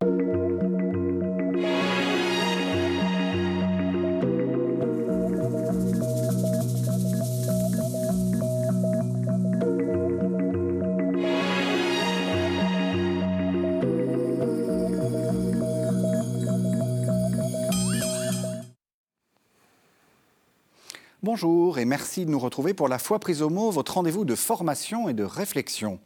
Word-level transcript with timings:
thank 0.00 0.20
you. 0.20 0.33
Bonjour 21.34 21.80
et 21.80 21.84
merci 21.84 22.24
de 22.24 22.30
nous 22.30 22.38
retrouver 22.38 22.74
pour 22.74 22.86
la 22.86 23.00
foi 23.00 23.18
prise 23.18 23.42
au 23.42 23.50
mot, 23.50 23.72
votre 23.72 23.94
rendez-vous 23.94 24.24
de 24.24 24.36
formation 24.36 25.08
et 25.08 25.14
de 25.14 25.24
réflexion. 25.24 25.98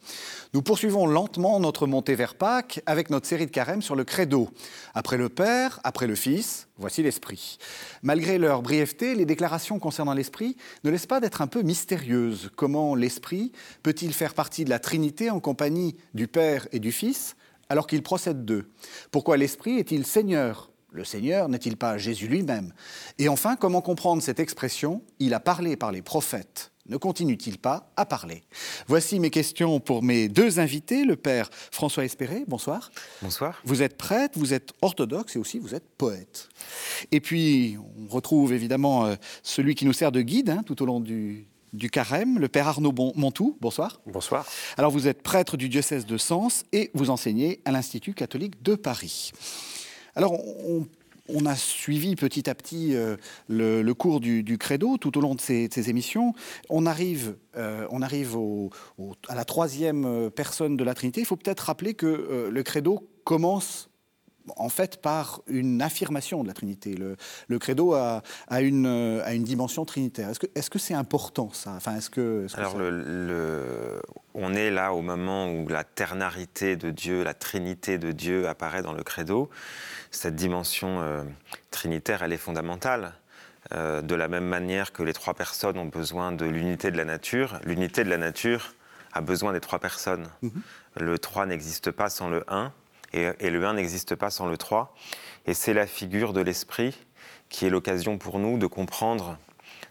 Nous 0.55 0.63
poursuivons 0.63 1.07
lentement 1.07 1.61
notre 1.61 1.87
montée 1.87 2.15
vers 2.15 2.35
Pâques 2.35 2.81
avec 2.87 3.11
notre 3.11 3.27
série 3.27 3.45
de 3.45 3.51
carême 3.51 3.83
sur 3.83 3.95
le 3.95 4.05
credo. 4.05 4.49
Après 4.95 5.19
le 5.19 5.29
Père, 5.29 5.81
après 5.85 6.07
le 6.07 6.15
Fils, 6.15 6.69
voici 6.79 7.03
l'Esprit. 7.03 7.59
Malgré 8.03 8.39
leur 8.39 8.63
brièveté, 8.63 9.15
les 9.15 9.27
déclarations 9.27 9.79
concernant 9.79 10.15
l'Esprit 10.15 10.57
ne 10.83 10.91
laissent 10.91 11.05
pas 11.05 11.21
d'être 11.21 11.43
un 11.43 11.47
peu 11.47 11.61
mystérieuses. 11.61 12.51
Comment 12.57 12.95
l'Esprit 12.95 13.53
peut-il 13.83 14.15
faire 14.15 14.33
partie 14.33 14.65
de 14.65 14.71
la 14.71 14.79
Trinité 14.79 15.29
en 15.29 15.41
compagnie 15.41 15.95
du 16.15 16.27
Père 16.27 16.69
et 16.73 16.79
du 16.79 16.91
Fils 16.91 17.37
alors 17.69 17.87
qu'il 17.87 18.03
procède 18.03 18.47
d'eux? 18.47 18.71
Pourquoi 19.11 19.37
l'Esprit 19.37 19.79
est-il 19.79 20.07
Seigneur? 20.07 20.71
Le 20.91 21.05
Seigneur 21.05 21.49
n'est-il 21.49 21.77
pas 21.77 21.99
Jésus 21.99 22.29
lui-même? 22.29 22.73
Et 23.19 23.29
enfin, 23.29 23.57
comment 23.57 23.81
comprendre 23.81 24.23
cette 24.23 24.41
expression 24.41 25.03
Il 25.19 25.35
a 25.35 25.41
parlé 25.41 25.77
par 25.77 25.93
les 25.93 26.03
prophètes 26.03 26.73
ne 26.89 26.97
continue-t-il 26.97 27.59
pas 27.59 27.93
à 27.97 28.07
parler? 28.07 28.43
Voici 28.87 29.21
mes 29.21 29.31
questions 29.31 29.79
pour 29.79 30.03
mes 30.03 30.29
deux 30.29 30.59
invités, 30.59 31.05
le 31.05 31.17
père 31.17 31.51
François 31.71 32.05
Espéré, 32.05 32.45
bonsoir. 32.49 32.91
Bonsoir. 33.21 33.61
Vous 33.65 33.83
êtes 33.83 33.99
prêtre, 33.99 34.39
vous 34.39 34.55
êtes 34.55 34.73
orthodoxe 34.81 35.37
et 35.37 35.39
aussi 35.39 35.59
vous 35.59 35.75
êtes 35.75 35.87
poète. 35.99 36.49
Et 37.13 37.21
puis, 37.21 37.77
on 37.99 38.11
retrouve 38.11 38.55
évidemment 38.55 39.05
euh, 39.05 39.17
celui 39.43 39.75
qui 39.75 39.85
nous 39.85 39.93
sert 39.93 40.13
de 40.13 40.23
guide 40.23 40.49
hein, 40.49 40.63
tout 40.65 40.83
au 40.83 40.87
long 40.87 41.01
du, 41.01 41.47
du 41.75 41.91
carême, 41.91 42.39
le 42.39 42.49
père 42.49 42.69
Arnaud 42.69 42.95
Montou. 43.15 43.59
Bonsoir. 43.61 44.01
Bonsoir. 44.07 44.47
Alors, 44.79 44.91
vous 44.91 45.09
êtes 45.09 45.23
prêtre 45.23 45.59
du 45.59 45.69
diocèse 45.69 46.07
de 46.07 46.17
Sens 46.17 46.65
et 46.73 46.91
vous 46.95 47.11
enseignez 47.11 47.61
à 47.67 47.71
l'Institut 47.71 48.15
catholique 48.15 48.63
de 48.63 48.75
Paris. 48.77 49.33
Alors, 50.19 50.37
on, 51.29 51.47
a 51.47 51.55
suivi 51.55 52.17
petit 52.17 52.51
à 52.51 52.55
petit 52.57 52.97
euh, 52.97 53.17
le, 53.47 53.93
cours 53.93 54.19
du, 54.19 54.59
credo 54.59 54.97
tout 54.97 55.17
au 55.17 55.21
long 55.21 55.37
de 55.37 55.41
ces, 55.41 55.69
émissions. 55.89 56.35
On 56.69 56.87
arrive, 56.87 57.37
euh, 57.57 57.87
on 57.93 58.03
arrive 58.03 58.37
à 59.29 59.37
la 59.37 59.45
troisième 59.45 60.05
euh, 60.07 60.29
personne 60.29 60.77
de 60.77 60.83
la 60.83 60.95
Trinité. 60.95 61.21
Il 61.21 61.25
faut 61.25 61.37
peut-être 61.37 61.61
rappeler 61.61 61.95
que 61.95 62.51
le 62.51 62.63
credo 62.65 63.09
commence 63.23 63.88
en 64.57 64.69
fait 64.69 65.01
par 65.01 65.43
une 65.47 65.83
affirmation 65.83 66.43
de 66.43 66.49
la 66.49 66.55
Trinité. 66.55 66.97
Le, 67.49 67.59
credo 67.59 67.95
a, 67.95 68.23
une, 68.61 68.87
a, 69.25 69.35
une, 69.35 69.45
dimension 69.45 69.85
trinitaire. 69.85 70.31
Est-ce 70.55 70.71
que 70.71 70.79
c'est 70.79 70.95
important 70.95 71.51
ça? 71.53 71.73
Enfin, 71.77 71.97
est 71.97 72.01
-ce 72.01 72.11
que, 72.11 72.47
Alors 72.55 72.79
le, 72.79 74.01
on 74.35 74.55
est 74.55 74.71
là 74.71 74.93
au 74.93 75.03
moment 75.03 75.51
où 75.51 75.69
la 75.69 75.85
ternarité 75.85 76.77
de 76.77 76.91
Dieu, 76.91 77.25
la 77.25 77.35
trinité 77.35 77.99
de 77.99 78.13
Dieu 78.13 78.49
apparaît 78.49 78.83
dans 78.83 78.95
le 78.95 79.03
credo. 79.03 79.51
Cette 80.11 80.37
dimension 80.37 81.01
euh, 81.01 81.23
trinitaire, 81.71 82.23
elle 82.23 82.33
est 82.33 82.45
fondamentale. 82.49 83.15
Euh, 83.75 84.01
de 84.01 84.15
la 84.15 84.29
même 84.29 84.47
manière 84.47 84.93
que 84.93 85.03
les 85.03 85.13
trois 85.13 85.35
personnes 85.35 85.77
ont 85.77 85.91
besoin 86.01 86.33
de 86.33 86.47
l'unité 86.47 86.91
de 86.91 86.97
la 86.97 87.05
nature, 87.05 87.61
l'unité 87.65 88.03
de 88.03 88.09
la 88.09 88.17
nature 88.17 88.73
a 89.13 89.21
besoin 89.21 89.53
des 89.53 89.61
trois 89.61 89.79
personnes. 89.79 90.29
Mhm. 90.43 90.63
Le 91.01 91.19
3 91.19 91.47
n'existe 91.47 91.91
pas 91.91 92.09
sans 92.09 92.29
le 92.29 92.45
1 92.49 92.73
et, 93.13 93.51
le 93.51 93.65
1 93.65 93.75
n'existe 93.75 94.15
pas 94.15 94.31
sans 94.31 94.47
le 94.47 94.57
3. 94.57 94.95
Et 95.47 95.55
c'est 95.55 95.75
la 95.75 95.87
figure 95.87 96.33
de 96.33 96.41
l'esprit 96.41 96.95
qui 97.49 97.67
est 97.67 97.71
l'occasion 97.71 98.19
pour 98.19 98.39
nous 98.39 98.59
de 98.59 98.67
comprendre 98.67 99.39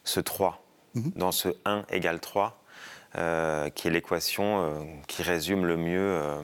ce 0.04 0.20
3. 0.20 0.64
Mhm. 0.94 1.12
Dans 1.16 1.32
ce 1.32 1.50
1 1.66 1.86
égale 1.90 2.20
3, 2.20 2.62
euh, 3.16 3.70
qui 3.70 3.88
est 3.88 3.92
l'équation 3.92 4.62
euh, 4.64 4.84
qui 5.08 5.24
résume 5.24 5.66
le 5.66 5.78
mieux 5.78 6.00
euh, 6.00 6.42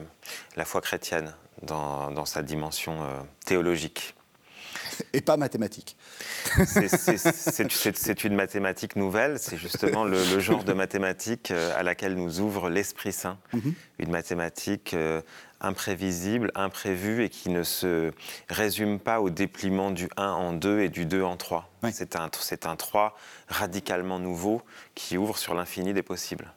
la 0.56 0.64
foi 0.64 0.80
chrétienne 0.80 1.34
dans, 1.62 2.24
sa 2.24 2.42
dimension 2.42 2.98
théologique. 3.46 4.14
Et 5.12 5.22
pas 5.22 5.36
mathématique. 5.36 5.96
C'est 6.74 8.24
une 8.24 8.34
mathématique 8.34 8.96
nouvelle, 8.96 9.38
c'est 9.38 9.56
justement 9.56 10.04
le, 10.04 10.40
genre 10.40 10.64
de 10.64 10.72
mathématique 10.74 11.50
à 11.50 11.82
laquelle 11.82 12.16
nous 12.16 12.40
ouvre 12.40 12.68
l'Esprit 12.68 13.12
Saint. 13.12 13.38
Mhm. 13.52 13.74
Une 13.98 14.10
mathématique 14.10 14.94
imprévisible, 15.64 16.52
imprévu 16.54 17.24
et 17.24 17.28
qui 17.28 17.50
ne 17.50 17.62
se 17.62 18.12
résume 18.48 18.98
pas 18.98 19.20
au 19.20 19.30
dépliement 19.30 19.90
du 19.90 20.08
1 20.16 20.26
en 20.26 20.52
2 20.52 20.80
et 20.80 20.88
du 20.88 21.06
2 21.06 21.22
en 21.22 21.36
3. 21.36 21.68
C'est 21.92 22.16
un, 22.16 22.30
un 22.64 22.76
3 22.76 23.16
radicalement 23.48 24.18
nouveau 24.18 24.62
qui 24.94 25.16
ouvre 25.16 25.38
sur 25.38 25.54
l'infini 25.54 25.92
des 25.92 26.02
possibles. 26.02 26.52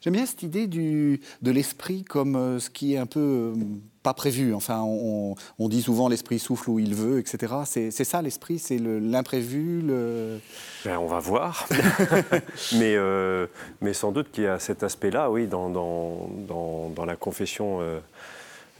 J'aime 0.00 0.14
bien 0.14 0.26
cette 0.26 0.42
idée 0.42 0.66
du, 0.66 1.20
de 1.42 1.50
l'esprit 1.50 2.02
comme 2.02 2.34
euh, 2.34 2.58
ce 2.58 2.70
qui 2.70 2.94
est 2.94 2.98
un 2.98 3.06
peu 3.06 3.20
euh, 3.20 3.54
pas 4.02 4.14
prévu. 4.14 4.52
Enfin, 4.52 4.80
on, 4.80 5.36
dit 5.68 5.80
souvent 5.82 6.08
l'esprit 6.08 6.40
souffle 6.40 6.70
où 6.70 6.78
il 6.80 6.94
veut, 6.94 7.20
etc. 7.20 7.54
C'est 7.64 7.90
ça 8.04 8.20
l'esprit, 8.20 8.58
c'est 8.58 8.78
l'imprévu 8.78 9.80
le... 9.80 10.40
Ben, 10.84 10.98
on 10.98 11.06
va 11.06 11.20
voir. 11.20 11.68
mais, 12.72 12.96
euh, 12.96 13.46
mais 13.80 13.92
sans 13.92 14.10
doute 14.10 14.32
qu'il 14.32 14.44
y 14.44 14.48
a 14.48 14.58
cet 14.58 14.82
aspect-là, 14.82 15.30
oui, 15.30 15.46
dans, 15.46 15.70
dans, 15.70 16.90
dans, 16.90 17.04
la 17.04 17.14
confession 17.14 17.78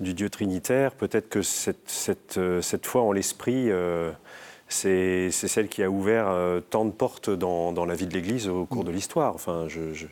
du 0.00 0.12
Dieu 0.12 0.28
trinitaire. 0.28 0.92
Peut-être 0.92 1.28
que 1.28 1.42
cette, 1.42 1.88
cette, 1.88 2.40
cette, 2.60 2.86
foi 2.86 3.02
en 3.02 3.12
l'esprit, 3.12 3.68
c'est 4.68 5.30
celle 5.30 5.68
qui 5.68 5.84
a 5.84 5.90
ouvert 5.90 6.34
tant 6.70 6.84
de 6.84 6.90
portes 6.90 7.30
dans, 7.30 7.72
dans 7.72 7.84
la 7.84 7.94
vie 7.94 8.06
de 8.06 8.14
l'Église 8.14 8.48
au 8.48 8.64
cours 8.66 8.82
de 8.82 8.90
l'histoire. 8.90 9.36
Enfin, 9.36 9.66
je 9.68 10.06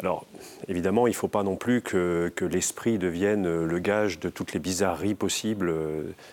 alors, 0.00 0.26
évidemment, 0.68 1.06
il 1.06 1.10
ne 1.10 1.16
faut 1.16 1.28
pas 1.28 1.42
non 1.42 1.56
plus 1.56 1.80
que, 1.80 2.30
l'esprit 2.40 2.98
devienne 2.98 3.64
le 3.64 3.78
gage 3.78 4.20
de 4.20 4.28
toutes 4.28 4.52
les 4.52 4.60
bizarreries 4.60 5.14
possibles. 5.14 5.72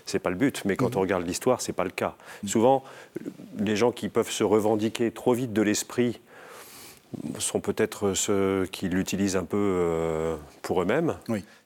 Ce 0.06 0.18
n'est 0.18 0.20
pas 0.20 0.30
le 0.30 0.36
but. 0.36 0.64
Mais 0.66 0.76
quand 0.76 0.92
mhm. 0.92 0.98
on 0.98 1.02
regarde 1.02 1.26
l'histoire, 1.26 1.62
ce 1.62 1.72
n'est 1.72 1.76
pas 1.76 1.86
le 1.86 1.90
cas. 1.90 2.16
Mhm. 2.44 2.50
Souvent, 2.50 2.84
les 3.58 3.76
gens 3.76 3.92
qui 3.92 4.10
peuvent 4.10 4.30
se 4.30 4.44
revendiquer 4.44 5.12
trop 5.12 5.34
vite 5.34 5.54
de 5.54 5.62
l'esprit 5.62 6.20
sont 7.38 7.60
peut-être 7.60 8.16
ceux 8.16 8.68
qui 8.72 8.90
l'utilisent 8.90 9.36
un 9.36 9.46
peu 9.46 9.58
euh, 9.58 10.36
pour 10.62 10.82
eux-mêmes. 10.82 11.16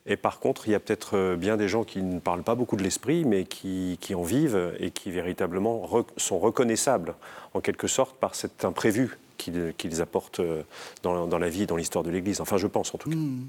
Et 0.06 0.18
par 0.18 0.40
contre, 0.40 0.68
il 0.68 0.72
y 0.72 0.76
a 0.76 0.80
peut-être 0.80 1.18
euh, 1.18 1.36
bien 1.36 1.58
des 1.58 1.68
gens 1.68 1.84
qui 1.84 2.02
ne 2.02 2.20
parlent 2.20 2.44
pas 2.44 2.56
beaucoup 2.56 2.76
de 2.76 2.84
l'esprit, 2.84 3.26
mais 3.26 3.46
qui, 3.46 3.98
en 4.14 4.24
vivent 4.24 4.74
et 4.80 4.92
qui 4.92 5.10
véritablement 5.12 5.90
sont 6.18 6.40
reconnaissables, 6.40 7.16
en 7.54 7.62
quelque 7.62 7.88
sorte, 7.88 8.16
par 8.18 8.36
cet 8.36 8.66
imprévu 8.66 9.18
qu'ils 9.38 10.02
apportent 10.02 10.40
euh, 10.40 10.64
dans, 11.04 11.38
la 11.38 11.50
vie, 11.50 11.66
dans 11.66 11.76
l'histoire 11.76 12.04
de 12.04 12.10
l'Église. 12.10 12.42
Enfin, 12.42 12.58
je 12.58 12.68
pense 12.68 12.94
en 12.94 12.98
tout 12.98 13.10
cas. 13.10 13.16
Hmm. 13.16 13.48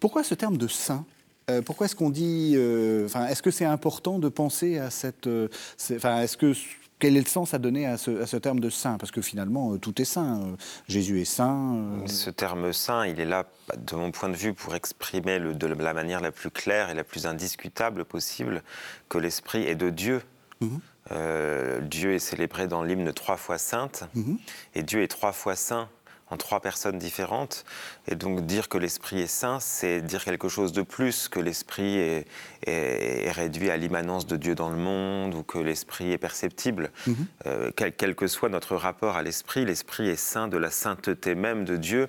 Pourquoi 0.00 0.24
ce 0.24 0.34
terme 0.34 0.56
de 0.56 0.68
saint? 0.68 1.04
Euh, 1.50 1.60
pourquoi 1.60 1.86
est-ce 1.86 1.96
qu'on 1.96 2.10
dit, 2.10 2.52
euh, 2.54 3.06
enfin, 3.06 3.26
est-ce 3.26 3.42
que 3.42 3.50
c'est 3.50 3.64
important 3.64 4.18
de 4.18 4.28
penser 4.28 4.78
à 4.78 4.90
cette, 4.90 5.28
enfin, 5.90 6.22
est-ce 6.22 6.36
que 6.36 6.52
quel 7.00 7.16
est 7.16 7.20
le 7.20 7.26
sens 7.26 7.52
à 7.52 7.58
donner 7.58 7.84
à 7.84 7.98
ce, 7.98 8.36
terme 8.36 8.60
de 8.60 8.70
saint? 8.70 8.96
Parce 8.96 9.10
que 9.10 9.20
finalement, 9.22 9.76
tout 9.76 10.00
est 10.00 10.04
saint. 10.04 10.56
Jésus 10.86 11.20
est 11.20 11.24
saint. 11.24 12.04
Ce 12.06 12.30
terme 12.30 12.72
saint, 12.72 13.06
il 13.06 13.18
est 13.18 13.24
là, 13.24 13.44
de 13.76 13.96
mon 13.96 14.12
point 14.12 14.28
de 14.28 14.36
vue, 14.36 14.54
pour 14.54 14.76
exprimer 14.76 15.40
le, 15.40 15.52
de 15.52 15.66
la 15.66 15.94
manière 15.94 16.20
la 16.20 16.30
plus 16.30 16.50
claire 16.50 16.90
et 16.90 16.94
la 16.94 17.02
plus 17.02 17.26
indiscutable 17.26 18.04
possible 18.04 18.62
que 19.08 19.18
l'esprit 19.18 19.64
est 19.64 19.74
de 19.74 19.90
Dieu. 19.90 20.22
Mhm. 20.60 20.80
Euh, 21.10 21.80
Dieu 21.80 22.14
est 22.14 22.18
célébré 22.18 22.68
dans 22.68 22.82
l'hymne 22.82 23.12
trois 23.12 23.36
fois 23.36 23.58
sainte, 23.58 24.04
mhm. 24.14 24.38
et 24.74 24.82
Dieu 24.82 25.02
est 25.02 25.08
trois 25.08 25.32
fois 25.32 25.56
saint 25.56 25.88
en 26.32 26.36
trois 26.38 26.60
personnes 26.60 26.98
différentes. 26.98 27.64
Et 28.08 28.14
donc 28.14 28.46
dire 28.46 28.68
que 28.70 28.78
l'Esprit 28.78 29.20
est 29.20 29.26
saint, 29.26 29.60
c'est 29.60 30.00
dire 30.00 30.24
quelque 30.24 30.48
chose 30.48 30.72
de 30.72 30.80
plus, 30.80 31.28
que 31.28 31.38
l'Esprit 31.38 31.98
est, 31.98 33.30
réduit 33.32 33.70
à 33.70 33.76
l'immanence 33.76 34.26
de 34.26 34.36
Dieu 34.36 34.54
dans 34.54 34.70
le 34.70 34.76
monde, 34.76 35.34
ou 35.34 35.42
que 35.42 35.58
l'Esprit 35.58 36.10
est 36.12 36.18
perceptible. 36.18 36.90
Mhm. 37.06 37.26
Euh, 37.46 37.70
quel, 37.76 38.14
que 38.14 38.26
soit 38.26 38.48
notre 38.48 38.76
rapport 38.76 39.16
à 39.16 39.22
l'Esprit, 39.22 39.66
l'Esprit 39.66 40.08
est 40.08 40.16
saint 40.16 40.48
de 40.48 40.56
la 40.56 40.70
sainteté 40.70 41.34
même 41.34 41.64
de 41.66 41.76
Dieu. 41.76 42.08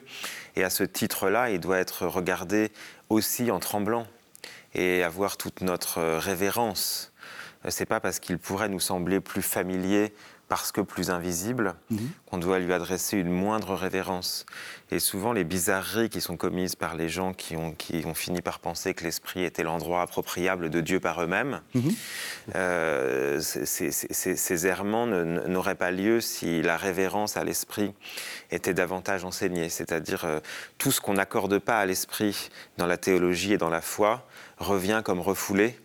Et 0.56 0.64
à 0.64 0.70
ce 0.70 0.86
titre-là, 0.86 1.50
il 1.50 1.60
doit 1.60 1.80
être 1.80 2.08
regardé 2.08 2.72
aussi 3.10 3.52
en 3.52 3.60
tremblant 3.60 4.08
et 4.74 5.04
avoir 5.04 5.38
toute 5.38 5.62
notre 5.62 6.02
révérence 6.18 7.13
c'est 7.70 7.86
pas 7.86 8.00
parce 8.00 8.20
qu'il 8.20 8.38
pourrait 8.38 8.70
nous 8.70 8.80
sembler 8.80 9.20
plus 9.20 9.42
familier 9.42 10.14
parce 10.50 10.72
que 10.72 10.82
plus 10.82 11.10
invisible, 11.10 11.74
mhm. 11.90 12.10
qu'on 12.28 12.38
doit 12.38 12.60
lui 12.60 12.74
adresser 12.74 13.18
une 13.18 13.32
moindre 13.32 13.74
révérence. 13.74 14.46
Et 14.92 15.00
souvent, 15.00 15.34
les 15.34 15.44
bizarreries 15.44 16.10
qui 16.10 16.22
sont 16.22 16.38
commises 16.38 16.76
par 16.76 16.96
les 16.96 17.10
gens 17.10 17.34
qui 17.34 17.56
ont, 17.56 17.72
qui 17.72 18.04
ont 18.06 18.14
fini 18.14 18.42
par 18.42 18.60
penser 18.60 18.94
que 18.94 19.04
l'esprit 19.04 19.44
était 19.44 19.64
l'endroit 19.64 20.04
appropriable 20.04 20.70
de 20.70 20.82
Dieu 20.82 21.00
par 21.00 21.24
eux-mêmes, 21.24 21.62
mhm. 21.74 21.92
euh, 22.56 23.40
ces, 23.40 24.68
errements 24.68 25.08
n'auraient 25.08 25.74
pas 25.74 25.90
lieu 25.90 26.22
si 26.22 26.62
la 26.62 26.78
révérence 26.78 27.36
à 27.36 27.44
l'esprit 27.44 27.94
était 28.52 28.76
davantage 28.76 29.24
enseignée. 29.24 29.70
C'est-à-dire, 29.70 30.26
euh, 30.26 30.40
tout 30.78 30.92
ce 30.92 31.02
qu'on 31.02 31.14
n'accorde 31.14 31.58
pas 31.58 31.80
à 31.80 31.86
l'esprit 31.88 32.50
dans 32.78 32.86
la 32.86 32.98
théologie 32.98 33.54
et 33.54 33.58
dans 33.58 33.72
la 33.72 33.82
foi 33.82 34.28
revient 34.60 35.02
comme 35.04 35.20
refoulé 35.20 35.80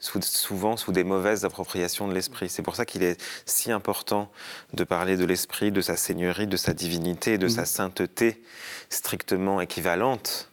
souvent 0.00 0.76
sous 0.76 0.92
des 0.92 1.04
mauvaises 1.04 1.44
appropriations 1.44 2.08
de 2.08 2.14
l'esprit. 2.14 2.48
C'est 2.48 2.62
pour 2.62 2.76
ça 2.76 2.84
qu'il 2.84 3.02
est 3.02 3.20
si 3.46 3.72
important 3.72 4.30
de 4.72 4.84
parler 4.84 5.16
de 5.16 5.24
l'esprit, 5.24 5.72
de 5.72 5.80
sa 5.80 5.96
seigneurie, 5.96 6.46
de 6.46 6.56
sa 6.56 6.72
divinité, 6.72 7.38
de 7.38 7.48
sa 7.48 7.62
mmh. 7.62 7.66
sainteté 7.66 8.42
strictement 8.90 9.60
équivalente 9.60 10.50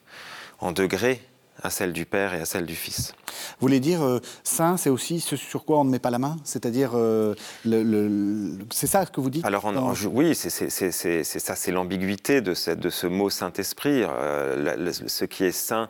en 0.59 0.71
degrés 0.71 1.21
à 1.63 1.69
celle 1.69 1.93
du 1.93 2.05
Père 2.05 2.33
et 2.33 2.41
à 2.41 2.45
celle 2.45 2.65
du 2.65 2.75
Fils. 2.75 3.13
Vous 3.59 3.67
voulez 3.67 3.79
dire, 3.79 4.01
euh, 4.01 4.19
saint, 4.43 4.77
c'est 4.77 4.89
aussi 4.89 5.19
ce 5.19 5.35
sur 5.35 5.63
quoi 5.63 5.79
on 5.79 5.83
ne 5.83 5.91
met 5.91 5.99
pas 5.99 6.09
la 6.09 6.19
main? 6.19 6.38
C'est-à-dire, 6.43 6.91
euh, 6.95 7.35
le, 7.65 8.57
c'est 8.71 8.88
ça 8.88 9.05
que 9.05 9.21
vous 9.21 9.29
dites? 9.29 9.45
Alors, 9.45 9.71
oui, 10.11 10.33
c'est, 10.33 10.49
ça, 10.49 11.55
c'est 11.55 11.71
l'ambiguïté 11.71 12.41
de, 12.41 12.73
de, 12.73 12.89
ce 12.89 13.07
mot 13.07 13.29
Saint-Esprit. 13.29 14.03
Euh, 14.03 14.91
ce 14.91 15.25
qui 15.25 15.43
est 15.43 15.51
saint, 15.51 15.89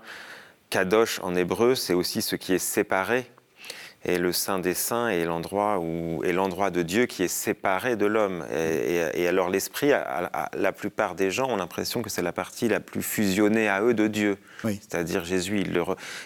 kadosh 0.70 1.20
en 1.24 1.36
hébreu, 1.36 1.76
c'est 1.76 1.94
aussi 1.94 2.22
ce 2.22 2.36
qui 2.36 2.54
est 2.54 2.60
séparé 2.60 3.32
et 4.04 4.18
le 4.18 4.32
Saint 4.32 4.58
des 4.58 4.74
Saints 4.74 5.10
est 5.10 5.26
l'endroit 5.26 5.80
où 5.80 6.24
est 6.24 6.32
l'endroit 6.32 6.72
de 6.72 6.82
Dieu 6.82 7.06
qui 7.06 7.22
est 7.22 7.28
séparé 7.28 7.96
de 7.96 8.08
l'homme. 8.08 8.44
Et, 8.52 9.28
alors 9.28 9.50
l'esprit, 9.50 9.90
la 9.90 10.72
plupart 10.72 11.14
des 11.14 11.30
gens 11.30 11.50
ont 11.50 11.56
l'impression 11.56 12.02
que 12.02 12.10
c'est 12.10 12.24
la 12.24 12.32
partie 12.32 12.68
la 12.68 12.80
plus 12.80 13.04
fusionnée 13.04 13.70
à 13.70 13.82
eux 13.84 13.94
de 13.94 14.08
Dieu. 14.08 14.38
C'est-à-dire 14.64 15.24
Jésus, 15.24 15.60
il 15.60 15.74
le, 15.74 15.84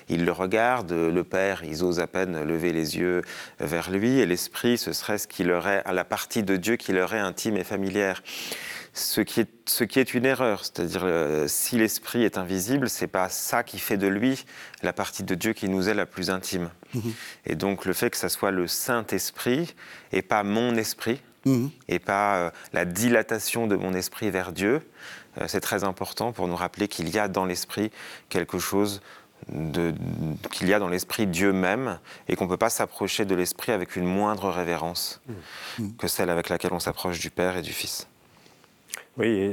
il 0.08 0.24
le 0.24 0.32
regarde, 0.32 0.92
le 0.92 1.24
Père, 1.24 1.64
ils 1.66 1.84
osent 1.84 2.00
à 2.00 2.08
peine 2.08 2.44
lever 2.44 2.72
les 2.72 2.98
yeux 2.98 3.22
vers 3.60 3.92
lui, 3.92 4.20
et 4.20 4.26
l'esprit, 4.26 4.78
ce 4.78 4.94
serait 4.94 5.18
ce 5.18 5.28
qui 5.28 5.44
leur 5.44 5.68
est, 5.68 5.84
la 5.92 6.06
partie 6.06 6.44
de 6.44 6.56
Dieu 6.56 6.78
qui 6.78 6.94
leur 6.94 7.14
est 7.14 7.20
intime 7.20 7.58
et 7.58 7.64
familière 7.64 8.22
ce 8.96 9.20
qui 9.20 9.42
est, 9.42 9.50
ce 9.66 9.84
qui 9.84 10.00
est 10.00 10.14
une 10.14 10.26
erreur. 10.26 10.62
C'est-à-dire, 10.64 11.02
euh, 11.04 11.48
si 11.48 11.78
l'esprit 11.78 12.24
est 12.24 12.38
invisible, 12.38 12.90
c'est 12.90 13.08
pas 13.08 13.28
ça 13.28 13.62
qui 13.62 13.78
fait 13.78 13.98
de 13.98 14.08
lui 14.08 14.46
la 14.82 14.94
partie 14.94 15.24
de 15.24 15.36
Dieu 15.36 15.52
qui 15.52 15.68
nous 15.68 15.90
est 15.90 15.94
la 15.94 16.06
plus 16.06 16.30
intime. 16.30 16.72
Mhm. 16.94 17.14
Et 17.46 17.56
donc, 17.56 17.86
le 17.86 17.92
fait 17.92 18.10
que 18.10 18.18
ça 18.18 18.30
soit 18.30 18.52
le 18.52 18.68
Saint-Esprit 18.68 19.76
et 20.14 20.22
pas 20.22 20.44
mon 20.44 20.76
esprit, 20.78 21.22
mhm. 21.46 21.70
et 21.90 22.00
pas 22.00 22.38
euh, 22.38 22.50
la 22.72 22.86
dilatation 22.86 23.68
de 23.68 23.76
mon 23.76 23.94
esprit 23.94 24.32
vers 24.32 24.54
Dieu, 24.54 24.82
euh, 25.42 25.46
c'est 25.50 25.62
très 25.62 25.84
important 25.84 26.32
pour 26.32 26.48
nous 26.48 26.56
rappeler 26.56 26.88
qu'il 26.88 27.10
y 27.10 27.20
a 27.20 27.28
dans 27.28 27.46
l'esprit 27.46 27.92
quelque 28.30 28.58
chose 28.60 29.02
qu'il 30.52 30.68
y 30.68 30.74
a 30.74 30.80
dans 30.80 30.88
l'esprit 30.88 31.28
Dieu 31.28 31.52
même 31.52 32.00
et 32.28 32.36
qu'on 32.36 32.46
ne 32.46 32.50
peut 32.50 32.58
pas 32.58 32.72
s'approcher 32.72 33.26
de 33.26 33.36
l'esprit 33.36 33.74
avec 33.74 33.96
une 33.96 34.06
moindre 34.06 34.50
révérence 34.50 35.22
mhm. 35.78 35.98
que 35.98 36.08
celle 36.08 36.32
avec 36.32 36.50
laquelle 36.50 36.74
on 36.74 36.80
s'approche 36.80 37.20
du 37.20 37.30
Père 37.30 37.58
et 37.58 37.62
du 37.62 37.74
Fils. 37.74 38.08
Oui, 39.18 39.52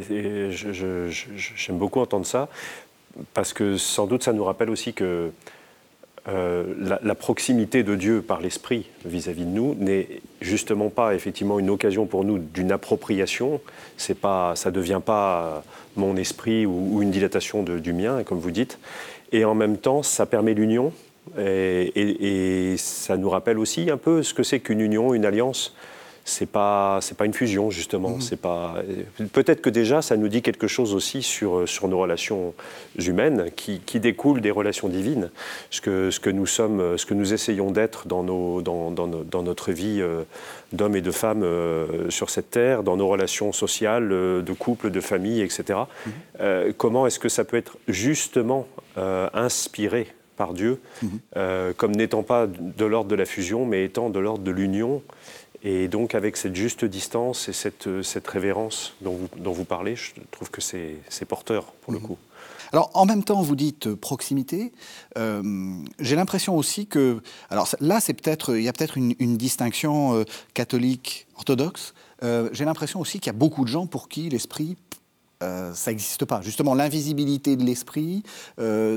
j'aime 1.57 1.79
beaucoup 1.79 2.01
entendre 2.01 2.27
ça, 2.27 2.49
parce 3.33 3.53
que 3.53 3.77
sans 3.77 4.07
doute 4.07 4.25
ça 4.25 4.33
nous 4.33 4.45
rappelle 4.45 4.71
aussi 4.71 4.93
que 4.93 5.31
euh, 6.29 6.99
la, 7.03 7.15
proximité 7.17 7.83
de 7.83 7.97
Dieu 7.97 8.23
par 8.23 8.41
l'Esprit 8.41 8.89
vis-à-vis 9.05 9.45
de 9.45 9.51
nous 9.51 9.75
n'est 9.75 10.09
justement 10.41 10.89
pas 10.89 11.15
effectivement 11.15 11.59
une 11.59 11.69
occasion 11.69 12.07
pour 12.07 12.25
nous 12.25 12.39
d'une 12.39 12.71
appropriation. 12.71 13.61
C'est 13.97 14.19
pas, 14.19 14.55
ça 14.55 14.71
ne 14.71 14.75
devient 14.75 15.01
pas 15.05 15.65
mon 15.97 16.17
esprit 16.17 16.65
ou, 16.65 17.03
une 17.03 17.11
dilatation 17.11 17.65
du 17.65 17.93
mien, 17.93 18.23
comme 18.25 18.39
vous 18.39 18.53
dites. 18.53 18.79
Et 19.33 19.45
en 19.45 19.55
même 19.55 19.79
temps, 19.79 20.05
ça 20.05 20.27
permet 20.27 20.55
l'union. 20.55 20.93
et, 21.39 22.75
ça 22.79 23.17
nous 23.17 23.31
rappelle 23.31 23.59
aussi 23.59 23.91
un 23.91 23.97
peu 23.97 24.23
ce 24.23 24.33
que 24.33 24.45
c'est 24.45 24.61
qu'une 24.61 24.81
union, 24.81 25.15
une 25.15 25.25
alliance 25.25 25.75
c'est 26.25 26.51
pas 26.51 26.99
c'est 27.01 27.17
pas 27.17 27.27
une 27.27 27.35
fusion 27.35 27.71
justement. 27.71 28.11
Mhm. 28.11 28.21
C'est 28.21 28.41
pas 28.41 28.77
peut-être 29.33 29.61
que 29.61 29.71
déjà 29.71 30.03
ça 30.03 30.17
nous 30.17 30.29
dit 30.29 30.43
quelque 30.43 30.69
chose 30.69 30.95
aussi 30.95 31.23
sur 31.23 31.69
sur 31.69 31.89
nos 31.89 31.99
relations 31.99 32.55
humaines 32.99 33.51
qui, 33.57 33.81
qui 33.81 34.01
découlent 34.01 34.41
des 34.41 34.51
relations 34.51 34.89
divines. 34.89 35.31
Ce 35.71 35.81
que 35.81 36.11
ce 36.11 36.21
que 36.21 36.31
nous 36.31 36.47
sommes, 36.47 36.97
ce 36.97 37.07
que 37.07 37.15
nous 37.15 37.33
essayons 37.33 37.71
d'être 37.71 38.07
dans 38.07 38.23
nos 38.23 38.63
dans, 38.63 38.91
dans, 38.91 39.07
dans, 39.07 39.43
notre 39.43 39.73
vie 39.73 40.01
euh, 40.01 40.23
d'hommes 40.73 40.97
et 40.97 41.01
de 41.01 41.11
femmes 41.11 41.43
euh, 41.43 42.11
sur 42.11 42.31
cette 42.31 42.51
terre, 42.51 42.83
dans 42.83 42.97
nos 42.97 43.09
relations 43.09 43.53
sociales, 43.53 44.11
euh, 44.13 44.43
de 44.43 44.53
couple, 44.53 44.91
de 44.91 45.01
famille, 45.01 45.41
etc. 45.41 45.81
Comment 46.77 47.07
est-ce 47.07 47.19
que 47.19 47.29
ça 47.29 47.45
peut 47.45 47.57
être 47.57 47.77
justement 47.89 48.67
inspiré 48.97 50.09
par 50.37 50.55
Dieu, 50.55 50.81
mhm. 51.03 51.75
comme 51.77 51.93
n'étant 51.93 52.23
pas 52.23 52.47
de 52.47 52.85
l'ordre 52.85 53.09
de 53.09 53.15
la 53.15 53.25
fusion, 53.25 53.65
mais 53.65 53.85
étant 53.85 54.11
de 54.11 54.19
l'ordre 54.19 54.43
de 54.43 54.51
l'union 54.51 55.03
et 55.65 55.87
donc, 55.87 56.15
avec 56.15 56.37
cette 56.37 56.57
juste 56.57 56.85
distance 56.85 57.49
et 57.49 57.53
cette, 57.53 57.87
euh, 57.87 58.03
cette 58.03 58.27
révérence 58.27 58.95
dont 59.01 59.13
vous, 59.13 59.29
dont 59.37 59.53
vous, 59.53 59.65
parlez, 59.65 59.95
je 59.95 60.11
trouve 60.33 60.51
que 60.51 60.61
c'est 60.61 61.25
porteur 61.29 61.67
pour 61.83 61.93
le 61.93 62.01
mhm. 62.01 62.07
coup. 62.07 62.19
Alors, 62.73 62.91
en 62.95 63.05
même 63.05 63.23
temps, 63.23 63.43
vous 63.43 63.55
dites 63.55 63.87
euh, 63.87 63.97
proximité. 63.97 64.73
Euh, 65.19 65.75
j'ai 66.01 66.17
l'impression 66.17 66.57
aussi 66.57 66.87
que, 66.87 67.23
alors 67.49 67.69
là, 67.79 68.01
c'est 68.01 68.15
peut-être, 68.15 68.57
il 68.57 68.65
y 68.65 68.69
a 68.69 68.73
peut-être 68.73 68.97
une, 68.97 69.37
distinction 69.37 70.25
catholique 70.55 71.27
orthodoxe. 71.37 71.95
J'ai 72.23 72.65
l'impression 72.65 73.01
aussi 73.01 73.19
qu'il 73.19 73.27
y 73.27 73.35
a 73.35 73.39
beaucoup 73.39 73.65
de 73.65 73.69
gens 73.69 73.87
pour 73.87 74.09
qui 74.09 74.29
l'esprit 74.29 74.77
euh, 75.43 75.75
ça 75.75 75.91
n'existe 75.91 76.25
pas. 76.25 76.41
Justement, 76.43 76.75
l'invisibilité 76.75 77.57
de 77.57 77.65
l'esprit, 77.65 78.23
euh, 78.59 78.97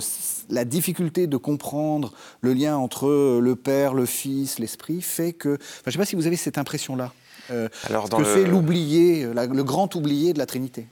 la 0.49 0.65
difficulté 0.65 1.27
de 1.27 1.37
comprendre 1.37 2.13
le 2.41 2.53
lien 2.53 2.77
entre 2.77 3.39
le 3.39 3.55
Père, 3.55 3.93
le 3.93 4.05
Fils, 4.05 4.59
l'Esprit, 4.59 5.01
fait 5.01 5.33
que... 5.33 5.57
je 5.59 5.89
ne 5.89 5.91
sais 5.91 5.97
pas 5.97 6.05
si 6.05 6.15
vous 6.15 6.27
avez 6.27 6.35
cette 6.35 6.57
impression-là. 6.57 7.11
Euh, 7.51 7.69
Alors, 7.89 8.09
que 8.09 8.23
c'est 8.23 8.45
l'oublié, 8.45 9.25
le 9.25 9.63
grand 9.63 9.95
oublié 9.95 10.33
de 10.33 10.39
la 10.39 10.45
Trinité 10.45 10.87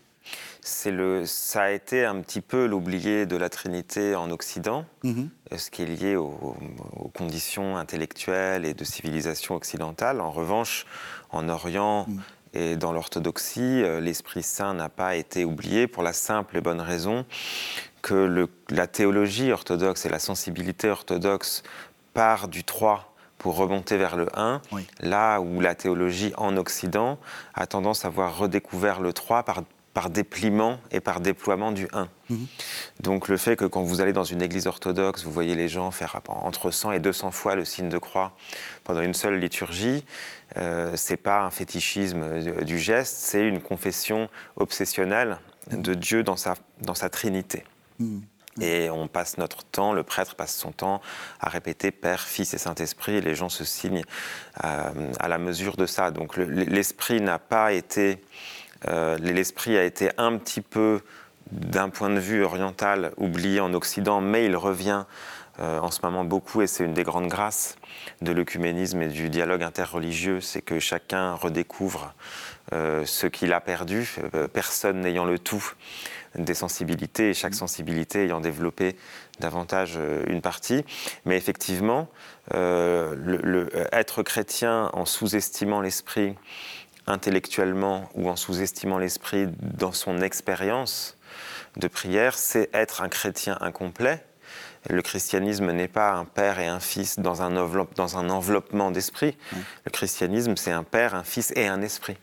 le, 0.85 1.25
ça 1.25 1.63
a 1.63 1.71
été 1.71 2.05
un 2.05 2.21
petit 2.21 2.41
peu 2.41 2.65
l'oublié 2.65 3.25
de 3.25 3.35
la 3.35 3.49
Trinité 3.49 4.15
en 4.15 4.31
Occident, 4.31 4.85
mhm. 5.03 5.29
ce 5.55 5.69
qui 5.69 5.83
est 5.83 5.85
lié 5.85 6.15
aux, 6.15 6.55
conditions 7.13 7.77
intellectuelles 7.77 8.65
et 8.65 8.73
de 8.73 8.83
civilisation 8.83 9.55
occidentale. 9.55 10.21
En 10.21 10.31
revanche, 10.31 10.85
en 11.31 11.49
Orient, 11.49 12.05
mhm. 12.07 12.21
Et 12.53 12.75
dans 12.75 12.91
l'orthodoxie, 12.91 13.83
euh, 13.83 13.99
l'Esprit 13.99 14.43
Saint 14.43 14.73
n'a 14.73 14.89
pas 14.89 15.15
été 15.15 15.43
oublié 15.43 15.87
pour 15.87 16.03
la 16.03 16.13
simple 16.13 16.57
et 16.57 16.61
bonne 16.61 16.81
raison 16.81 17.25
que 18.01 18.13
le, 18.13 18.49
la 18.69 18.85
théologie 18.85 19.51
orthodoxe 19.51 20.05
et 20.05 20.09
la 20.09 20.19
sensibilité 20.19 20.89
orthodoxe 20.89 21.63
part 22.13 22.47
du 22.47 22.63
3 22.63 23.13
pour 23.37 23.57
remonter 23.57 23.97
vers 23.97 24.15
le 24.15 24.27
1, 24.39 24.61
là 25.01 25.39
où 25.41 25.59
la 25.59 25.75
théologie 25.75 26.31
en 26.37 26.55
Occident 26.55 27.19
a 27.55 27.67
tendance 27.67 28.05
à 28.05 28.07
avoir 28.07 28.37
redécouvert 28.37 29.01
le 29.01 29.11
3 29.11 29.43
par 29.43 29.63
par 29.93 30.09
dépliement 30.09 30.79
et 30.91 30.99
par 30.99 31.19
déploiement 31.19 31.71
du 31.71 31.87
1. 31.93 32.09
Mhm. 32.29 32.47
Donc 33.01 33.27
le 33.27 33.37
fait 33.37 33.55
que 33.55 33.65
quand 33.65 33.83
vous 33.83 34.01
allez 34.01 34.13
dans 34.13 34.23
une 34.23 34.41
église 34.41 34.65
orthodoxe, 34.65 35.23
vous 35.23 35.31
voyez 35.31 35.55
les 35.55 35.69
gens 35.69 35.91
faire 35.91 36.19
entre 36.27 36.71
100 36.71 36.93
et 36.93 36.99
200 36.99 37.31
fois 37.31 37.55
le 37.55 37.65
signe 37.65 37.89
de 37.89 37.97
croix 37.97 38.35
pendant 38.83 39.01
une 39.01 39.13
seule 39.13 39.39
liturgie, 39.39 40.03
euh, 40.57 40.93
c'est 40.95 41.17
pas 41.17 41.41
un 41.41 41.51
fétichisme 41.51 42.63
du 42.63 42.79
geste, 42.79 43.15
c'est 43.17 43.47
une 43.47 43.61
confession 43.61 44.29
obsessionnelle 44.55 45.37
de 45.71 45.93
Dieu 45.93 46.23
dans 46.23 46.37
sa, 46.37 46.55
dans 46.81 46.95
sa 46.95 47.09
Trinité. 47.09 47.63
Mhm. 47.99 48.23
Et 48.61 48.89
on 48.91 49.07
passe 49.07 49.37
notre 49.37 49.63
temps, 49.63 49.93
le 49.93 50.03
prêtre 50.03 50.35
passe 50.35 50.55
son 50.55 50.71
temps 50.71 51.01
à 51.39 51.49
répéter 51.49 51.89
Père, 51.91 52.21
Fils 52.21 52.53
et 52.53 52.59
Saint-Esprit, 52.59 53.15
et 53.15 53.21
les 53.21 53.33
gens 53.33 53.49
se 53.49 53.65
signent 53.65 54.03
euh, 54.63 55.11
à 55.19 55.27
la 55.27 55.39
mesure 55.39 55.75
de 55.75 55.87
ça. 55.87 56.11
Donc 56.11 56.37
l'Esprit 56.37 57.19
n'a 57.19 57.39
pas 57.39 57.73
été 57.73 58.11
euh, 58.11 58.15
l'esprit 59.19 59.77
a 59.77 59.83
été 59.83 60.09
un 60.17 60.37
petit 60.37 60.61
peu, 60.61 61.01
d'un 61.51 61.89
point 61.89 62.09
de 62.09 62.19
vue 62.19 62.43
oriental, 62.43 63.11
oublié 63.17 63.59
en 63.59 63.73
Occident, 63.73 64.21
mais 64.21 64.45
il 64.45 64.55
revient 64.55 65.05
euh, 65.59 65.79
en 65.79 65.91
ce 65.91 65.99
moment 66.03 66.23
beaucoup, 66.23 66.61
et 66.61 66.67
c'est 66.67 66.83
une 66.83 66.93
des 66.93 67.03
grandes 67.03 67.27
grâces 67.27 67.75
de 68.21 68.31
l'œcuménisme 68.31 69.01
et 69.03 69.07
du 69.07 69.29
dialogue 69.29 69.61
interreligieux, 69.61 70.41
c'est 70.41 70.61
que 70.61 70.79
chacun 70.79 71.35
redécouvre 71.35 72.13
euh, 72.73 73.05
ce 73.05 73.27
qu'il 73.27 73.53
a 73.53 73.61
perdu, 73.61 74.15
personne 74.51 75.01
n'ayant 75.01 75.25
le 75.25 75.37
tout 75.37 75.73
des 76.35 76.55
sensibilités, 76.55 77.29
et 77.29 77.33
chaque 77.35 77.53
sensibilité 77.53 78.23
ayant 78.23 78.39
développé 78.39 78.95
davantage 79.39 79.99
une 80.25 80.41
partie. 80.41 80.83
Mais 81.25 81.37
effectivement, 81.37 82.09
être 82.51 84.23
chrétien 84.23 84.89
en 84.93 85.05
sous-estimant 85.05 85.81
l'esprit, 85.81 86.35
intellectuellement 87.07 88.09
ou 88.15 88.29
en 88.29 88.35
sous-estimant 88.35 88.97
l'esprit 88.97 89.47
dans 89.61 89.91
son 89.91 90.21
expérience 90.21 91.17
de 91.77 91.87
prière, 91.87 92.37
c'est 92.37 92.69
être 92.73 93.01
un 93.01 93.09
chrétien 93.09 93.57
incomplet. 93.61 94.23
Le 94.89 95.01
christianisme 95.01 95.71
n'est 95.71 95.87
pas 95.87 96.11
un 96.11 96.25
père 96.25 96.59
et 96.59 96.67
un 96.67 96.79
fils 96.79 97.19
dans 97.19 97.41
un, 97.41 97.51
dans 97.95 98.17
un 98.17 98.29
enveloppement 98.29 98.91
d'esprit. 98.91 99.35
Le 99.85 99.91
christianisme, 99.91 100.55
c'est 100.57 100.71
un 100.71 100.83
père, 100.83 101.15
un 101.15 101.23
fils 101.23 101.53
et 101.55 101.67
un 101.67 101.81
esprit. 101.81 102.17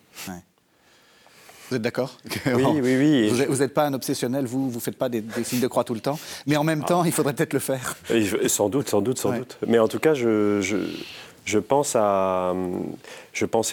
Vous 1.71 1.77
êtes 1.77 1.83
d'accord? 1.83 2.19
Oui, 2.47 2.81
oui, 2.83 2.97
oui. 2.97 3.29
Vous 3.49 3.57
n'êtes 3.59 3.73
pas 3.73 3.87
un 3.87 3.95
obsessionnel, 3.95 4.45
vous 4.45 4.73
ne 4.75 4.81
faites 4.81 4.99
pas 4.99 5.09
des, 5.09 5.23
signes 5.45 5.61
de 5.61 5.69
croix 5.69 5.85
tout 5.85 5.95
le 5.95 6.01
temps, 6.01 6.19
mais 6.47 6.57
en 6.57 6.65
même 6.65 6.85
temps, 6.85 7.05
il 7.05 7.13
faudrait 7.13 7.33
peut-être 7.33 7.53
le 7.53 7.61
faire. 7.61 7.97
sans 8.49 8.69
doute, 8.69 8.89
sans 8.89 9.01
doute, 9.01 9.19
sans 9.19 9.33
doute. 9.33 9.57
Mais 9.67 9.79
en 9.79 9.87
tout 9.87 10.01
cas, 10.01 10.15
je, 10.15 10.61
Je 10.61 10.77
je 11.45 11.59
pensais 11.59 11.99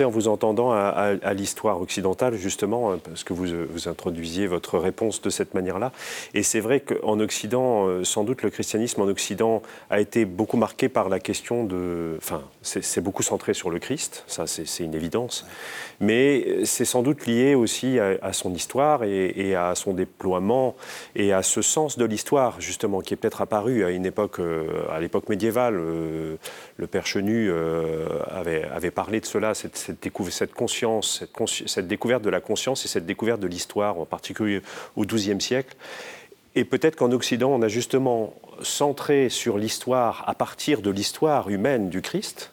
en 0.03 0.09
vous 0.09 0.27
entendant 0.27 0.71
à, 0.71 1.33
l'histoire 1.33 1.81
occidentale 1.81 2.35
justement, 2.35 2.91
hein, 2.91 2.99
parce 3.03 3.23
que 3.23 3.33
vous, 3.33 3.47
vous 3.69 3.87
introduisiez 3.87 4.47
votre 4.47 4.77
réponse 4.77 5.21
de 5.21 5.29
cette 5.29 5.53
manière-là. 5.53 5.91
Et 6.33 6.43
c'est 6.43 6.59
vrai 6.59 6.79
qu'en 6.79 7.19
Occident, 7.19 7.87
euh, 7.87 8.03
sans 8.03 8.23
doute 8.23 8.41
le 8.43 8.49
christianisme 8.49 9.01
en 9.01 9.07
Occident 9.07 9.61
a 9.89 9.99
été 9.99 10.25
beaucoup 10.25 10.57
marqué 10.57 10.89
par 10.89 11.09
la 11.09 11.19
question 11.19 11.63
de, 11.63 12.15
enfin, 12.17 12.41
c'est 12.61 13.01
beaucoup 13.01 13.23
centré 13.23 13.53
sur 13.53 13.69
le 13.69 13.79
Christ, 13.79 14.23
ça 14.27 14.47
c'est 14.47 14.83
une 14.83 14.95
évidence, 14.95 15.45
mais 15.99 16.65
c'est 16.65 16.85
sans 16.85 17.01
doute 17.01 17.25
lié 17.25 17.55
aussi 17.55 17.99
à, 17.99 18.33
son 18.33 18.53
histoire 18.53 19.03
et, 19.03 19.55
à 19.55 19.75
son 19.75 19.93
déploiement 19.93 20.75
et 21.15 21.33
à 21.33 21.43
ce 21.43 21.61
sens 21.61 21.97
de 21.97 22.05
l'histoire 22.05 22.59
justement 22.59 23.01
qui 23.01 23.13
est 23.13 23.17
peut-être 23.17 23.41
apparu 23.41 23.83
à 23.83 23.89
une 23.89 24.05
époque, 24.05 24.39
euh, 24.39 24.85
à 24.91 24.99
l'époque 24.99 25.29
médiévale. 25.29 25.75
Euh, 25.77 26.35
le 26.77 26.87
père 26.87 27.07
Chenu 27.07 27.49
euh, 27.57 28.21
avait, 28.29 28.91
parlé 28.91 29.19
de 29.19 29.25
cela, 29.25 29.53
cette, 29.53 29.77
cette, 29.77 30.07
cette 30.29 30.53
conscience, 30.53 31.19
cette, 31.19 31.67
cette, 31.67 31.87
découverte 31.87 32.23
de 32.23 32.29
la 32.29 32.41
conscience 32.41 32.85
et 32.85 32.87
cette 32.87 33.05
découverte 33.05 33.39
de 33.39 33.47
l'histoire, 33.47 33.99
en 33.99 34.05
particulier 34.05 34.61
au 34.95 35.05
XIIe 35.05 35.41
siècle. 35.41 35.75
Et 36.55 36.65
peut-être 36.65 36.95
qu'en 36.95 37.11
Occident, 37.11 37.51
on 37.51 37.61
a 37.61 37.67
justement 37.67 38.33
centré 38.61 39.29
sur 39.29 39.57
l'histoire 39.57 40.23
à 40.27 40.33
partir 40.33 40.81
de 40.81 40.89
l'histoire 40.89 41.49
humaine 41.49 41.89
du 41.89 42.01
Christ, 42.01 42.51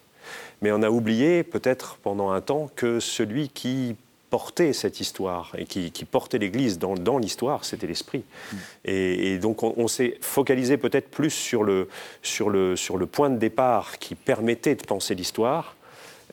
mais 0.61 0.73
on 0.73 0.83
a 0.83 0.91
oublié 0.91 1.43
peut-être 1.43 1.99
pendant 2.03 2.31
un 2.31 2.41
temps 2.41 2.71
que 2.75 3.01
celui 3.01 3.49
qui 3.49 3.97
portait 4.35 4.73
cette 4.73 4.99
histoire 4.99 5.53
et 5.57 5.65
qui, 5.65 6.05
portait 6.05 6.39
l'Église 6.39 6.81
dans, 6.81 6.95
dans 6.95 7.19
l'histoire, 7.19 7.65
c'était 7.65 7.87
l'Esprit. 7.87 8.25
Mm. 8.53 8.57
Et, 8.85 9.39
donc 9.39 9.63
on, 9.63 9.87
s'est 9.87 10.19
focalisé 10.21 10.77
peut-être 10.77 11.09
plus 11.09 11.31
sur 11.31 11.63
le, 11.63 11.89
sur, 12.21 12.51
le, 12.51 12.75
sur 12.75 12.97
le 12.97 13.07
point 13.07 13.31
de 13.31 13.37
départ 13.37 14.01
qui 14.01 14.17
permettait 14.17 14.75
de 14.75 14.83
penser 14.83 15.15
l'histoire 15.15 15.77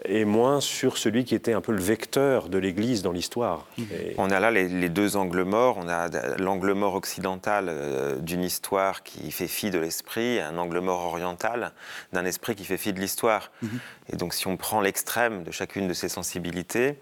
et 0.05 0.25
moins 0.25 0.62
sur 0.62 0.98
celui 0.98 1.25
qui 1.25 1.36
était 1.36 1.53
un 1.53 1.62
peu 1.62 1.72
le 1.72 1.81
vecteur 1.81 2.50
de 2.50 2.58
l'Église 2.58 3.01
dans 3.01 3.12
l'histoire. 3.12 3.67
Mmh. 3.77 3.84
On 4.17 4.31
a 4.31 4.39
là 4.39 4.51
les, 4.51 4.89
deux 4.89 5.15
angles 5.15 5.43
morts. 5.43 5.77
On 5.79 5.88
a 5.88 6.10
l'angle 6.38 6.74
mort 6.74 6.96
occidental 6.96 7.65
euh, 7.70 8.17
d'une 8.17 8.43
histoire 8.43 9.03
qui 9.03 9.31
fait 9.31 9.48
fi 9.48 9.70
de 9.70 9.79
l'esprit, 9.79 10.39
un 10.39 10.58
angle 10.58 10.79
mort 10.79 11.05
oriental 11.05 11.72
d'un 12.13 12.25
esprit 12.25 12.55
qui 12.55 12.65
fait 12.65 12.77
fi 12.77 12.93
de 12.93 13.00
l'histoire. 13.00 13.51
Mmh. 13.62 13.67
Et 14.12 14.15
donc 14.17 14.34
si 14.34 14.48
on 14.48 14.58
prend 14.58 14.81
l'extrême 14.81 15.43
de 15.43 15.51
chacune 15.51 15.88
de 15.88 15.93
ces 15.93 16.10
sensibilités, 16.10 17.00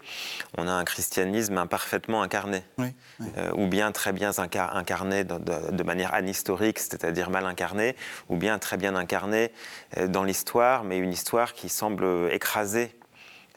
on 0.56 0.68
a 0.68 0.72
un 0.72 0.84
christianisme 0.84 1.58
imparfaitement 1.58 2.22
incarné, 2.22 2.62
euh, 2.78 3.50
ou 3.54 3.66
bien 3.66 3.90
très 3.92 4.12
bien 4.12 4.30
incarné 4.38 5.24
de, 5.24 5.82
manière 5.82 6.14
anhistorique, 6.14 6.78
c'est-à-dire 6.78 7.30
mal 7.30 7.46
incarné, 7.46 7.96
ou 8.28 8.36
bien 8.36 8.58
très 8.58 8.76
bien 8.76 8.94
incarné 8.94 9.50
euh, 9.96 10.06
dans 10.06 10.22
l'histoire, 10.22 10.84
mais 10.84 10.98
une 10.98 11.12
histoire 11.12 11.54
qui 11.54 11.68
semble 11.68 12.06
écraser 12.30 12.89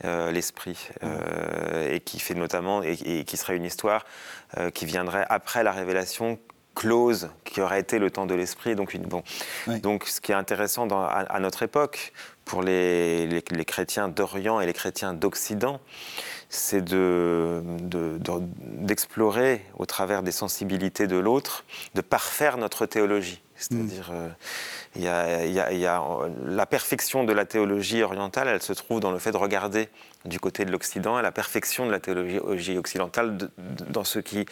euh, 0.03 0.31
l'esprit 0.31 0.89
et 1.89 1.99
qui 1.99 2.19
fait 2.19 2.33
notamment 2.33 2.81
et, 2.83 3.23
qui 3.25 3.37
serait 3.37 3.55
une 3.55 3.65
histoire 3.65 4.05
qui 4.73 4.85
viendrait 4.85 5.25
après 5.29 5.63
la 5.63 5.71
révélation 5.71 6.39
close 6.75 7.29
qui 7.43 7.61
aurait 7.61 7.79
été 7.79 7.99
le 7.99 8.11
temps 8.11 8.25
de 8.25 8.35
l'esprit. 8.35 8.75
Donc, 8.75 8.93
une, 8.93 9.03
bon. 9.03 9.23
donc, 9.81 10.05
ce 10.05 10.21
qui 10.21 10.31
est 10.31 10.35
intéressant 10.35 10.87
dans, 10.87 11.03
à, 11.03 11.39
notre 11.39 11.63
époque, 11.63 12.13
pour 12.45 12.61
les, 12.61 13.27
les, 13.27 13.65
chrétiens 13.65 14.09
d'Orient 14.09 14.59
et 14.59 14.65
les 14.65 14.73
chrétiens 14.73 15.13
d'Occident, 15.13 15.79
c'est 16.49 16.83
d'explorer 16.83 19.57
de, 19.57 19.61
au 19.75 19.85
travers 19.85 20.23
des 20.23 20.31
sensibilités 20.31 21.07
de 21.07 21.17
l'autre, 21.17 21.65
de 21.95 22.01
parfaire 22.01 22.57
notre 22.57 22.85
théologie. 22.85 23.41
C'est-à-dire, 23.63 24.11
mm. 24.11 24.15
euh, 24.15 24.29
il 24.95 25.01
y, 25.03 25.07
a, 25.07 25.45
y, 25.45 25.59
a, 25.59 25.73
y, 25.73 25.85
a, 25.85 26.01
la 26.45 26.65
perfection 26.65 27.23
de 27.23 27.33
la 27.33 27.45
théologie 27.45 28.03
orientale, 28.03 28.47
elle 28.47 28.61
se 28.61 28.73
trouve 28.73 28.99
dans 28.99 29.11
le 29.11 29.19
fait 29.19 29.31
de 29.31 29.37
regarder 29.37 29.89
du 30.25 30.39
côté 30.39 30.65
de 30.65 30.71
l'Occident, 30.71 31.19
et 31.19 31.21
la 31.21 31.31
perfection 31.31 31.85
de 31.85 31.91
la 31.91 31.99
théologie 31.99 32.77
occidentale 32.77 33.37
dans 33.89 34.03
ce 34.03 34.19
qui 34.19 34.45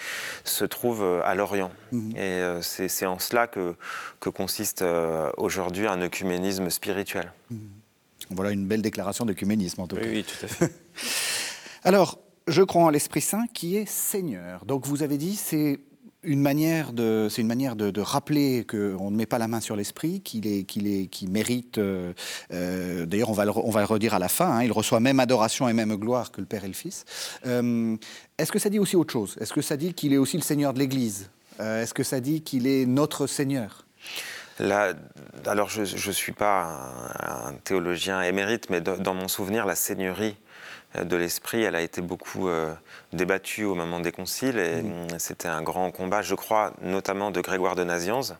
se 0.43 0.65
trouve 0.65 1.03
euh, 1.03 1.21
à 1.23 1.35
l'Orient. 1.35 1.71
Mm. 1.91 2.11
Et 2.15 2.19
euh, 2.19 2.61
c'est 2.61 3.05
en 3.05 3.19
cela 3.19 3.47
que, 3.47 3.75
que 4.19 4.29
consiste 4.29 4.83
aujourd'hui 5.37 5.87
un 5.87 6.01
œcuménisme 6.01 6.69
spirituel. 6.69 7.31
Mm. 7.49 7.57
Voilà 8.31 8.51
une 8.51 8.65
belle 8.65 8.81
déclaration 8.81 9.25
d'œcuménisme 9.25 9.81
en 9.81 9.87
tout 9.87 9.97
cas. 9.97 10.05
Oui, 10.05 10.23
tout 10.23 10.45
à 10.45 10.47
fait. 10.47 10.71
Alors, 11.83 12.19
je 12.47 12.61
crois 12.63 12.83
en 12.83 12.89
l'Esprit 12.89 13.21
Saint 13.21 13.45
qui 13.53 13.77
est 13.77 13.85
Seigneur. 13.85 14.65
Donc 14.65 14.85
vous 14.85 15.03
avez 15.03 15.17
dit, 15.17 15.35
c'est 15.35 15.79
une 16.23 16.41
manière 16.41 16.93
de, 16.93 17.27
c'est 17.29 17.41
une 17.41 17.47
manière 17.47 17.75
de, 17.75 18.01
rappeler 18.01 18.65
qu'on 18.65 19.11
ne 19.11 19.15
met 19.15 19.25
pas 19.25 19.37
la 19.37 19.47
main 19.47 19.59
sur 19.59 19.75
l'esprit, 19.75 20.21
qu'il 20.21 20.47
est, 20.47 20.63
qu'il 20.63 20.87
est, 20.87 21.07
qui 21.07 21.27
mérite. 21.27 21.77
Euh, 21.77 22.13
euh, 22.53 23.05
d'ailleurs, 23.05 23.29
on 23.29 23.33
va 23.33 23.45
le, 23.45 23.51
on 23.55 23.71
va 23.71 23.79
le 23.79 23.85
redire 23.85 24.13
à 24.13 24.19
la 24.19 24.27
fin. 24.27 24.49
Hein, 24.51 24.63
il 24.63 24.71
reçoit 24.71 24.99
même 24.99 25.19
adoration 25.19 25.67
et 25.67 25.73
même 25.73 25.95
gloire 25.95 26.31
que 26.31 26.41
le 26.41 26.47
Père 26.47 26.63
et 26.63 26.67
le 26.67 26.73
Fils. 26.73 27.05
Euh, 27.45 27.95
est-ce 28.37 28.51
que 28.51 28.59
ça 28.59 28.69
dit 28.69 28.79
aussi 28.79 28.95
autre 28.95 29.11
chose? 29.11 29.37
Est-ce 29.39 29.53
que 29.53 29.61
ça 29.61 29.77
dit 29.77 29.93
qu'il 29.93 30.13
est 30.13 30.17
aussi 30.17 30.37
le 30.37 30.43
Seigneur 30.43 30.73
de 30.73 30.79
l'Église? 30.79 31.29
Est-ce 31.59 31.93
que 31.93 32.01
ça 32.01 32.19
dit 32.19 32.41
qu'il 32.41 32.65
est 32.65 32.87
notre 32.87 33.27
Seigneur? 33.27 33.85
Là, 34.57 34.93
alors 35.45 35.69
je 35.69 35.81
ne 35.81 36.11
suis 36.11 36.31
pas 36.31 36.91
un, 37.19 37.53
théologien 37.63 38.21
émérite, 38.23 38.71
mais 38.71 38.81
dans 38.81 39.13
mon 39.13 39.27
souvenir, 39.27 39.67
la 39.67 39.75
Seigneurie 39.75 40.37
de 40.95 41.15
l'esprit, 41.15 41.63
elle 41.63 41.75
a 41.75 41.81
été 41.81 42.01
beaucoup 42.01 42.47
euh, 42.47 42.73
débattue 43.13 43.63
au 43.63 43.75
moment 43.75 43.99
des 43.99 44.11
conciles 44.11 44.57
et 44.57 44.81
mm. 44.81 45.19
c'était 45.19 45.47
un 45.47 45.61
grand 45.61 45.91
combat, 45.91 46.21
je 46.21 46.35
crois, 46.35 46.73
notamment 46.81 47.31
de 47.31 47.41
Grégoire 47.41 47.75
de 47.75 47.83
Nazianze, 47.83 48.35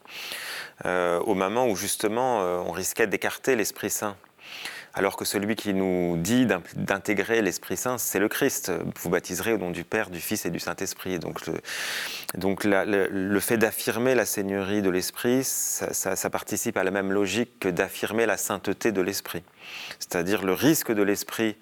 euh, 0.85 1.19
au 1.19 1.33
moment 1.33 1.67
où 1.67 1.75
justement 1.75 2.39
on 2.39 2.71
risquait 2.71 3.07
d'écarter 3.07 3.55
l'Esprit 3.55 3.89
Saint. 3.89 4.15
Alors 4.93 5.15
que 5.15 5.23
celui 5.23 5.55
qui 5.55 5.73
nous 5.73 6.17
dit 6.17 6.45
d'intégrer 6.75 7.41
l'Esprit 7.41 7.77
Saint, 7.77 7.97
c'est 7.97 8.19
le 8.19 8.27
Christ. 8.27 8.73
Vous 8.99 9.09
baptiserez 9.09 9.53
au 9.53 9.57
nom 9.57 9.71
du 9.71 9.85
Père, 9.85 10.09
du 10.09 10.19
Fils 10.19 10.45
et 10.45 10.49
du 10.49 10.59
Saint-Esprit. 10.59 11.17
Donc, 11.17 11.47
le, 11.47 11.53
donc 12.35 12.65
le, 12.65 13.39
fait 13.39 13.57
d'affirmer 13.57 14.15
la 14.15 14.25
Seigneurie 14.25 14.81
de 14.81 14.89
l'Esprit, 14.89 15.43
ça, 15.45 16.29
participe 16.29 16.75
à 16.75 16.83
la 16.83 16.91
même 16.91 17.13
logique 17.13 17.59
que 17.59 17.69
d'affirmer 17.69 18.25
la 18.25 18.35
sainteté 18.35 18.91
de 18.91 19.01
l'Esprit. 19.01 19.43
C'est-à-dire 19.99 20.43
le 20.43 20.53
risque 20.53 20.91
de 20.91 21.03
l'Esprit 21.03 21.55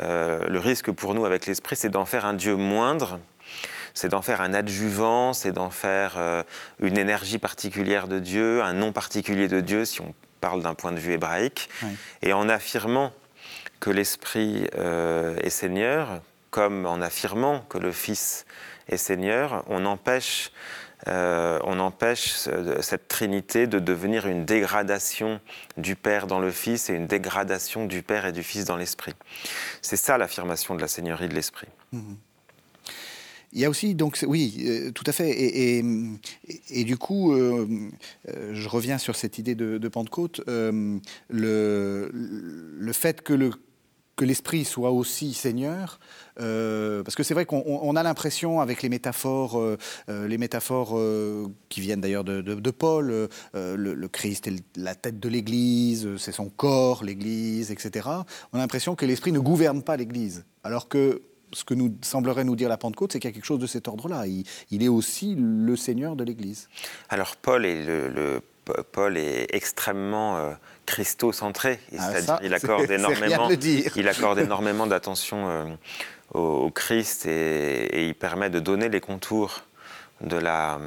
euh, 0.00 0.46
le 0.48 0.58
risque 0.58 0.90
pour 0.90 1.14
nous 1.14 1.24
avec 1.24 1.46
l'esprit, 1.46 1.76
c'est 1.76 1.90
d'en 1.90 2.04
faire 2.04 2.24
un 2.24 2.34
Dieu 2.34 2.56
moindre, 2.56 3.20
c'est 3.94 4.08
d'en 4.08 4.22
faire 4.22 4.40
un 4.40 4.54
adjuvant, 4.54 5.32
c'est 5.32 5.52
d'en 5.52 5.70
faire 5.70 6.14
euh, 6.16 6.42
une 6.80 6.96
énergie 6.96 7.38
particulière 7.38 8.08
de 8.08 8.18
Dieu, 8.18 8.62
un 8.62 8.72
nom 8.72 8.92
particulier 8.92 9.48
de 9.48 9.60
Dieu, 9.60 9.84
si 9.84 10.00
on 10.00 10.14
parle 10.40 10.62
d'un 10.62 10.74
point 10.74 10.92
de 10.92 10.98
vue 10.98 11.12
hébraïque. 11.12 11.68
Et 12.22 12.32
en 12.32 12.48
affirmant 12.48 13.12
que 13.80 13.90
l'Esprit 13.90 14.66
euh, 14.76 15.36
est 15.42 15.50
Seigneur, 15.50 16.20
comme 16.50 16.86
en 16.86 17.00
affirmant 17.00 17.60
que 17.68 17.78
le 17.78 17.92
Fils 17.92 18.46
est 18.88 18.96
Seigneur, 18.96 19.64
on 19.68 19.84
empêche 19.86 20.52
euh, 21.08 21.58
on 21.64 21.78
empêche 21.80 22.48
cette 22.80 23.08
Trinité 23.08 23.66
de 23.66 23.78
devenir 23.78 24.26
une 24.26 24.44
dégradation 24.44 25.40
du 25.76 25.96
Père 25.96 26.26
dans 26.26 26.38
le 26.38 26.50
Fils 26.50 26.90
et 26.90 26.94
une 26.94 27.06
dégradation 27.06 27.86
du 27.86 28.02
Père 28.02 28.26
et 28.26 28.32
du 28.32 28.42
Fils 28.42 28.64
dans 28.64 28.76
l'Esprit. 28.76 29.14
C'est 29.80 29.96
ça 29.96 30.18
l'affirmation 30.18 30.74
de 30.74 30.80
la 30.80 30.88
Seigneurie 30.88 31.28
de 31.28 31.34
l'Esprit. 31.34 31.68
Il 33.52 33.60
y 33.60 33.64
a 33.66 33.70
aussi, 33.70 33.94
donc, 33.94 34.18
oui, 34.26 34.64
euh, 34.66 34.92
tout 34.92 35.04
à 35.06 35.12
fait. 35.12 35.30
Et, 35.30 36.84
du 36.84 36.96
coup, 36.96 37.34
euh, 37.34 37.66
je 38.52 38.68
reviens 38.68 38.96
sur 38.96 39.14
cette 39.14 39.38
idée 39.38 39.54
de, 39.54 39.88
Pentecôte. 39.88 40.40
le 40.46 42.10
fait 42.92 43.22
que 43.22 43.34
le 43.34 43.50
que 44.16 44.24
l'esprit 44.24 44.64
soit 44.64 44.90
aussi 44.90 45.32
Seigneur, 45.32 45.98
euh, 46.40 47.02
parce 47.02 47.14
que 47.14 47.22
c'est 47.22 47.34
vrai 47.34 47.46
qu'on 47.46 47.96
a 47.96 48.02
l'impression 48.02 48.60
avec 48.60 48.82
les 48.82 48.88
métaphores, 48.88 49.58
euh, 49.58 49.78
euh, 50.08 50.28
les 50.28 50.38
métaphores 50.38 51.00
qui 51.68 51.80
viennent 51.80 52.00
d'ailleurs 52.00 52.24
de, 52.24 52.70
Paul, 52.70 53.28
le, 53.54 54.08
Christ 54.08 54.46
est 54.46 54.62
la 54.76 54.94
tête 54.94 55.18
de 55.18 55.28
l'Église, 55.28 56.16
c'est 56.18 56.32
son 56.32 56.48
corps, 56.48 57.04
l'Église, 57.04 57.70
etc. 57.70 58.08
On 58.52 58.58
a 58.58 58.60
l'impression 58.60 58.94
que 58.94 59.06
l'esprit 59.06 59.32
ne 59.32 59.38
gouverne 59.38 59.82
pas 59.82 59.96
l'Église, 59.96 60.44
alors 60.62 60.88
que 60.88 61.22
ce 61.54 61.64
que 61.64 61.74
nous 61.74 61.94
semblerait 62.00 62.44
nous 62.44 62.56
dire 62.56 62.68
la 62.68 62.78
Pentecôte, 62.78 63.12
c'est 63.12 63.20
qu'il 63.20 63.28
y 63.28 63.32
a 63.32 63.34
quelque 63.34 63.44
chose 63.44 63.58
de 63.58 63.66
cet 63.66 63.86
ordre-là. 63.86 64.24
Il, 64.26 64.82
est 64.82 64.88
aussi 64.88 65.34
le 65.36 65.76
Seigneur 65.76 66.16
de 66.16 66.24
l'Église. 66.24 66.68
Alors 67.08 67.36
Paul 67.36 67.66
est 67.66 67.86
Paul 68.92 69.16
est 69.16 69.52
extrêmement 69.52 70.54
christocentré. 70.86 71.80
Ah, 71.98 72.10
C'est-à-dire 72.10 72.38
il 72.42 72.54
accorde 72.54 72.90
énormément, 72.90 73.48
il 73.96 74.08
accorde 74.08 74.38
énormément 74.38 74.86
d'attention 74.86 75.48
euh, 75.48 75.64
au, 76.34 76.70
Christ 76.70 77.26
et, 77.26 78.06
il 78.06 78.14
permet 78.14 78.50
de 78.50 78.60
donner 78.60 78.88
les 78.88 79.00
contours 79.00 79.62
de 80.20 80.36
la, 80.36 80.78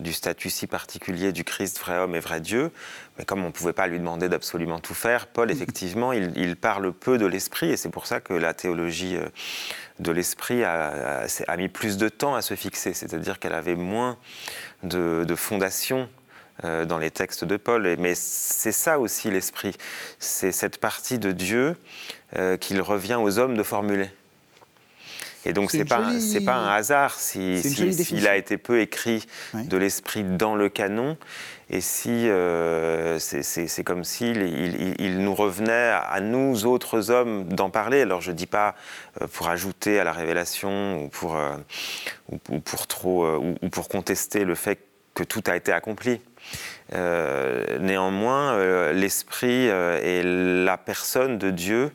du 0.00 0.12
statut 0.12 0.50
si 0.50 0.66
particulier 0.66 1.30
du 1.32 1.44
Christ, 1.44 1.78
vrai 1.78 1.98
homme 1.98 2.16
et 2.16 2.20
vrai 2.20 2.40
Dieu. 2.40 2.72
Mais 3.18 3.24
comme 3.24 3.44
on 3.44 3.48
ne 3.48 3.52
pouvait 3.52 3.72
pas 3.72 3.86
lui 3.86 3.98
demander 3.98 4.28
d'absolument 4.28 4.80
tout 4.80 4.94
faire, 4.94 5.28
Paul, 5.28 5.50
effectivement, 5.52 6.12
il, 6.12 6.56
parle 6.56 6.92
peu 6.92 7.16
de 7.16 7.26
l'esprit 7.26 7.70
et 7.70 7.76
c'est 7.76 7.88
pour 7.88 8.06
ça 8.06 8.20
que 8.20 8.34
la 8.34 8.52
théologie 8.52 9.16
euh, 9.16 9.28
de 10.00 10.10
l'esprit 10.10 10.64
a, 10.64 11.26
a, 11.46 11.56
mis 11.56 11.68
plus 11.68 11.98
de 11.98 12.08
temps 12.08 12.34
à 12.34 12.42
se 12.42 12.54
fixer. 12.54 12.92
C'est-à-dire 12.92 13.38
qu'elle 13.38 13.54
avait 13.54 13.76
moins 13.76 14.16
de, 14.82 15.24
de 15.26 15.34
fondations 15.36 16.08
dans 16.62 16.98
les 16.98 17.10
textes 17.10 17.44
de 17.44 17.56
Paul. 17.56 17.96
Mais 17.98 18.14
c'est 18.14 18.72
ça 18.72 18.98
aussi 18.98 19.30
l'esprit. 19.30 19.74
C'est 20.18 20.52
cette 20.52 20.78
partie 20.78 21.18
de 21.18 21.32
Dieu 21.32 21.76
qu'il 22.60 22.80
revient 22.80 23.18
aux 23.20 23.38
hommes 23.38 23.56
de 23.56 23.62
formuler. 23.62 24.10
Et 25.46 25.52
donc, 25.52 25.70
ce 25.70 25.78
n'est 25.78 25.84
pas, 25.84 26.02
pas 26.44 26.54
un 26.54 26.68
hasard 26.68 27.14
s'il 27.14 27.62
si, 27.62 28.26
a 28.26 28.36
été 28.36 28.58
peu 28.58 28.80
écrit 28.80 29.26
de 29.54 29.76
l'esprit 29.76 30.22
dans 30.22 30.54
le 30.54 30.68
canon, 30.68 31.16
et 31.70 31.80
si 31.80 32.28
euh, 32.28 33.18
c'est 33.18 33.84
comme 33.84 34.04
s'il 34.04 34.42
il, 34.98 35.18
nous 35.20 35.34
revenait 35.34 35.92
à 35.94 36.20
nous, 36.20 36.66
autres 36.66 37.10
hommes, 37.10 37.44
d'en 37.44 37.70
parler. 37.70 38.02
Alors, 38.02 38.20
je 38.20 38.32
ne 38.32 38.36
dis 38.36 38.46
pas 38.46 38.74
euh, 39.22 39.26
pour 39.28 39.48
ajouter 39.48 39.98
à 39.98 40.04
la 40.04 40.12
révélation 40.12 41.04
ou 41.04 41.08
pour, 41.08 41.36
euh, 41.36 41.56
ou, 42.30 42.58
pour 42.58 42.86
trop, 42.86 43.36
ou, 43.36 43.68
pour 43.70 43.88
contester 43.88 44.44
le 44.44 44.54
fait 44.54 44.89
que 45.14 45.24
tout 45.24 45.42
a 45.46 45.56
été 45.56 45.72
accompli. 45.72 46.20
néanmoins, 46.92 48.92
l'esprit 48.92 49.66
est 49.66 50.22
la 50.24 50.78
personne 50.78 51.38
de 51.38 51.50
Dieu 51.50 51.92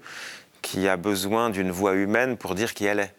qui 0.62 0.88
a 0.88 0.98
besoin 0.98 1.50
d'une 1.50 1.72
voix 1.72 1.94
humaine 1.94 2.38
pour 2.38 2.56
dire 2.56 2.74
qui 2.74 2.86
elle 2.86 3.00
est 3.00 3.14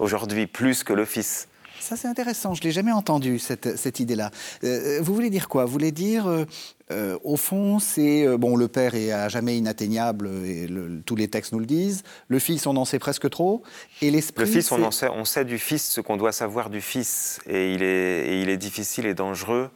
aujourd'hui, 0.00 0.46
plus 0.46 0.82
que 0.82 0.92
le 0.92 1.04
Fils. 1.04 1.46
Ça, 1.90 1.96
c'est 1.96 2.06
intéressant. 2.06 2.54
Je 2.54 2.60
ne 2.60 2.66
l'ai 2.66 2.70
jamais 2.70 2.92
entendu, 2.92 3.40
cette, 3.40 3.76
cette 3.76 3.98
idée-là. 3.98 4.30
Euh, 4.62 5.00
vous 5.02 5.12
voulez 5.12 5.28
dire 5.28 5.48
quoi? 5.48 5.64
Vous 5.64 5.72
voulez 5.72 5.90
dire, 5.90 6.28
euh, 6.28 6.44
euh, 6.92 7.18
au 7.24 7.36
fond, 7.36 7.80
c'est. 7.80 8.28
bon, 8.38 8.54
le 8.54 8.68
Père 8.68 8.94
est 8.94 9.10
à 9.10 9.28
jamais 9.28 9.58
inatteignable, 9.58 10.30
et 10.46 10.68
tous 11.04 11.16
les 11.16 11.26
textes 11.26 11.50
nous 11.50 11.58
le 11.58 11.66
disent. 11.66 12.04
Le 12.28 12.38
Fils, 12.38 12.68
on 12.68 12.76
en 12.76 12.84
sait 12.84 13.00
presque 13.00 13.28
trop. 13.28 13.64
Et 14.02 14.12
l'Esprit. 14.12 14.44
Le 14.44 14.50
Fils, 14.52 14.70
on, 14.70 14.80
en 14.84 14.92
sait, 14.92 15.08
on 15.08 15.24
sait 15.24 15.44
du 15.44 15.58
Fils 15.58 15.84
ce 15.84 16.00
qu'on 16.00 16.16
doit 16.16 16.30
savoir 16.30 16.70
du 16.70 16.80
Fils. 16.80 17.40
Et 17.48 17.74
il 17.74 17.82
est, 17.82 18.28
et 18.28 18.40
il 18.40 18.50
est 18.50 18.56
difficile 18.56 19.06
et 19.06 19.14
dangereux 19.14 19.68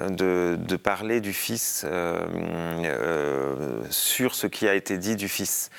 de, 0.00 0.76
parler 0.76 1.20
du 1.20 1.32
Fils 1.32 1.84
euh, 1.84 2.26
euh, 2.84 3.82
sur 3.90 4.34
ce 4.34 4.46
qui 4.46 4.66
a 4.66 4.74
été 4.74 4.98
dit 4.98 5.16
du 5.16 5.28
Fils. 5.28 5.70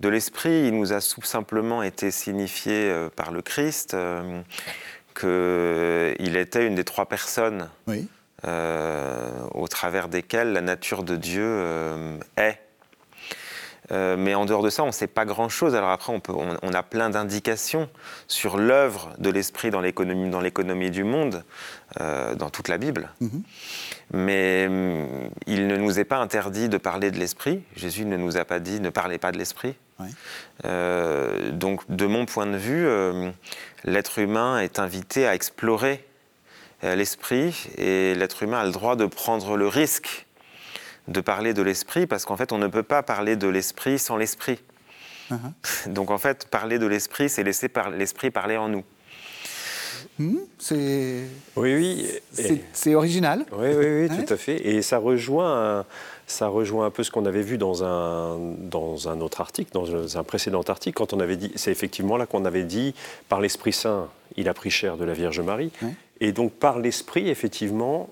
De 0.00 0.08
l'Esprit, 0.08 0.66
il 0.66 0.74
nous 0.74 0.92
a 0.92 1.00
tout 1.00 1.22
simplement 1.22 1.82
été 1.82 2.10
signifié 2.10 2.72
euh, 2.72 3.08
par 3.14 3.30
le 3.30 3.42
Christ 3.42 3.96
qu'il 5.18 6.36
était 6.36 6.66
une 6.66 6.74
des 6.74 6.84
trois 6.84 7.06
personnes 7.06 7.68
au 8.44 9.68
travers 9.68 10.08
desquelles 10.08 10.52
la 10.52 10.60
nature 10.60 11.02
de 11.02 11.16
Dieu 11.16 12.18
est. 12.36 12.60
Euh, 13.90 14.16
mais 14.18 14.34
en 14.34 14.44
dehors 14.44 14.62
de 14.62 14.70
ça, 14.70 14.82
on 14.82 14.88
ne 14.88 14.92
sait 14.92 15.06
pas 15.06 15.24
grand-chose. 15.24 15.74
Alors 15.74 15.90
après, 15.90 16.12
on, 16.12 16.20
peut, 16.20 16.32
on, 16.34 16.72
a 16.72 16.82
plein 16.82 17.10
d'indications 17.10 17.88
sur 18.26 18.58
l'œuvre 18.58 19.14
de 19.18 19.30
l'esprit 19.30 19.70
dans 19.70 19.80
l'économie, 19.80 20.90
du 20.90 21.04
monde, 21.04 21.44
euh, 22.00 22.34
dans 22.34 22.50
toute 22.50 22.68
la 22.68 22.78
Bible. 22.78 23.10
Mhm. 23.20 23.42
Mais 24.12 24.66
hum, 24.68 25.30
il 25.46 25.66
ne 25.66 25.76
nous 25.76 25.98
est 25.98 26.04
pas 26.04 26.18
interdit 26.18 26.68
de 26.68 26.78
parler 26.78 27.10
de 27.10 27.18
l'esprit. 27.18 27.62
Jésus 27.76 28.04
ne 28.04 28.16
nous 28.16 28.36
a 28.36 28.44
pas 28.44 28.60
dit 28.60 28.80
ne 28.80 28.90
parlez 28.90 29.18
pas 29.18 29.32
de 29.32 29.38
l'esprit. 29.38 29.74
Euh, 30.64 31.50
donc, 31.50 31.82
de 31.88 32.06
mon 32.06 32.24
point 32.24 32.46
de 32.46 32.56
vue, 32.56 32.86
l'être 33.84 34.20
humain 34.20 34.60
est 34.60 34.78
invité 34.78 35.26
à 35.26 35.34
explorer 35.34 36.04
l'esprit 36.82 37.68
et 37.76 38.14
l'être 38.14 38.44
humain 38.44 38.60
a 38.60 38.64
le 38.64 38.70
droit 38.70 38.94
de 38.94 39.06
prendre 39.06 39.56
le 39.56 39.66
risque 39.66 40.28
de 41.08 41.20
parler 41.20 41.54
de 41.54 41.62
l'esprit, 41.62 42.06
parce 42.06 42.24
qu'en 42.24 42.36
fait, 42.36 42.52
on 42.52 42.58
ne 42.58 42.68
peut 42.68 42.82
pas 42.82 43.02
parler 43.02 43.36
de 43.36 43.48
l'esprit 43.48 43.98
sans 43.98 44.16
l'esprit. 44.16 44.60
Uh-huh. 45.30 45.88
Donc 45.92 46.10
en 46.10 46.18
fait, 46.18 46.46
parler 46.48 46.78
de 46.78 46.86
l'esprit, 46.86 47.28
c'est 47.28 47.42
laisser 47.42 47.68
par 47.68 47.90
l'esprit 47.90 48.30
parler 48.30 48.56
en 48.56 48.68
nous. 48.68 48.84
Hmm, 50.18 50.38
c'est 50.58 51.22
oui, 51.56 51.74
oui. 51.74 52.06
C'est 52.72 52.94
original. 52.94 53.44
Oui, 53.52 53.68
oui, 53.76 53.86
oui, 54.02 54.08
tout 54.08 54.32
à 54.32 54.36
fait. 54.36 54.66
Et 54.66 54.82
ça 54.82 54.98
rejoint, 54.98 55.84
ça 56.26 56.48
rejoint 56.48 56.86
un 56.86 56.90
peu 56.90 57.02
ce 57.02 57.10
qu'on 57.10 57.26
avait 57.26 57.42
vu 57.42 57.58
dans 57.58 57.84
un, 57.84 58.38
dans 58.58 59.08
un 59.08 59.20
autre 59.20 59.40
article, 59.40 59.72
dans 59.72 60.16
un 60.16 60.24
précédent 60.24 60.62
article, 60.62 60.96
quand 60.96 61.12
on 61.12 61.20
avait 61.20 61.36
dit, 61.36 61.52
c'est 61.56 61.70
effectivement 61.70 62.16
là 62.16 62.26
qu'on 62.26 62.44
avait 62.44 62.64
dit, 62.64 62.94
par 63.28 63.40
l'Esprit 63.40 63.72
Saint, 63.72 64.08
il 64.36 64.48
a 64.48 64.54
pris 64.54 64.70
chair 64.70 64.96
de 64.96 65.04
la 65.04 65.14
Vierge 65.14 65.40
Marie. 65.40 65.72
Et 66.20 66.32
donc 66.32 66.52
par 66.52 66.78
l'Esprit, 66.78 67.28
effectivement, 67.28 68.10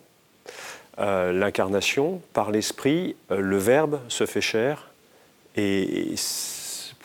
euh, 0.99 1.33
l'incarnation, 1.33 2.23
par 2.33 2.51
l'Esprit, 2.51 3.17
euh, 3.31 3.41
le 3.41 3.59
Verbe 3.59 4.01
se 4.09 4.25
fait 4.25 4.41
chair. 4.41 4.89
Et, 5.57 6.15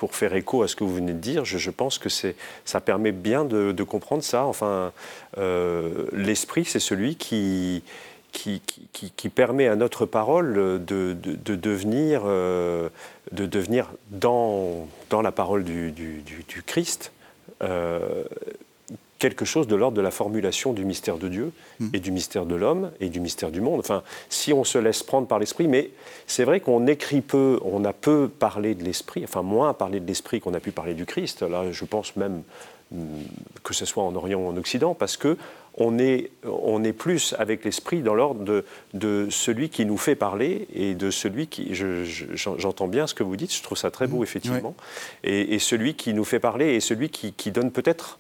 pour 0.01 0.15
faire 0.15 0.34
écho 0.34 0.63
à 0.63 0.67
ce 0.67 0.75
que 0.75 0.84
vous 0.84 0.96
venez 0.96 1.13
de 1.13 1.20
dire, 1.20 1.46
je, 1.46 1.70
pense 1.70 2.00
que 2.00 2.09
ça 2.09 2.81
permet 2.81 3.11
bien 3.11 3.46
de, 3.46 3.83
comprendre 3.83 4.24
ça. 4.24 4.46
Enfin, 4.46 4.94
euh, 5.37 6.07
l'Esprit, 6.11 6.66
c'est 6.66 6.79
celui 6.79 7.18
qui, 7.18 7.83
qui, 8.31 8.64
qui, 8.92 9.29
permet 9.29 9.68
à 9.68 9.75
notre 9.75 10.07
parole 10.07 10.55
de, 10.55 11.14
de, 11.14 11.55
devenir, 11.55 12.24
de 12.24 12.90
devenir 13.31 13.92
dans, 14.09 14.87
dans 15.11 15.22
la 15.22 15.31
parole 15.31 15.64
du, 15.64 15.92
du, 15.92 16.24
du 16.48 16.64
Christ 16.64 17.11
quelque 19.22 19.46
chose 19.46 19.68
de 19.68 19.75
l'ordre 19.75 19.96
de 19.96 20.01
la 20.01 20.10
formulation 20.10 20.74
du 20.74 20.84
mystère 20.84 21.18
de 21.18 21.27
Dieu 21.27 21.51
hmm. 21.79 21.90
et 21.94 22.00
du 22.00 22.12
mystère 22.12 22.48
de 22.48 22.55
l'homme 22.55 22.92
et 23.00 23.07
du 23.07 23.20
mystère 23.20 23.51
du 23.51 23.62
monde. 23.62 23.79
Enfin, 23.79 24.01
si 24.29 24.51
on 24.51 24.64
se 24.64 24.79
laisse 24.79 25.03
prendre 25.03 25.27
par 25.27 25.38
l'esprit, 25.38 25.68
mais 25.68 25.92
c'est 26.25 26.44
vrai 26.44 26.60
qu'on 26.60 26.88
écrit 26.88 27.22
peu, 27.22 27.60
on 27.64 27.86
a 27.86 27.94
peu 27.94 28.27
parlé 28.27 28.74
de 28.74 28.84
l'esprit, 28.84 29.24
enfin 29.24 29.44
moins 29.44 29.74
parlé 29.75 30.00
de 30.00 30.07
l'esprit 30.07 30.42
qu'on 30.42 30.55
a 30.55 30.60
pu 30.60 30.72
parler 30.72 30.96
du 30.96 31.05
Christ. 31.05 31.44
Là, 31.44 31.72
je 31.72 31.86
pense 31.86 32.16
même 32.16 32.42
hmm, 32.92 33.05
que 33.64 33.75
ce 33.75 33.86
soit 33.86 34.03
en 34.03 34.16
Orient 34.16 34.40
ou 34.40 34.48
en 34.48 34.57
Occident, 34.57 34.96
parce 34.96 35.18
que 35.18 35.38
on 35.75 36.00
est, 36.00 36.31
on 36.44 36.84
est 36.84 36.92
plus 36.92 37.36
avec 37.38 37.64
l'esprit 37.64 38.01
dans 38.01 38.16
l'ordre 38.16 38.44
de, 38.44 38.66
de, 38.94 39.27
celui 39.29 39.70
qui 39.70 39.86
nous 39.86 39.98
fait 39.98 40.16
parler 40.16 40.68
et 40.74 40.96
de 40.96 41.12
celui 41.12 41.48
qui. 41.48 41.74
J'entends 41.74 42.88
bien 42.88 43.05
ce 43.05 43.14
que 43.14 43.24
vous 43.24 43.38
dites, 43.38 43.55
je 43.55 43.62
trouve 43.62 43.77
ça 43.77 43.92
très 43.92 44.07
beau, 44.07 44.20
hmm. 44.20 44.24
effectivement. 44.24 44.75
Et, 45.24 45.60
celui 45.60 45.94
qui 45.94 46.16
nous 46.16 46.25
fait 46.25 46.40
parler 46.40 46.74
et 46.74 46.79
celui 46.79 47.10
qui, 47.10 47.34
qui 47.34 47.51
donne 47.51 47.72
peut-être 47.72 48.18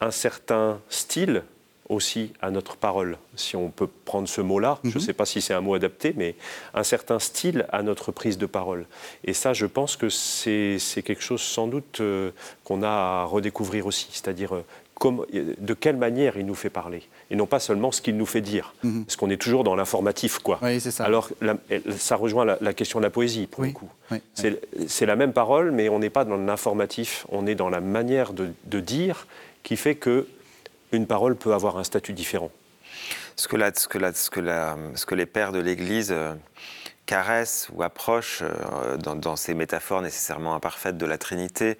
un 0.00 0.10
certain 0.10 0.80
style 0.88 1.42
aussi 1.88 2.32
à 2.40 2.50
notre 2.50 2.76
parole, 2.76 3.16
si 3.34 3.56
on 3.56 3.70
peut 3.70 3.88
prendre 4.04 4.28
ce 4.28 4.40
mot-là. 4.40 4.78
Je 4.84 4.90
ne 4.90 4.94
mhm. 4.94 5.00
sais 5.00 5.12
pas 5.12 5.24
si 5.26 5.40
c'est 5.40 5.54
un 5.54 5.60
mot 5.60 5.74
adapté, 5.74 6.14
mais 6.16 6.34
un 6.74 6.82
certain 6.82 7.18
style 7.18 7.66
à 7.72 7.82
notre 7.82 8.12
prise 8.12 8.38
de 8.38 8.46
parole. 8.46 8.86
Et 9.24 9.32
ça, 9.32 9.52
je 9.52 9.66
pense 9.66 9.96
que 9.96 10.08
c'est 10.08 10.78
quelque 11.02 11.22
chose 11.22 11.40
sans 11.40 11.66
doute 11.66 12.00
euh, 12.00 12.30
qu'on 12.64 12.82
a 12.82 12.88
à 12.88 13.24
redécouvrir 13.24 13.86
aussi, 13.86 14.08
c'est-à-dire 14.12 14.54
euh, 14.54 14.64
de 15.58 15.74
quelle 15.74 15.96
manière 15.96 16.36
il 16.36 16.44
nous 16.44 16.56
fait 16.56 16.70
parler, 16.70 17.04
et 17.30 17.36
non 17.36 17.46
pas 17.46 17.60
seulement 17.60 17.92
ce 17.92 18.02
qu'il 18.02 18.16
nous 18.16 18.26
fait 18.26 18.40
dire, 18.40 18.74
mhm. 18.82 19.04
parce 19.04 19.16
qu'on 19.16 19.30
est 19.30 19.40
toujours 19.40 19.64
dans 19.64 19.76
l'informatif, 19.76 20.40
quoi. 20.40 20.58
Oui, 20.60 20.80
ça. 20.80 21.04
Alors, 21.04 21.30
ça 21.96 22.16
rejoint 22.16 22.44
la, 22.44 22.74
question 22.74 22.98
de 22.98 23.04
la 23.04 23.10
poésie, 23.10 23.46
pour 23.46 23.64
le 23.64 23.70
coup. 23.70 23.88
c'est 24.32 25.06
la 25.06 25.16
même 25.16 25.32
parole, 25.32 25.70
mais 25.70 25.88
on 25.88 26.00
n'est 26.00 26.10
pas 26.10 26.24
dans 26.24 26.36
l'informatif, 26.36 27.26
on 27.30 27.46
est 27.46 27.54
dans 27.54 27.70
la 27.70 27.80
manière 27.80 28.32
de, 28.32 28.50
de 28.66 28.80
dire 28.80 29.26
qui 29.68 29.76
fait 29.76 29.96
que 29.96 30.26
une 30.92 31.06
parole 31.06 31.36
peut 31.36 31.52
avoir 31.52 31.76
un 31.76 31.84
statut 31.84 32.14
différent. 32.14 32.50
Ce 33.36 33.46
que, 33.48 33.58
ce 33.76 33.86
que, 33.86 33.98
ce 34.14 34.30
que, 34.30 34.40
ce 34.94 35.04
que 35.04 35.14
les 35.14 35.26
pères 35.26 35.52
de 35.52 35.58
l'Église 35.58 36.10
euh, 36.10 36.32
caressent 37.04 37.68
ou 37.74 37.82
approchent 37.82 38.42
euh, 38.42 38.96
dans, 38.96 39.36
ces 39.36 39.52
métaphores 39.52 40.00
nécessairement 40.00 40.54
imparfaites 40.54 40.96
de 40.96 41.04
la 41.04 41.18
Trinité, 41.18 41.76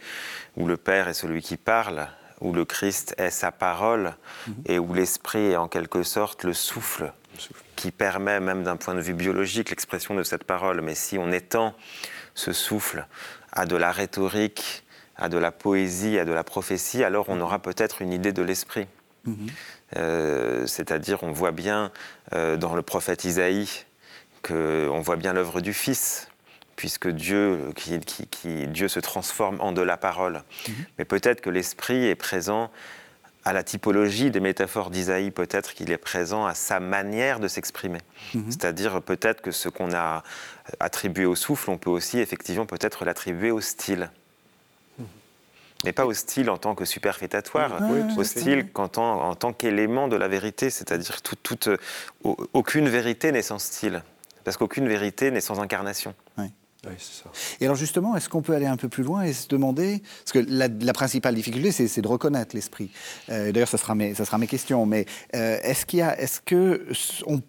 où 0.58 0.66
le 0.66 0.76
Père 0.76 1.08
est 1.08 1.14
celui 1.14 1.40
qui 1.40 1.56
parle, 1.56 2.08
où 2.42 2.52
le 2.52 2.66
Christ 2.66 3.14
est 3.16 3.30
sa 3.30 3.52
parole, 3.52 4.12
mhm. 4.46 4.54
et 4.66 4.78
où 4.78 4.92
l'Esprit 4.92 5.52
est 5.52 5.56
en 5.56 5.66
quelque 5.66 6.02
sorte 6.02 6.44
le 6.44 6.52
souffle, 6.52 7.14
qui 7.74 7.90
permet 7.90 8.38
même 8.38 8.64
d'un 8.64 8.76
point 8.76 8.94
de 8.94 9.00
vue 9.00 9.14
biologique 9.14 9.70
l'expression 9.70 10.14
de 10.14 10.24
cette 10.24 10.44
parole. 10.44 10.82
Mais 10.82 10.94
si 10.94 11.16
on 11.16 11.32
étend 11.32 11.74
ce 12.34 12.52
souffle 12.52 13.06
à 13.50 13.64
de 13.64 13.76
la 13.76 13.92
rhétorique, 13.92 14.84
à 15.18 15.28
de 15.28 15.36
la 15.36 15.50
poésie, 15.50 16.18
à 16.18 16.24
de 16.24 16.32
la 16.32 16.44
prophétie, 16.44 17.02
alors 17.02 17.26
on 17.28 17.40
aura 17.40 17.58
peut-être 17.58 18.00
une 18.02 18.12
idée 18.12 18.32
de 18.32 18.42
l'esprit. 18.42 18.86
Mhm. 19.24 19.46
Euh, 19.96 20.66
c'est-à-dire, 20.66 21.22
on 21.22 21.32
voit 21.32 21.52
bien 21.52 21.90
euh, 22.34 22.56
dans 22.56 22.74
le 22.74 22.82
prophète 22.82 23.24
Isaïe 23.24 23.84
qu'on 24.42 25.00
voit 25.00 25.16
bien 25.16 25.32
l'œuvre 25.32 25.60
du 25.60 25.72
Fils, 25.72 26.28
puisque 26.76 27.08
Dieu, 27.08 27.72
qui, 27.74 28.66
Dieu 28.68 28.86
se 28.86 29.00
transforme 29.00 29.60
en 29.60 29.72
de 29.72 29.82
la 29.82 29.96
parole. 29.96 30.44
Mhm. 30.68 30.74
Mais 30.98 31.04
peut-être 31.04 31.40
que 31.40 31.50
l'esprit 31.50 32.06
est 32.06 32.14
présent 32.14 32.70
à 33.44 33.52
la 33.52 33.62
typologie 33.62 34.30
des 34.30 34.40
métaphores 34.40 34.90
d'Isaïe, 34.90 35.30
peut-être 35.30 35.74
qu'il 35.74 35.90
est 35.90 35.98
présent 35.98 36.46
à 36.46 36.54
sa 36.54 36.80
manière 36.80 37.40
de 37.40 37.48
s'exprimer. 37.48 38.00
Mhm. 38.34 38.44
C'est-à-dire 38.50 39.02
peut-être 39.02 39.40
que 39.40 39.50
ce 39.50 39.68
qu'on 39.68 39.92
a 39.92 40.22
attribué 40.78 41.24
au 41.24 41.34
souffle, 41.34 41.70
on 41.70 41.78
peut 41.78 41.90
aussi 41.90 42.20
effectivement 42.20 42.66
peut-être 42.66 43.04
l'attribuer 43.04 43.50
au 43.50 43.60
style 43.60 44.10
mais 45.84 45.92
pas 45.92 46.06
au 46.06 46.12
style 46.12 46.50
en 46.50 46.58
tant 46.58 46.74
que 46.74 46.84
superfétatoire, 46.84 47.80
au 48.16 48.24
style 48.24 48.66
en 48.74 48.88
tant, 48.88 49.22
en 49.22 49.34
tant 49.34 49.52
qu'élément 49.52 50.08
de 50.08 50.16
la 50.16 50.28
vérité, 50.28 50.70
c'est-à-dire 50.70 51.22
toute, 51.22 51.68
euh, 51.68 51.76
aucune 52.52 52.88
vérité 52.88 53.30
n'est 53.32 53.42
sans 53.42 53.58
style, 53.58 54.02
parce 54.44 54.56
qu'aucune 54.56 54.88
vérité 54.88 55.30
n'est 55.30 55.40
sans 55.40 55.60
incarnation. 55.60 56.14
Oui. 56.36 56.46
ça. 56.98 57.30
Et 57.60 57.64
alors 57.64 57.76
justement, 57.76 58.16
est-ce 58.16 58.28
qu'on 58.28 58.42
peut 58.42 58.54
aller 58.54 58.66
un 58.66 58.76
peu 58.76 58.88
plus 58.88 59.04
loin 59.04 59.22
et 59.22 59.32
se 59.32 59.46
demander, 59.48 60.02
parce 60.24 60.32
que 60.32 60.44
la, 60.48 60.92
principale 60.92 61.34
difficulté, 61.34 61.70
c'est 61.70 62.02
de 62.02 62.08
reconnaître 62.08 62.56
l'esprit. 62.56 62.90
Euh, 63.28 63.52
d'ailleurs, 63.52 63.68
ça 63.68 63.78
sera 63.78 63.94
mes, 63.94 64.14
ça 64.14 64.24
sera 64.24 64.38
mes 64.38 64.48
questions. 64.48 64.84
Mais 64.84 65.06
euh, 65.36 65.58
est-ce 65.62 65.86
qu'il 65.86 66.00
y 66.00 66.02
a, 66.02 66.18
est-ce 66.20 66.40
que 66.40 66.88
on 67.26 67.40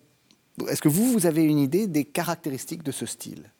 est-ce 0.67 0.81
que 0.81 0.89
vous, 0.89 1.11
vous 1.13 1.25
avez 1.25 1.43
une 1.43 1.59
idée 1.59 1.87
des 1.87 2.03
caractéristiques 2.03 2.83
de 2.83 2.91
ce 2.91 3.05
style? 3.05 3.51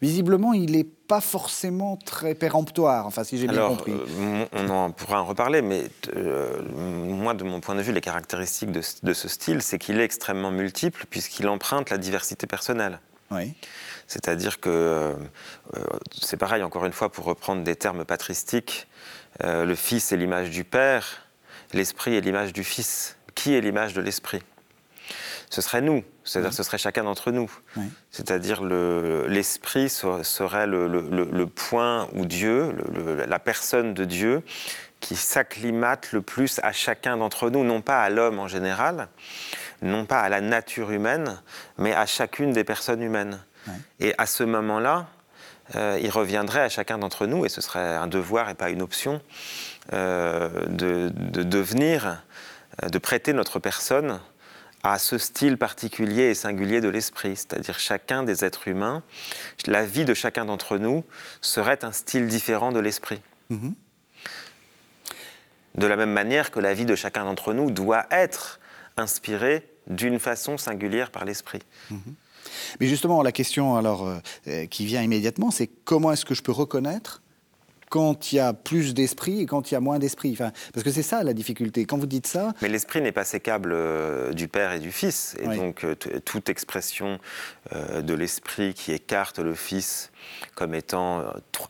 Visiblement, 0.00 0.52
il 0.52 0.72
n'est 0.72 0.84
pas 0.84 1.20
forcément 1.20 1.96
très 1.96 2.36
péremptoire, 2.36 3.04
enfin, 3.06 3.24
si 3.24 3.36
j'ai 3.36 3.48
bien 3.48 3.66
compris. 3.66 3.92
Euh, 3.92 4.44
on 4.52 4.68
en 4.68 4.90
pourra 4.92 5.22
en 5.22 5.24
reparler, 5.24 5.60
mais 5.60 5.90
euh, 6.14 6.62
moi, 6.72 7.34
de 7.34 7.42
mon 7.42 7.60
point 7.60 7.74
de 7.74 7.82
vue, 7.82 7.92
les 7.92 8.00
caractéristiques 8.00 8.70
de, 8.70 9.12
ce 9.12 9.28
style, 9.28 9.60
c'est 9.60 9.78
qu'il 9.78 9.98
est 9.98 10.04
extrêmement 10.04 10.52
multiple, 10.52 11.04
puisqu'il 11.10 11.48
emprunte 11.48 11.90
la 11.90 11.98
diversité 11.98 12.46
personnelle. 12.46 13.00
Oui. 13.32 13.54
C'est-à-dire 14.06 14.60
que, 14.60 14.68
euh, 14.70 15.14
c'est 16.22 16.36
pareil, 16.36 16.62
encore 16.62 16.84
une 16.84 16.92
fois, 16.92 17.10
pour 17.10 17.24
reprendre 17.24 17.64
des 17.64 17.74
termes 17.74 18.04
patristiques, 18.04 18.86
le 19.42 19.74
Fils 19.74 20.10
est 20.12 20.16
l'image 20.16 20.50
du 20.50 20.64
Père, 20.64 21.28
l'Esprit 21.72 22.14
est 22.14 22.20
l'image 22.20 22.52
du 22.52 22.64
Fils. 22.64 23.16
Qui 23.34 23.54
est 23.54 23.60
l'image 23.60 23.94
de 23.94 24.00
l'Esprit? 24.00 24.42
Ce 25.50 25.62
serait 25.62 25.80
nous, 25.80 26.04
c'est-à-dire 26.24 26.52
ce 26.52 26.62
serait 26.62 26.78
chacun 26.78 27.04
d'entre 27.04 27.30
nous. 27.30 27.50
C'est-à-dire 28.10 28.62
l'esprit 28.62 29.88
serait 29.88 30.66
le, 30.66 31.46
point 31.46 32.08
où 32.12 32.26
Dieu, 32.26 32.74
la 33.26 33.38
personne 33.38 33.94
de 33.94 34.04
Dieu, 34.04 34.42
qui 35.00 35.16
s'acclimate 35.16 36.12
le 36.12 36.22
plus 36.22 36.60
à 36.62 36.72
chacun 36.72 37.16
d'entre 37.16 37.50
nous, 37.50 37.64
non 37.64 37.80
pas 37.80 38.02
à 38.02 38.10
l'homme 38.10 38.38
en 38.38 38.48
général, 38.48 39.08
non 39.80 40.06
pas 40.06 40.20
à 40.20 40.28
la 40.28 40.40
nature 40.40 40.90
humaine, 40.90 41.40
mais 41.78 41.94
à 41.94 42.04
chacune 42.04 42.52
des 42.52 42.64
personnes 42.64 43.02
humaines. 43.02 43.40
Et 44.00 44.14
à 44.18 44.26
ce 44.26 44.44
moment-là, 44.44 45.08
euh, 45.76 45.98
il 46.02 46.10
reviendrait 46.10 46.62
à 46.62 46.68
chacun 46.70 46.98
d'entre 46.98 47.26
nous, 47.26 47.44
et 47.44 47.50
ce 47.50 47.60
serait 47.60 47.96
un 47.96 48.06
devoir 48.06 48.48
et 48.48 48.54
pas 48.54 48.70
une 48.70 48.80
option, 48.80 49.20
euh, 49.92 50.48
de, 50.68 51.10
de, 51.14 51.42
devenir, 51.42 52.22
euh, 52.82 52.88
de 52.88 52.98
prêter 52.98 53.34
notre 53.34 53.58
personne 53.58 54.20
à 54.92 54.98
ce 54.98 55.18
style 55.18 55.58
particulier 55.58 56.30
et 56.30 56.34
singulier 56.34 56.80
de 56.80 56.88
l'esprit, 56.88 57.36
c'est-à-dire 57.36 57.78
chacun 57.78 58.22
des 58.22 58.44
êtres 58.44 58.68
humains, 58.68 59.02
la 59.66 59.84
vie 59.84 60.04
de 60.04 60.14
chacun 60.14 60.46
d'entre 60.46 60.78
nous 60.78 61.04
serait 61.42 61.84
un 61.84 61.92
style 61.92 62.26
différent 62.26 62.72
de 62.72 62.80
l'esprit. 62.80 63.20
Mhm. 63.50 63.74
De 65.74 65.86
la 65.86 65.96
même 65.96 66.12
manière 66.12 66.50
que 66.50 66.58
la 66.58 66.72
vie 66.72 66.86
de 66.86 66.94
chacun 66.94 67.24
d'entre 67.24 67.52
nous 67.52 67.70
doit 67.70 68.06
être 68.10 68.60
inspirée 68.96 69.68
d'une 69.88 70.18
façon 70.18 70.56
singulière 70.56 71.10
par 71.10 71.24
l'esprit. 71.24 71.60
Mhm. 71.90 72.14
Mais 72.80 72.86
justement, 72.86 73.22
la 73.22 73.32
question 73.32 73.76
alors 73.76 74.06
euh, 74.06 74.18
euh, 74.46 74.66
qui 74.66 74.86
vient 74.86 75.02
immédiatement, 75.02 75.50
c'est 75.50 75.66
comment 75.66 76.12
est-ce 76.12 76.24
que 76.24 76.34
je 76.34 76.42
peux 76.42 76.52
reconnaître 76.52 77.22
quand 77.90 78.32
il 78.32 78.36
y 78.36 78.40
a 78.40 78.52
plus 78.52 78.94
d'esprit 78.94 79.40
et 79.40 79.46
quand 79.46 79.70
il 79.70 79.74
y 79.74 79.76
a 79.76 79.80
moins 79.80 79.98
d'esprit. 79.98 80.32
Enfin, 80.32 80.52
parce 80.72 80.84
que 80.84 80.90
c'est 80.90 81.02
ça 81.02 81.22
la 81.22 81.32
difficulté. 81.32 81.84
Quand 81.84 81.98
vous 81.98 82.06
dites 82.06 82.26
ça. 82.26 82.52
Mais 82.62 82.68
l'esprit 82.68 83.00
n'est 83.00 83.12
pas 83.12 83.24
sécable 83.24 83.70
euh, 83.72 84.32
du 84.32 84.48
Père 84.48 84.72
et 84.72 84.78
du 84.78 84.92
Fils. 84.92 85.36
Et 85.40 85.56
donc, 85.56 85.84
euh, 85.84 85.94
toute 86.24 86.48
expression 86.48 87.18
euh, 87.74 88.02
de 88.02 88.14
l'esprit 88.14 88.74
qui 88.74 88.92
écarte 88.92 89.38
le 89.38 89.54
Fils 89.54 90.10
comme 90.54 90.74
étant 90.74 91.24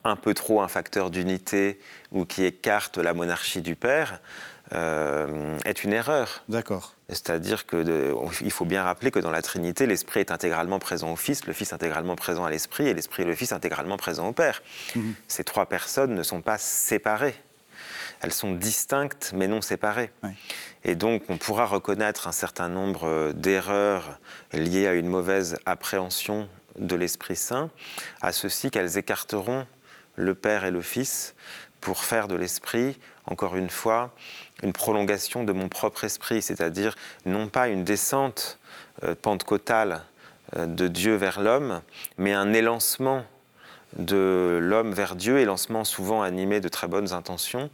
un 0.05 0.17
peu 0.17 0.35
trop 0.35 0.63
un 0.63 0.69
facteur 0.69 1.11
d'unité 1.11 1.79
ou 2.13 2.25
qui 2.25 2.45
écarte 2.45 2.99
la 2.99 3.15
monarchie 3.15 3.61
du 3.61 3.77
Père 3.77 4.21
est 4.73 5.85
une 5.85 5.93
erreur. 5.93 6.43
D'accord. 6.49 6.95
C'est-à-dire 7.09 7.67
qu'il 7.67 8.51
faut 8.51 8.65
bien 8.67 8.83
rappeler 8.83 9.11
que 9.11 9.19
dans 9.19 9.31
la 9.31 9.43
Trinité, 9.43 9.87
l'Esprit 9.87 10.21
est 10.21 10.31
intégralement 10.31 10.79
présent 10.79 11.13
au 11.13 11.17
Fils, 11.17 11.47
le 11.47 11.53
Fils 11.53 11.73
intégralement 11.73 12.17
présent 12.17 12.45
à 12.45 12.51
l'Esprit, 12.51 12.89
et 12.89 12.95
l'Esprit 12.95 13.23
et 13.23 13.27
le 13.27 13.35
Fils 13.35 13.53
intégralement 13.53 13.97
présents 13.97 14.29
au 14.29 14.33
Père. 14.33 14.63
Mhm. 14.95 15.15
Ces 15.27 15.45
trois 15.45 15.67
personnes 15.67 16.15
ne 16.15 16.23
sont 16.23 16.43
pas 16.43 16.59
séparées. 16.59 17.35
Elles 18.21 18.33
sont 18.33 18.53
distinctes, 18.53 19.33
mais 19.35 19.47
non 19.47 19.63
séparées. 19.63 20.11
Et 20.85 20.97
donc, 20.97 21.23
on 21.29 21.37
pourra 21.37 21.67
reconnaître 21.67 22.27
un 22.27 22.33
certain 22.33 22.69
nombre 22.69 23.33
d'erreurs 23.33 24.19
liées 24.53 24.89
à 24.89 24.95
une 24.95 25.07
mauvaise 25.07 25.57
appréhension 25.67 26.49
de 26.79 26.97
l'Esprit 26.97 27.37
Saint, 27.37 27.71
à 28.21 28.33
ceci 28.33 28.71
qu'elles 28.71 28.99
écarteront 28.99 29.67
le 30.17 30.35
Père 30.35 30.65
et 30.65 30.71
le 30.71 30.83
Fils 30.83 31.35
pour 31.81 32.05
faire 32.05 32.27
de 32.27 32.35
l'Esprit, 32.35 32.99
encore 33.25 33.57
une 33.57 33.71
fois, 33.71 34.15
une 34.63 34.73
prolongation 34.73 35.45
de 35.45 35.53
mon 35.53 35.69
propre 35.69 36.05
esprit, 36.05 36.43
c'est-à-dire 36.43 36.97
non 37.27 37.49
pas 37.49 37.69
une 37.69 37.85
descente 37.85 38.59
euh, 39.05 39.15
pentecôtale 39.21 40.03
euh, 40.57 40.67
de 40.67 40.89
Dieu 40.89 41.15
vers 41.15 41.41
l'homme, 41.41 41.83
mais 42.17 42.33
un 42.33 42.53
élancement 42.53 43.25
de 43.97 44.59
l'homme 44.61 44.93
vers 44.93 45.17
Dieu, 45.17 45.39
élancement 45.39 45.85
souvent 45.85 46.23
animé 46.23 46.61
de 46.61 46.69
très 46.69 46.89
bonnes 46.89 47.13
intentions, 47.13 47.71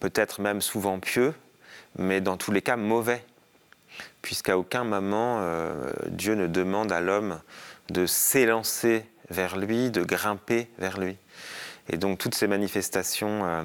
peut-être 0.00 0.40
même 0.40 0.60
souvent 0.60 0.98
pieux, 0.98 1.34
mais 1.98 2.20
dans 2.20 2.36
tous 2.36 2.52
les 2.52 2.62
cas 2.62 2.76
mauvais, 2.76 3.24
puisqu'à 4.22 4.58
aucun 4.58 4.84
moment 4.84 5.38
euh, 5.40 5.92
Dieu 6.08 6.34
ne 6.34 6.46
demande 6.46 6.92
à 6.92 7.00
l'homme 7.00 7.40
de 7.90 8.06
s'élancer 8.06 9.04
vers 9.30 9.56
lui, 9.56 9.90
de 9.90 10.02
grimper 10.02 10.68
vers 10.78 10.98
lui. 10.98 11.16
Et 11.92 11.96
donc 11.96 12.18
toutes 12.18 12.34
ces 12.34 12.46
manifestations 12.46 13.44
euh, 13.44 13.62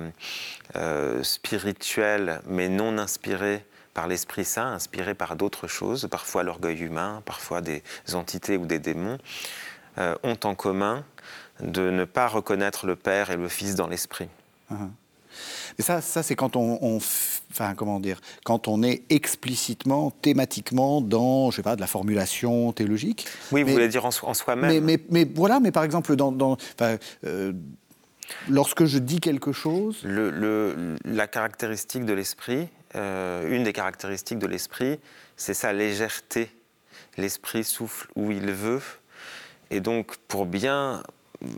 euh, 0.76 1.24
spirituelles, 1.24 2.42
mais 2.48 2.70
non 2.70 2.98
inspirées 2.98 3.66
par 3.94 4.08
l'Esprit 4.08 4.46
Saint, 4.46 4.74
inspirées 4.74 5.14
par 5.14 5.36
d'autres 5.36 5.68
choses, 5.68 6.08
parfois 6.10 6.44
l'orgueil 6.44 6.82
humain, 6.82 7.22
parfois 7.26 7.62
des 7.62 7.82
entités 8.14 8.58
ou 8.58 8.66
des 8.66 8.80
démons, 8.80 9.18
euh, 9.98 10.16
ont 10.24 10.38
en 10.44 10.56
commun 10.56 11.06
de 11.62 11.90
ne 11.90 12.04
pas 12.04 12.28
reconnaître 12.28 12.86
le 12.86 12.96
Père 12.96 13.32
et 13.32 13.38
le 13.38 13.48
Fils 13.48 13.76
dans 13.76 13.88
l'Esprit. 13.88 14.28
Mais 14.70 15.84
ça, 15.84 16.02
ça 16.02 16.24
c'est 16.24 16.36
quand 16.36 16.56
on, 16.56 16.98
enfin 17.52 17.74
comment 17.76 18.00
dire, 18.00 18.20
quand 18.44 18.68
on 18.68 18.84
est 18.84 19.04
explicitement, 19.10 20.12
thématiquement 20.12 21.00
dans, 21.00 21.52
je 21.52 21.58
sais 21.58 21.64
pas, 21.64 21.76
de 21.76 21.82
la 21.82 21.88
formulation 21.88 22.72
théologique. 22.74 23.28
Oui, 23.52 23.64
vous 23.64 23.72
voulez 23.72 23.88
dire 23.88 24.06
en, 24.06 24.12
soi-même. 24.12 24.84
Mais, 24.84 25.00
mais, 25.10 25.28
voilà, 25.36 25.60
mais 25.60 25.72
par 25.72 25.84
exemple 25.84 26.16
dans, 26.16 26.32
dans 26.32 26.58
Lorsque 28.50 28.86
je 28.86 28.98
dis 28.98 29.20
quelque 29.20 29.52
chose 29.52 30.04
La 30.04 31.28
caractéristique 31.28 32.06
de 32.06 32.14
l'esprit, 32.14 32.70
euh, 32.96 33.50
une 33.50 33.64
des 33.64 33.74
caractéristiques 33.74 34.40
de 34.40 34.48
l'esprit, 34.48 35.00
c'est 35.36 35.54
sa 35.54 35.74
légèreté. 35.74 36.50
L'esprit 37.18 37.64
souffle 37.64 38.08
où 38.16 38.32
il 38.32 38.52
veut. 38.52 38.82
Et 39.70 39.80
donc, 39.80 40.18
pour 40.28 40.46
bien. 40.46 41.04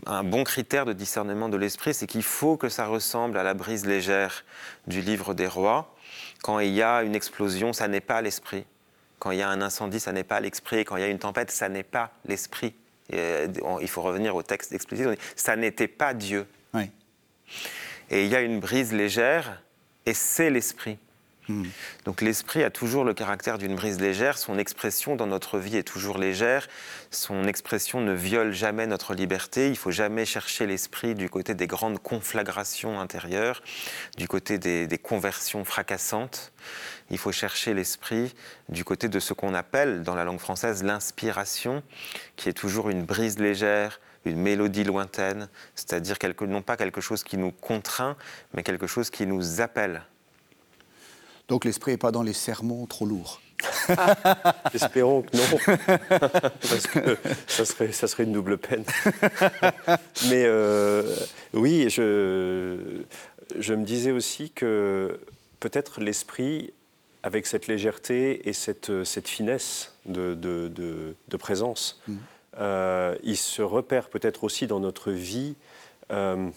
Un 0.06 0.24
bon 0.24 0.42
critère 0.42 0.84
de 0.84 0.92
discernement 0.92 1.48
de 1.48 1.56
l'esprit, 1.56 1.94
c'est 1.94 2.06
qu'il 2.06 2.24
faut 2.24 2.56
que 2.56 2.68
ça 2.68 2.86
ressemble 2.86 3.38
à 3.38 3.44
la 3.44 3.54
brise 3.54 3.86
légère 3.86 4.44
du 4.86 5.00
livre 5.00 5.34
des 5.34 5.46
rois. 5.46 5.94
Quand 6.42 6.58
il 6.58 6.74
y 6.74 6.82
a 6.82 7.04
une 7.04 7.14
explosion, 7.14 7.72
ça 7.72 7.86
n'est 7.86 8.00
pas 8.00 8.20
l'esprit. 8.20 8.66
Quand 9.18 9.30
il 9.30 9.38
y 9.38 9.42
a 9.42 9.48
un 9.48 9.62
incendie, 9.62 10.00
ça 10.00 10.12
n'est 10.12 10.24
pas 10.24 10.40
l'esprit. 10.40 10.84
Quand 10.84 10.96
il 10.96 11.00
y 11.00 11.04
a 11.04 11.08
une 11.08 11.20
tempête, 11.20 11.50
ça 11.50 11.68
n'est 11.68 11.84
pas 11.84 12.10
l'esprit. 12.24 12.74
Euh, 13.14 13.46
il 13.80 13.88
faut 13.88 14.02
revenir 14.02 14.34
au 14.36 14.42
texte 14.42 14.72
explicite. 14.72 15.06
Ça 15.36 15.56
n'était 15.56 15.88
pas 15.88 16.12
Dieu. 16.12 16.46
Et 18.10 18.24
il 18.24 18.30
y 18.30 18.36
a 18.36 18.40
une 18.40 18.60
brise 18.60 18.92
légère, 18.92 19.62
et 20.06 20.14
c'est 20.14 20.50
l'esprit. 20.50 20.98
Hmm. 21.48 21.64
Donc 22.04 22.20
l'esprit 22.20 22.62
a 22.62 22.70
toujours 22.70 23.04
le 23.04 23.14
caractère 23.14 23.56
d'une 23.56 23.74
brise 23.74 23.98
légère, 23.98 24.36
son 24.36 24.58
expression 24.58 25.16
dans 25.16 25.26
notre 25.26 25.58
vie 25.58 25.78
est 25.78 25.82
toujours 25.82 26.18
légère, 26.18 26.68
son 27.10 27.44
expression 27.44 28.02
ne 28.02 28.12
viole 28.12 28.52
jamais 28.52 28.86
notre 28.86 29.14
liberté, 29.14 29.70
il 29.70 29.76
faut 29.76 29.90
jamais 29.90 30.26
chercher 30.26 30.66
l'esprit 30.66 31.14
du 31.14 31.30
côté 31.30 31.54
des 31.54 31.66
grandes 31.66 32.00
conflagrations 32.00 33.00
intérieures, 33.00 33.62
du 34.18 34.28
côté 34.28 34.58
des, 34.58 34.86
des 34.86 34.98
conversions 34.98 35.64
fracassantes, 35.64 36.52
il 37.10 37.16
faut 37.16 37.32
chercher 37.32 37.72
l'esprit 37.72 38.34
du 38.68 38.84
côté 38.84 39.08
de 39.08 39.18
ce 39.18 39.32
qu'on 39.32 39.54
appelle 39.54 40.02
dans 40.02 40.14
la 40.14 40.24
langue 40.24 40.40
française 40.40 40.82
l'inspiration, 40.82 41.82
qui 42.36 42.50
est 42.50 42.54
toujours 42.54 42.90
une 42.90 43.04
brise 43.04 43.38
légère, 43.38 44.00
une 44.28 44.40
mélodie 44.40 44.84
lointaine, 44.84 45.48
c'est-à-dire 45.74 46.16
non 46.46 46.62
pas 46.62 46.76
quelque 46.76 47.00
chose 47.00 47.22
qui 47.22 47.36
nous 47.36 47.52
contraint, 47.52 48.16
mais 48.54 48.62
quelque 48.62 48.86
chose 48.86 49.10
qui 49.10 49.26
nous 49.26 49.60
appelle. 49.60 50.02
Donc 51.48 51.64
l'esprit 51.64 51.92
n'est 51.92 51.98
pas 51.98 52.12
dans 52.12 52.22
les 52.22 52.34
sermons 52.34 52.86
trop 52.86 53.06
lourds 53.06 53.40
Espérons 54.74 55.22
que 55.22 55.36
non, 55.36 55.76
parce 56.60 56.86
que 56.86 57.16
ça 57.48 57.64
serait, 57.64 57.90
ça 57.90 58.06
serait 58.06 58.22
une 58.24 58.32
double 58.32 58.56
peine. 58.56 58.84
Mais 60.30 60.44
euh, 60.44 61.16
oui, 61.54 61.90
je, 61.90 63.02
je 63.58 63.74
me 63.74 63.84
disais 63.84 64.12
aussi 64.12 64.50
que 64.50 65.18
peut-être 65.58 66.00
l'esprit, 66.00 66.72
avec 67.22 67.46
cette 67.46 67.66
légèreté 67.66 68.48
et 68.48 68.52
cette, 68.52 69.04
cette 69.04 69.28
finesse 69.28 69.94
de, 70.06 70.34
de, 70.34 70.70
de, 71.28 71.36
présence, 71.36 72.00
mm. 72.06 72.16
Euh, 72.58 73.16
il 73.22 73.36
se 73.36 73.62
repère 73.62 74.08
peut-être 74.08 74.44
aussi 74.44 74.66
dans 74.66 74.80
notre 74.80 75.12
vie 75.12 75.54
euh, 76.10 76.48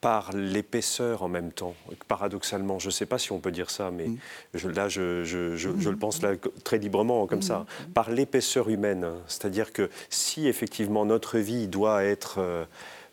par 0.00 0.32
l'épaisseur 0.32 1.22
en 1.22 1.28
même 1.28 1.52
temps, 1.52 1.74
paradoxalement. 2.08 2.78
Je 2.78 2.86
ne 2.86 2.92
sais 2.92 3.06
pas 3.06 3.18
si 3.18 3.32
on 3.32 3.38
peut 3.38 3.50
dire 3.50 3.70
ça, 3.70 3.90
mais 3.90 4.08
mm. 4.08 4.68
là, 4.70 4.88
je, 4.88 5.88
le 5.88 5.96
pense 5.96 6.22
là, 6.22 6.32
très 6.64 6.78
librement 6.78 7.26
comme 7.26 7.42
ça. 7.42 7.60
Mm. 7.60 7.92
Par 7.92 8.10
l'épaisseur 8.10 8.68
humaine, 8.68 9.06
c'est-à-dire 9.26 9.72
que 9.72 9.90
si 10.10 10.48
effectivement 10.48 11.04
notre 11.04 11.38
vie 11.38 11.68
doit 11.68 12.04
être 12.04 12.36
euh, 12.38 12.64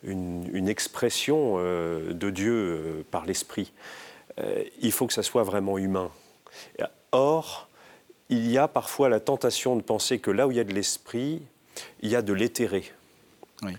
une, 0.04 0.68
expression 0.68 1.58
de 1.58 2.30
Dieu 2.30 3.06
par 3.12 3.26
l'esprit, 3.26 3.74
il 4.82 4.92
faut 4.92 5.08
que 5.08 5.14
ça 5.14 5.24
soit 5.24 5.44
vraiment 5.44 5.78
humain. 5.78 6.10
Or, 7.12 7.69
il 8.30 8.50
y 8.50 8.58
a 8.58 8.68
parfois 8.68 9.10
la 9.10 9.20
tentation 9.20 9.76
de 9.76 9.82
penser 9.82 10.20
que 10.20 10.32
là 10.32 10.48
où 10.48 10.52
il 10.52 10.58
y 10.58 10.60
a 10.60 10.64
de 10.64 10.74
l'esprit, 10.74 11.42
il 12.02 12.10
y 12.10 12.16
a 12.16 12.22
de 12.22 12.34
l'éthéré. 12.34 12.92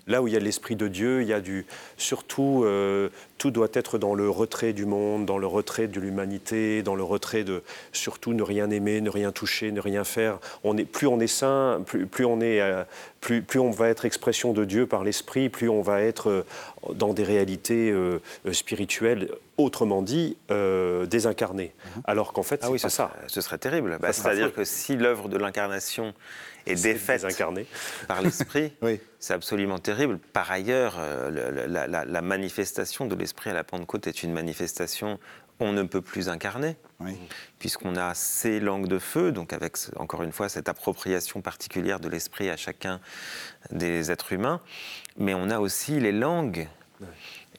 Là 0.06 0.22
où 0.22 0.28
il 0.28 0.34
y 0.34 0.36
a 0.36 0.40
l'Esprit 0.40 0.76
de 0.76 0.88
Dieu, 0.88 1.22
il 1.22 1.28
y 1.28 1.32
a 1.32 1.40
du. 1.40 1.66
Surtout, 1.96 2.64
euh, 2.64 3.08
tout 3.38 3.50
doit 3.50 3.68
être 3.72 3.98
dans 3.98 4.14
le 4.14 4.28
retrait 4.28 4.72
du 4.72 4.84
monde, 4.84 5.24
dans 5.24 5.38
le 5.38 5.46
retrait 5.46 5.88
de 5.88 5.98
l'humanité, 6.00 6.82
dans 6.82 6.94
le 6.94 7.02
retrait 7.02 7.44
de. 7.44 7.62
Surtout 7.92 8.34
ne 8.34 8.42
rien 8.42 8.70
aimer, 8.70 9.00
ne 9.00 9.10
rien 9.10 9.32
toucher, 9.32 9.72
ne 9.72 9.80
rien 9.80 10.04
faire. 10.04 10.38
On 10.64 10.76
est, 10.76 10.84
plus 10.84 11.06
on 11.06 11.18
est 11.18 11.26
saint, 11.26 11.82
plus, 11.86 12.06
plus 12.06 12.26
on 12.26 12.40
est, 12.40 12.60
euh, 12.60 12.84
plus, 13.20 13.42
plus, 13.42 13.58
on 13.58 13.70
va 13.70 13.88
être 13.88 14.04
expression 14.04 14.52
de 14.52 14.64
Dieu 14.64 14.86
par 14.86 15.02
l'Esprit, 15.02 15.48
plus 15.48 15.70
on 15.70 15.80
va 15.80 16.02
être 16.02 16.28
euh, 16.28 16.46
dans 16.92 17.14
des 17.14 17.24
réalités 17.24 17.94
spirituelles, 18.52 19.30
autrement 19.64 20.02
dit, 20.02 20.36
désincarnées. 20.48 21.74
Mhm. 21.96 22.02
Alors 22.04 22.32
qu'en 22.32 22.42
fait, 22.42 22.60
ah 22.62 22.66
c'est 22.66 22.72
oui, 22.72 22.78
pas 22.78 22.90
ça. 22.90 23.12
Ce 23.26 23.40
serait 23.40 23.58
terrible. 23.58 23.98
Bah, 24.00 24.12
c'est-à-dire 24.12 24.52
que 24.52 24.64
si 24.64 24.96
l'œuvre 24.96 25.28
de 25.28 25.36
l'incarnation 25.36 26.14
est 26.66 26.82
défaite 26.82 27.26
par 28.06 28.22
l'esprit, 28.22 28.72
c'est 29.18 29.34
absolument 29.34 29.78
terrible. 29.78 30.18
Par 30.32 30.50
ailleurs, 30.50 30.96
euh, 30.98 31.66
la, 31.66 32.22
manifestation 32.22 33.06
de 33.06 33.14
l'esprit 33.14 33.50
à 33.50 33.54
la 33.54 33.64
Pentecôte 33.64 34.06
est 34.06 34.22
une 34.22 34.32
manifestation 34.32 35.18
on 35.62 35.72
ne 35.72 35.82
peut 35.82 36.00
plus 36.00 36.30
incarner, 36.30 36.76
puisqu'on 37.58 37.94
a 37.96 38.14
ces 38.14 38.60
langues 38.60 38.88
de 38.88 38.98
feu, 38.98 39.30
donc 39.30 39.52
avec, 39.52 39.76
encore 39.96 40.22
une 40.22 40.32
fois, 40.32 40.48
cette 40.48 40.70
appropriation 40.70 41.42
particulière 41.42 42.00
de 42.00 42.08
l'esprit 42.08 42.48
à 42.48 42.56
chacun 42.56 42.98
des 43.70 44.10
êtres 44.10 44.32
humains, 44.32 44.62
mais 45.18 45.34
on 45.34 45.50
a 45.50 45.58
aussi 45.58 46.00
les 46.00 46.12
langues. 46.12 46.66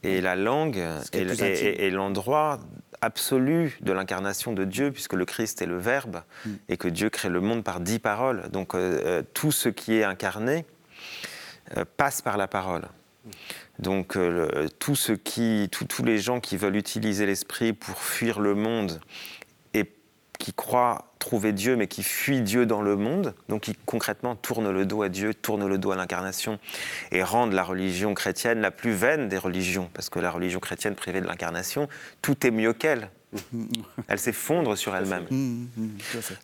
Et 0.03 0.21
la 0.21 0.35
langue 0.35 0.83
est 1.13 1.89
l'endroit 1.91 2.59
absolue 3.01 3.77
de 3.81 3.91
l'incarnation 3.91 4.53
de 4.53 4.63
Dieu, 4.63 4.91
puisque 4.91 5.13
le 5.13 5.25
Christ 5.25 5.61
est 5.61 5.65
le 5.65 5.77
Verbe, 5.77 6.21
mm. 6.45 6.49
et 6.69 6.77
que 6.77 6.87
Dieu 6.87 7.09
crée 7.09 7.29
le 7.29 7.41
monde 7.41 7.63
par 7.63 7.79
dix 7.79 7.99
paroles. 7.99 8.49
Donc 8.51 8.75
euh, 8.75 9.01
euh, 9.03 9.23
tout 9.33 9.51
ce 9.51 9.69
qui 9.69 9.95
est 9.95 10.03
incarné 10.03 10.65
euh, 11.77 11.85
passe 11.97 12.21
par 12.21 12.37
la 12.37 12.47
parole. 12.47 12.83
Donc 13.77 14.17
tout 14.79 14.95
ce 14.95 15.11
qui, 15.11 15.69
tous 15.71 16.03
les 16.03 16.17
gens 16.17 16.39
qui 16.39 16.57
veulent 16.57 16.75
utiliser 16.75 17.27
l'esprit 17.27 17.71
pour 17.71 17.99
fuir 17.99 18.39
le 18.39 18.55
monde 18.55 18.99
qui 20.41 20.53
croient 20.53 21.05
trouver 21.19 21.53
Dieu, 21.53 21.75
mais 21.75 21.85
qui 21.85 22.01
fuient 22.01 22.41
Dieu 22.41 22.65
dans 22.65 22.81
le 22.81 22.95
monde, 22.95 23.35
donc 23.47 23.61
qui 23.61 23.75
concrètement 23.85 24.35
tournent 24.35 24.71
le 24.71 24.87
dos 24.87 25.03
à 25.03 25.09
Dieu, 25.09 25.35
tournent 25.35 25.67
le 25.67 25.77
dos 25.77 25.91
à 25.91 25.95
l'incarnation, 25.95 26.57
et 27.11 27.21
rendent 27.21 27.53
la 27.53 27.63
religion 27.63 28.15
chrétienne 28.15 28.59
la 28.59 28.71
plus 28.71 28.91
vaine 28.91 29.29
des 29.29 29.37
religions, 29.37 29.91
parce 29.93 30.09
que 30.09 30.17
la 30.17 30.31
religion 30.31 30.59
chrétienne 30.59 30.95
privée 30.95 31.21
de 31.21 31.27
l'incarnation, 31.27 31.87
tout 32.23 32.47
est 32.47 32.49
mieux 32.49 32.73
qu'elle. 32.73 33.11
Elle 34.07 34.17
s'effondre 34.17 34.75
sur 34.75 34.95
elle-même. 34.95 35.27
Mmh, 35.29 35.67
mmh, 35.77 35.89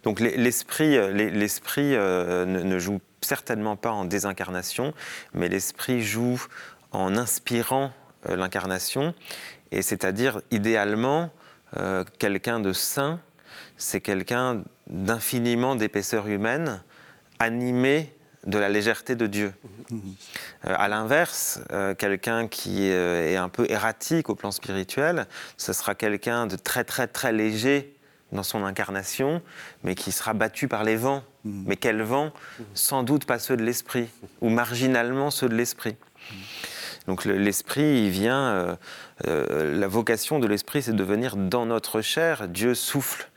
donc 0.04 0.20
l'esprit, 0.20 0.96
l'esprit 1.12 1.96
euh, 1.96 2.46
ne, 2.46 2.80
joue 2.80 3.02
certainement 3.22 3.78
pas 3.78 3.92
en 3.92 4.06
désincarnation, 4.06 4.94
mais 5.34 5.50
l'esprit 5.50 6.04
joue 6.04 6.46
en 6.92 7.18
inspirant 7.18 7.92
euh, 8.30 8.36
l'incarnation, 8.36 9.16
et 9.72 9.82
c'est-à-dire 9.82 10.40
idéalement 10.52 11.32
euh, 11.78 12.06
quelqu'un 12.20 12.60
de 12.60 12.74
saint 12.74 13.20
c'est 13.78 14.02
quelqu'un 14.02 14.64
d'infiniment 14.88 15.76
d'épaisseur 15.76 16.28
humaine, 16.28 16.82
animé 17.40 18.14
de 18.46 18.58
la 18.58 18.70
légèreté 18.70 19.16
de 19.16 19.28
Dieu. 19.28 19.54
Euh, 19.92 20.74
à 20.78 20.88
l'inverse, 20.88 21.60
euh, 21.72 21.94
quelqu'un 21.94 22.48
qui 22.48 22.90
euh, 22.92 23.30
est 23.30 23.36
un 23.36 23.50
peu 23.50 23.70
erratique 23.70 24.30
au 24.30 24.36
plan 24.36 24.52
spirituel, 24.52 25.28
ce 25.58 25.74
sera 25.74 25.96
quelqu'un 25.96 26.48
de 26.48 26.56
très 26.56 26.84
très 26.84 27.08
très 27.08 27.32
léger 27.32 27.94
dans 28.32 28.44
son 28.44 28.64
incarnation, 28.66 29.42
mais 29.84 29.96
qui 29.96 30.12
sera 30.12 30.34
battu 30.34 30.68
par 30.68 30.84
les 30.84 30.96
vents. 30.96 31.24
Mais 31.46 31.78
quels 31.78 32.02
vents? 32.02 32.34
Sans 32.74 33.04
doute 33.04 33.24
pas 33.24 33.40
ceux 33.40 33.56
de 33.56 33.64
l'esprit, 33.64 34.10
ou 34.42 34.50
marginalement 34.50 35.32
ceux 35.32 35.48
de 35.48 35.56
l'esprit. 35.56 35.96
Donc 37.08 37.24
l'esprit, 37.24 38.04
il 38.04 38.10
vient. 38.10 38.78
la 39.24 39.88
vocation 39.88 40.40
de 40.40 40.48
l'esprit, 40.48 40.82
c'est 40.82 40.94
de 40.94 41.04
venir 41.06 41.38
dans 41.38 41.66
notre 41.66 42.02
chair. 42.02 42.50
Dieu 42.50 42.76
souffle 42.76 43.30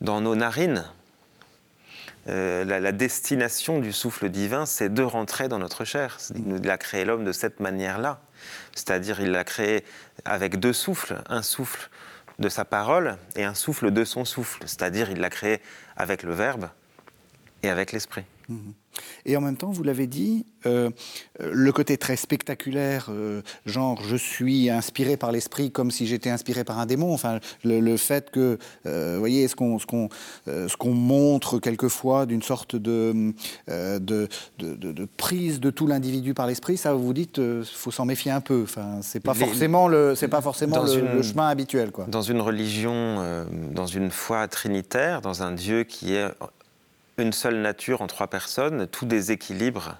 dans 0.00 0.20
nos 0.20 0.34
narines. 0.34 0.84
Euh, 2.28 2.64
la, 2.64 2.92
destination 2.92 3.78
du 3.80 3.92
souffle 3.92 4.28
divin, 4.28 4.66
c'est 4.66 4.92
de 4.92 5.02
rentrer 5.02 5.48
dans 5.48 5.58
notre 5.58 5.84
chair. 5.84 6.18
Il 6.34 6.70
a 6.70 6.78
créé 6.78 7.04
l'homme 7.04 7.24
de 7.24 7.32
cette 7.32 7.60
manière-là. 7.60 8.20
C'est-à-dire, 8.74 9.20
il 9.20 9.30
l'a 9.30 9.44
créé 9.44 9.84
avec 10.24 10.60
deux 10.60 10.72
souffles, 10.72 11.22
un 11.28 11.42
souffle 11.42 11.90
de 12.38 12.48
sa 12.48 12.64
parole 12.64 13.16
et 13.36 13.44
un 13.44 13.54
souffle 13.54 13.90
de 13.90 14.04
son 14.04 14.24
souffle. 14.24 14.62
C'est-à-dire, 14.66 15.10
il 15.10 15.18
l'a 15.18 15.30
créé 15.30 15.60
avec 15.96 16.22
le 16.22 16.34
Verbe 16.34 16.68
et 17.62 17.70
avec 17.70 17.92
l'Esprit. 17.92 18.24
Mhm. 18.48 18.74
Et 19.24 19.36
en 19.36 19.40
même 19.40 19.56
temps, 19.56 19.70
vous 19.70 19.82
l'avez 19.82 20.06
dit, 20.06 20.46
euh, 20.66 20.90
le 21.38 21.72
côté 21.72 21.96
très 21.96 22.16
spectaculaire, 22.16 23.06
euh, 23.10 23.42
genre 23.66 24.02
je 24.02 24.16
suis 24.16 24.68
inspiré 24.68 25.16
par 25.16 25.32
l'esprit 25.32 25.70
comme 25.70 25.90
si 25.90 26.06
j'étais 26.06 26.30
inspiré 26.30 26.64
par 26.64 26.78
un 26.78 26.86
démon. 26.86 27.12
Enfin, 27.12 27.40
le, 27.64 27.96
fait 27.96 28.30
que, 28.30 28.58
euh, 28.86 29.14
vous 29.14 29.20
voyez, 29.20 29.48
ce 29.48 29.56
qu'on 29.56 29.78
ce 29.78 29.86
qu'on 29.86 30.08
qu'on 30.78 30.92
montre 30.92 31.58
quelquefois 31.58 32.26
d'une 32.26 32.42
sorte 32.42 32.76
de 32.76 33.32
de, 33.68 34.28
de, 34.58 35.08
prise 35.16 35.60
de 35.60 35.70
tout 35.70 35.86
l'individu 35.86 36.34
par 36.34 36.46
l'esprit, 36.46 36.76
ça 36.76 36.92
vous 36.92 37.12
dites, 37.12 37.38
il 37.38 37.64
faut 37.64 37.90
s'en 37.90 38.04
méfier 38.04 38.30
un 38.30 38.40
peu. 38.40 38.62
Enfin, 38.62 39.00
c'est 39.02 39.20
pas, 39.20 39.34
forcément 39.34 39.88
le 39.88 40.14
c'est 40.14 40.28
pas 40.28 40.40
forcément 40.40 40.82
le, 40.82 41.22
chemin 41.22 41.48
habituel, 41.48 41.90
quoi. 41.90 42.06
Dans 42.08 42.22
une 42.22 42.40
religion, 42.40 43.46
dans 43.72 43.86
une 43.86 44.10
foi 44.10 44.48
trinitaire, 44.48 45.20
dans 45.20 45.42
un 45.42 45.52
Dieu 45.52 45.84
qui 45.84 46.14
est 46.14 46.28
une 47.20 47.32
seule 47.32 47.56
nature 47.56 48.02
en 48.02 48.06
trois 48.06 48.28
personnes, 48.28 48.86
tout 48.86 49.06
déséquilibre 49.06 49.96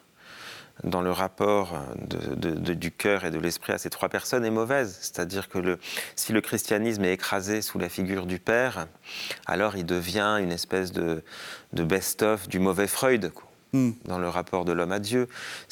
dans 0.84 1.02
le 1.02 1.10
rapport 1.10 1.78
du 1.98 2.90
cœur 2.90 3.24
et 3.24 3.30
de 3.30 3.38
l'esprit 3.38 3.72
à 3.72 3.78
ces 3.78 3.90
trois 3.90 4.08
personnes 4.08 4.44
est 4.44 4.50
mauvaise. 4.50 4.98
C'est-à-dire 5.00 5.48
que 5.48 5.78
si 6.16 6.32
le 6.32 6.40
christianisme 6.40 7.04
est 7.04 7.12
écrasé 7.12 7.62
sous 7.62 7.78
la 7.78 7.88
figure 7.88 8.26
du 8.26 8.38
Père, 8.38 8.86
alors 9.46 9.76
il 9.76 9.86
devient 9.86 10.38
une 10.40 10.52
espèce 10.52 10.92
de, 10.92 11.22
best-of 11.72 12.48
du 12.48 12.58
mauvais 12.58 12.86
Freud. 12.86 13.32
Hmm. 13.72 13.92
dans 14.04 14.18
le 14.18 14.28
rapport 14.28 14.64
de 14.64 14.72
l'homme 14.72 14.90
à 14.90 14.98
Dieu. 14.98 15.28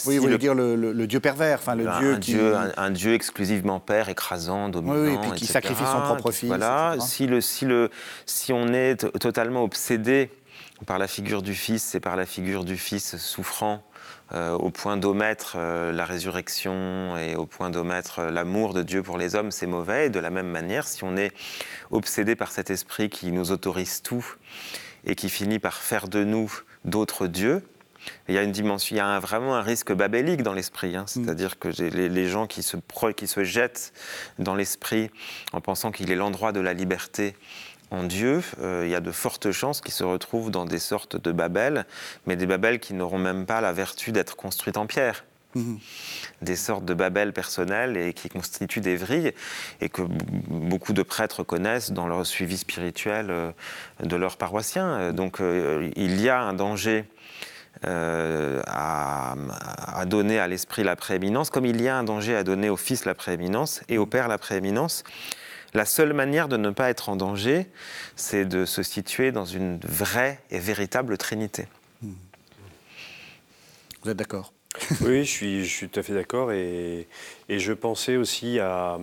oui, 0.07 0.19
vous 0.19 0.23
voulez 0.23 0.39
dire 0.39 0.55
le, 0.55 1.07
Dieu 1.09 1.19
pervers, 1.19 1.59
enfin 1.59 1.75
le 1.75 1.89
un, 1.89 1.99
Dieu 1.99 2.19
qui... 2.19 2.35
Dieu, 2.35 2.55
un, 2.77 2.91
Dieu 2.93 3.13
exclusivement 3.13 3.81
père, 3.81 4.09
écrasant, 4.09 4.69
dominant, 4.69 4.95
oui, 4.95 5.15
et 5.15 5.19
puis 5.19 5.33
qui 5.33 5.47
sacrifie 5.47 5.83
son 5.83 6.03
propre 6.03 6.31
fils. 6.31 6.47
Voilà, 6.47 6.95
si, 7.01 7.27
le, 7.27 7.41
si, 7.41 7.65
le, 7.65 7.91
si 8.25 8.53
on 8.53 8.69
est 8.69 8.99
totalement 9.19 9.65
obsédé 9.65 10.31
par 10.87 10.99
la 10.99 11.09
figure 11.09 11.43
du 11.43 11.55
Fils 11.55 11.95
et 11.95 12.01
par 12.01 12.17
la 12.17 12.27
figure 12.27 12.65
du 12.65 12.77
Fils 12.77 13.17
souffrant 13.17 13.83
euh, 14.35 14.53
au 14.53 14.71
point 14.71 14.99
d'omettre 14.99 15.55
euh, 15.57 15.91
la 15.91 16.05
résurrection 16.05 17.17
et 17.17 17.35
au 17.35 17.47
point 17.47 17.71
d'omettre 17.71 18.19
euh, 18.19 18.31
l'amour 18.31 18.75
de 18.75 18.83
Dieu 18.83 19.03
pour 19.03 19.17
les 19.17 19.35
hommes, 19.35 19.51
c'est 19.51 19.67
mauvais. 19.67 20.07
Et 20.07 20.11
de 20.11 20.21
la 20.21 20.29
même 20.29 20.49
manière, 20.49 20.87
si 20.87 21.03
on 21.03 21.17
est 21.17 21.33
obsédé 21.91 22.37
par 22.37 22.53
cet 22.53 22.69
esprit 22.69 23.09
qui 23.09 23.33
nous 23.33 23.53
autorise 23.53 24.03
tout 24.03 24.27
et 25.07 25.15
qui 25.15 25.31
finit 25.31 25.59
par 25.59 25.77
faire 25.77 26.09
de 26.09 26.25
nous 26.25 26.53
d'autres 26.85 27.27
dieux, 27.27 27.63
il 28.29 28.35
y 28.35 28.39
a 28.39 28.43
une 28.43 28.53
dimension, 28.53 28.97
il 28.97 28.99
y 28.99 29.01
a 29.01 29.19
vraiment 29.19 29.57
un 29.57 29.63
risque 29.63 29.93
babélique 29.93 30.43
dans 30.43 30.53
l'esprit. 30.53 30.95
Hein. 30.95 31.05
Mm. 31.05 31.07
C'est-à-dire 31.25 31.59
que 31.59 31.69
les, 31.69 32.11
les, 32.11 32.29
gens 32.29 32.47
qui 32.47 32.63
se, 32.63 32.77
qui 33.17 33.27
se 33.27 33.45
jettent 33.45 33.93
dans 34.39 34.55
l'esprit 34.55 35.11
en 35.53 35.61
pensant 35.63 35.91
qu'il 35.91 36.11
est 36.11 36.17
l'endroit 36.17 36.53
de 36.53 36.61
la 36.61 36.75
liberté 36.75 37.35
en 37.91 38.05
Dieu, 38.05 38.43
euh, 38.61 38.83
il 38.85 38.91
y 38.91 38.95
a 38.95 39.01
de 39.01 39.11
fortes 39.11 39.51
chances 39.51 39.81
qu'ils 39.81 39.95
se 39.95 40.05
retrouvent 40.05 40.51
dans 40.51 40.67
des 40.67 40.79
sortes 40.79 41.21
de 41.21 41.33
Babel, 41.33 41.87
mais 42.27 42.37
des 42.37 42.47
Babel 42.47 42.81
qui 42.81 42.95
n'auront 42.95 43.19
même 43.19 43.47
pas 43.47 43.61
la 43.61 43.73
vertu 43.73 44.13
d'être 44.13 44.37
construites 44.37 44.77
en 44.77 44.87
pierre. 44.87 45.25
Mhm. 45.55 45.79
Des 46.43 46.57
sortes 46.57 46.85
de 46.85 46.93
Babel 46.93 47.33
personnels 47.33 47.97
et 47.97 48.13
qui 48.13 48.29
constituent 48.29 48.83
des 48.83 48.97
vrilles 48.97 49.33
et 49.81 49.89
que 49.89 50.03
beaucoup 50.03 50.93
de 50.93 51.03
prêtres 51.03 51.43
connaissent 51.43 51.91
dans 51.91 52.07
leur 52.07 52.27
suivi 52.27 52.59
spirituel 52.59 53.29
euh, 53.31 53.51
de 54.03 54.17
leurs 54.17 54.37
paroissiens. 54.37 55.13
Donc 55.15 55.41
euh, 55.41 55.91
il 55.97 56.21
y 56.21 56.29
a 56.29 56.41
un 56.41 56.53
danger 56.53 57.07
à, 57.85 59.37
à, 59.87 60.05
donner 60.05 60.41
à 60.41 60.49
l'esprit 60.49 60.83
la 60.83 60.97
prééminence, 60.97 61.49
comme 61.49 61.65
il 61.65 61.81
y 61.81 61.87
a 61.87 61.97
un 61.97 62.03
danger 62.03 62.35
à 62.35 62.43
donner 62.43 62.69
au 62.69 62.77
Fils 62.77 63.05
la 63.05 63.15
prééminence 63.15 63.83
et 63.89 63.99
au 63.99 64.07
Père 64.07 64.27
la 64.27 64.37
prééminence. 64.37 65.05
La 65.75 65.85
seule 65.85 66.13
manière 66.13 66.49
de 66.49 66.57
ne 66.57 66.71
pas 66.71 66.89
être 66.91 67.09
en 67.09 67.17
danger, 67.17 67.67
c'est 68.17 68.45
de 68.45 68.65
se 68.65 68.83
situer 68.83 69.33
dans 69.33 69.45
une 69.45 69.79
vraie 69.79 70.41
et 70.51 70.59
véritable 70.59 71.19
Trinité. 71.19 71.67
Hmm. 72.03 72.13
Vous 74.03 74.11
êtes 74.11 74.17
d'accord? 74.17 74.53
Oui, 75.01 75.25
je 75.25 75.31
suis, 75.31 75.65
je 75.65 75.71
suis 75.71 75.89
tout 75.89 76.01
à 76.01 76.03
fait 76.03 76.15
d'accord. 76.15 76.53
Et, 76.53 77.09
et, 77.49 77.59
je 77.59 77.73
pensais 77.73 78.17
aussi 78.17 78.59
à, 78.59 78.99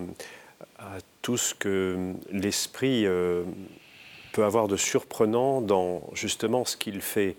tout 1.22 1.36
ce 1.36 1.54
que 1.54 2.12
l'esprit 2.30 3.06
euh, 3.06 3.42
peut 4.32 4.44
avoir 4.44 4.68
de 4.68 4.76
surprenant 4.76 5.60
dans 5.60 6.08
justement 6.14 6.64
ce 6.64 6.76
qu'il 6.76 7.00
fait, 7.00 7.36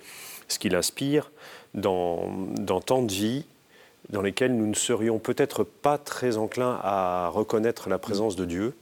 ce 0.47 0.59
qu'il 0.59 0.75
inspire 0.75 1.31
dans, 1.73 2.31
dans 2.57 2.81
tant 2.81 3.01
de 3.01 3.11
vies 3.11 3.45
dans 4.09 4.21
lesquelles 4.21 4.55
nous 4.55 4.67
ne 4.67 4.75
serions 4.75 5.19
peut-être 5.19 5.63
pas 5.63 5.97
très 5.97 6.37
enclins 6.37 6.79
à 6.81 7.29
reconnaître 7.29 7.89
la 7.89 7.97
présence 7.97 8.35
de 8.35 8.45
Dieu. 8.45 8.73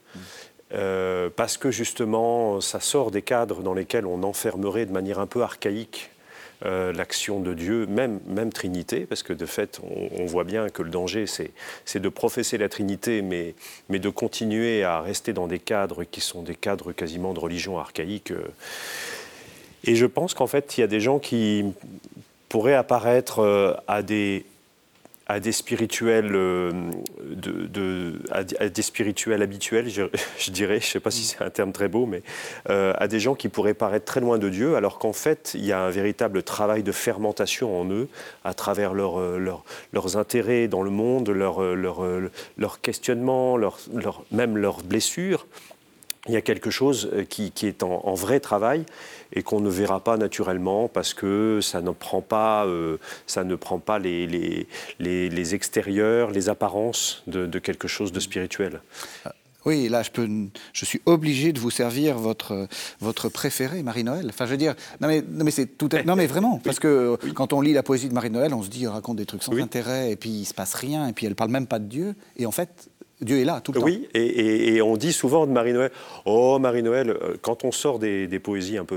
Parce 1.35 1.57
que 1.57 1.71
justement, 1.71 2.59
ça 2.59 2.79
sort 2.79 3.11
des 3.11 3.21
cadres 3.21 3.61
dans 3.61 3.73
lesquels 3.73 4.05
on 4.05 4.23
enfermerait 4.23 4.85
de 4.85 4.91
manière 4.91 5.19
un 5.19 5.27
peu 5.27 5.41
archaïque 5.41 6.11
euh, 6.63 6.93
l'action 6.93 7.41
de 7.41 7.53
Dieu, 7.53 7.85
même, 7.85 8.21
même 8.27 8.53
Trinité, 8.53 9.01
parce 9.01 9.23
que 9.23 9.33
de 9.33 9.45
fait, 9.45 9.81
on, 9.83 10.25
voit 10.25 10.45
bien 10.45 10.69
que 10.69 10.83
le 10.83 10.89
danger, 10.89 11.25
c'est 11.27 11.99
de 11.99 12.09
professer 12.09 12.57
la 12.57 12.69
Trinité, 12.69 13.21
mais, 13.21 13.55
mais 13.89 13.99
de 13.99 14.07
continuer 14.07 14.83
à 14.83 15.01
rester 15.01 15.33
dans 15.33 15.47
des 15.47 15.59
cadres 15.59 16.05
qui 16.05 16.21
sont 16.21 16.43
des 16.43 16.55
cadres 16.55 16.93
quasiment 16.93 17.33
de 17.33 17.39
religion 17.39 17.77
archaïque. 17.77 18.31
Euh. 18.31 18.47
Et 19.83 19.95
je 19.95 20.05
pense 20.05 20.33
qu'en 20.33 20.47
fait, 20.47 20.77
il 20.77 20.81
y 20.81 20.83
a 20.83 20.87
des 20.87 21.01
gens 21.01 21.19
qui 21.19 21.65
pourraient 22.47 22.73
apparaître 22.73 23.39
euh, 23.39 23.73
à 23.87 24.01
des 24.01 24.45
à 25.27 25.39
des 25.39 25.51
spirituels, 25.51 26.35
euh, 26.35 26.71
de, 27.19 28.21
à, 28.31 28.43
des 28.43 28.81
spirituels 28.81 29.41
habituels, 29.41 29.89
je, 29.89 30.03
dirais, 30.51 30.79
je 30.79 30.85
ne 30.85 30.91
sais 30.91 30.99
pas 30.99 31.11
si 31.11 31.21
mm. 31.21 31.25
c'est 31.25 31.43
un 31.43 31.49
terme 31.49 31.71
très 31.71 31.87
beau, 31.87 32.05
mais 32.05 32.21
euh, 32.69 32.93
à 32.97 33.07
des 33.07 33.19
gens 33.19 33.33
qui 33.33 33.49
pourraient 33.49 33.73
paraître 33.73 34.05
très 34.05 34.19
loin 34.19 34.37
de 34.37 34.49
Dieu, 34.49 34.75
alors 34.75 34.99
qu'en 34.99 35.13
fait, 35.13 35.51
il 35.55 35.65
y 35.65 35.71
a 35.71 35.81
un 35.81 35.89
véritable 35.89 36.43
travail 36.43 36.83
de 36.83 36.91
fermentation 36.91 37.79
en 37.79 37.89
eux, 37.89 38.07
à 38.43 38.53
travers 38.53 38.93
leur, 38.93 39.19
euh, 39.19 39.39
leurs 39.93 40.17
intérêts 40.17 40.67
dans 40.67 40.83
le 40.83 40.91
monde, 40.91 41.29
leurs 41.29 41.75
leur, 41.75 42.03
leur 42.57 42.81
questionnements, 42.81 43.57
même 44.31 44.57
leurs 44.57 44.83
blessures. 44.83 45.47
Il 46.27 46.33
y 46.33 46.37
a 46.37 46.41
quelque 46.41 46.71
chose 46.71 47.11
qui, 47.29 47.51
qui 47.51 47.67
est 47.67 47.83
en, 47.83 48.01
en 48.03 48.13
vrai 48.15 48.39
travail 48.39 48.85
et 49.33 49.43
qu'on 49.43 49.59
ne 49.59 49.69
verra 49.69 49.99
pas 49.99 50.17
naturellement 50.17 50.87
parce 50.87 51.13
que 51.13 51.59
ça 51.61 51.81
ne 51.81 51.91
prend 51.91 52.21
pas, 52.21 52.65
euh, 52.65 52.97
ça 53.27 53.43
ne 53.43 53.55
prend 53.55 53.79
pas 53.79 53.99
les, 53.99 54.25
les, 54.27 54.67
les, 55.29 55.55
extérieurs, 55.55 56.31
les 56.31 56.49
apparences 56.49 57.23
de, 57.27 57.59
quelque 57.59 57.87
chose 57.87 58.11
de 58.11 58.19
spirituel. 58.19 58.81
Oui, 59.65 59.89
là, 59.89 60.03
je, 60.03 60.11
peux, 60.11 60.29
je 60.73 60.85
suis 60.85 61.01
obligé 61.07 61.51
de 61.51 61.59
vous 61.59 61.71
servir 61.71 62.19
votre, 62.19 62.67
votre 63.01 63.29
préféré, 63.29 63.81
Marie-Noël. 63.81 64.27
Enfin, 64.29 64.45
je 64.45 64.51
veux 64.51 64.57
dire, 64.57 64.75
non 65.01 65.07
mais, 65.07 65.23
non 65.27 65.43
mais 65.43 65.49
c'est 65.49 65.65
tout 65.65 65.89
Non 66.05 66.15
mais 66.15 66.27
vraiment, 66.27 66.59
parce 66.63 66.79
que 66.79 67.17
quand 67.33 67.51
on 67.51 67.61
lit 67.61 67.73
la 67.73 67.81
poésie 67.81 68.07
de 68.07 68.13
Marie-Noël, 68.13 68.53
on 68.53 68.61
se 68.61 68.69
dit, 68.69 68.83
elle 68.83 68.89
raconte 68.89 69.17
des 69.17 69.25
trucs 69.25 69.41
sans 69.41 69.57
intérêt, 69.57 70.11
et 70.11 70.15
puis 70.15 70.29
il 70.29 70.45
se 70.45 70.53
passe 70.53 70.75
rien, 70.75 71.07
et 71.07 71.13
puis 71.13 71.25
elle 71.25 71.35
parle 71.35 71.49
même 71.49 71.67
pas 71.67 71.79
de 71.79 71.85
Dieu. 71.85 72.15
Et 72.37 72.45
en 72.45 72.51
fait, 72.51 72.89
Dieu 73.21 73.39
est 73.39 73.45
là 73.45 73.61
tout 73.61 73.71
le 73.71 73.79
temps. 73.79 73.85
Oui, 73.85 74.07
et, 74.13 74.81
on 74.81 74.97
dit 74.97 75.13
souvent 75.13 75.47
de 75.47 75.51
Marie-Noël, 75.51 75.91
oh 76.25 76.59
Marie-Noël, 76.59 77.09
euh, 77.09 77.35
quand 77.41 77.63
on 77.63 77.71
sort 77.71 77.99
des, 77.99 78.39
poésies 78.39 78.77
un 78.77 78.85
peu, 78.85 78.95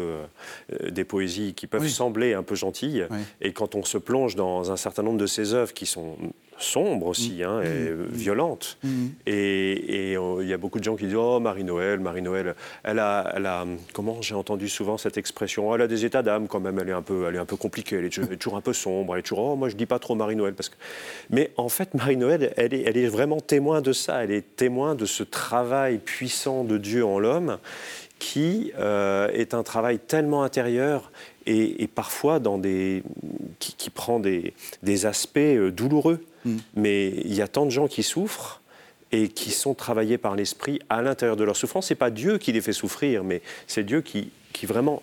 euh, 0.73 0.91
des 0.91 1.05
poésies 1.05 1.55
qui 1.55 1.67
peuvent 1.67 1.87
sembler 1.89 2.35
un 2.35 2.43
peu 2.43 2.55
gentilles, 2.55 3.07
et 3.41 3.53
quand 3.53 3.75
on 3.75 3.85
se 3.85 3.99
plonge 3.99 4.35
dans 4.35 4.73
un 4.73 4.77
certain 4.77 5.03
nombre 5.03 5.19
de 5.19 5.27
ses 5.27 5.55
œuvres 5.55 5.73
qui 5.73 5.87
sont 5.87 6.17
sombre 6.59 7.07
aussi, 7.07 7.43
hein, 7.43 7.61
et 7.63 7.91
mm. 7.91 8.07
violente. 8.13 8.79
Mm. 8.83 9.07
Et 9.27 10.17
euh, 10.17 10.39
il 10.43 10.49
y 10.49 10.53
a 10.53 10.59
beaucoup 10.59 10.79
de 10.79 10.85
gens 10.85 10.97
qui 10.97 11.07
disent 11.07 11.17
Oh, 11.17 11.41
Marie-Noël, 11.41 12.01
Marie-Noël, 12.01 12.55
elle 12.83 12.99
a, 12.99 13.33
elle 13.35 13.47
a. 13.47 13.65
Comment 13.93 14.21
j'ai 14.23 14.35
entendu 14.35 14.69
souvent 14.69 14.99
cette 14.99 15.17
expression 15.17 15.75
Elle 15.75 15.83
a 15.83 15.87
des 15.87 16.05
états 16.05 16.23
d'âme 16.23 16.49
quand 16.49 16.61
même, 16.61 16.79
elle 16.79 16.89
est, 16.89 16.93
un 16.93 17.03
peu, 17.03 17.27
elle 17.29 17.37
est 17.37 17.41
un 17.41 17.47
peu 17.47 17.57
compliquée, 17.57 17.97
elle 17.97 18.05
est, 18.05 18.37
toujours 18.37 18.57
un 18.57 18.61
peu 18.61 18.73
sombre, 18.73 19.15
elle 19.15 19.21
est 19.21 19.23
toujours 19.23 19.45
Oh, 19.45 19.57
moi 19.57 19.69
je 19.69 19.77
dis 19.77 19.87
pas 19.87 19.99
trop 19.99 20.15
Marie-Noël. 20.15 20.55
Parce 20.55 20.69
que... 20.69 20.77
Mais 21.31 21.53
en 21.57 21.69
fait, 21.69 21.95
Marie-Noël, 21.95 22.53
elle 22.57 22.75
est, 22.75 22.83
elle 22.87 22.97
est 22.97 23.07
vraiment 23.07 23.41
témoin 23.41 23.81
de 23.81 23.93
ça, 23.93 24.25
elle 24.25 24.33
est 24.33 24.57
témoin 24.57 24.95
de 24.95 25.07
ce 25.07 25.23
travail 25.23 25.99
puissant 25.99 26.65
de 26.65 26.79
Dieu 26.79 27.05
en 27.05 27.19
l'homme 27.19 27.59
qui 28.19 28.73
euh, 28.79 29.29
est 29.33 29.55
un 29.55 29.63
travail 29.63 29.99
tellement 29.99 30.43
intérieur 30.43 31.13
et, 31.47 31.89
parfois 31.95 32.41
dans 32.41 32.59
des, 32.59 33.03
qui, 33.59 33.89
prend 33.89 34.21
des, 34.21 34.53
des 34.83 35.07
aspects 35.07 35.39
euh, 35.39 35.71
douloureux. 35.71 36.21
Mm. 36.45 36.57
Mais 36.75 37.09
il 37.09 37.35
y 37.35 37.43
a 37.43 37.49
tant 37.49 37.65
de 37.65 37.71
gens 37.71 37.89
qui 37.89 38.03
souffrent 38.03 38.61
et 39.13 39.29
qui 39.29 39.51
sont 39.51 39.75
travaillés 39.75 40.19
par 40.19 40.37
l'esprit 40.37 40.81
à 40.89 41.03
l'intérieur 41.03 41.37
de 41.37 41.45
leur 41.45 41.57
souffrance. 41.57 41.87
Ce 41.87 41.95
n'est 41.95 41.99
pas 41.99 42.11
Dieu 42.11 42.39
qui 42.39 42.53
les 42.53 42.61
fait 42.61 42.73
souffrir, 42.73 43.25
mais 43.25 43.43
c'est 43.67 43.85
Dieu 43.85 44.03
qui, 44.03 44.31
qui 44.53 44.67
vraiment 44.67 45.03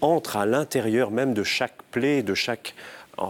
entre 0.00 0.36
à 0.36 0.46
l'intérieur 0.46 1.10
même 1.10 1.34
de 1.34 1.42
chaque 1.42 1.82
plaie, 1.90 2.22
de 2.22 2.34
chaque 2.34 2.74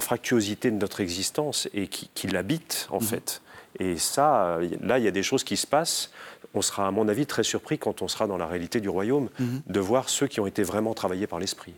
fractuosité 0.00 0.70
de 0.70 0.76
notre 0.76 1.00
existence 1.00 1.68
et 1.74 1.88
qui, 1.88 2.10
qui 2.14 2.26
l'habite 2.26 2.88
en 2.90 2.98
mm. 2.98 3.02
fait. 3.02 3.42
Et 3.80 3.96
ça, 3.96 4.58
là, 4.80 4.98
il 4.98 5.04
y 5.04 5.08
a 5.08 5.10
des 5.10 5.22
choses 5.22 5.44
qui 5.44 5.56
se 5.56 5.66
passent. 5.66 6.10
On 6.54 6.62
sera, 6.62 6.86
à 6.86 6.90
mon 6.90 7.08
avis, 7.08 7.26
très 7.26 7.42
surpris 7.42 7.78
quand 7.78 8.02
on 8.02 8.08
sera 8.08 8.26
dans 8.26 8.36
la 8.36 8.46
réalité 8.46 8.80
du 8.80 8.88
royaume 8.88 9.28
mm. 9.38 9.58
de 9.66 9.80
voir 9.80 10.08
ceux 10.08 10.26
qui 10.26 10.40
ont 10.40 10.46
été 10.46 10.62
vraiment 10.62 10.94
travaillés 10.94 11.26
par 11.26 11.40
l'esprit 11.40 11.74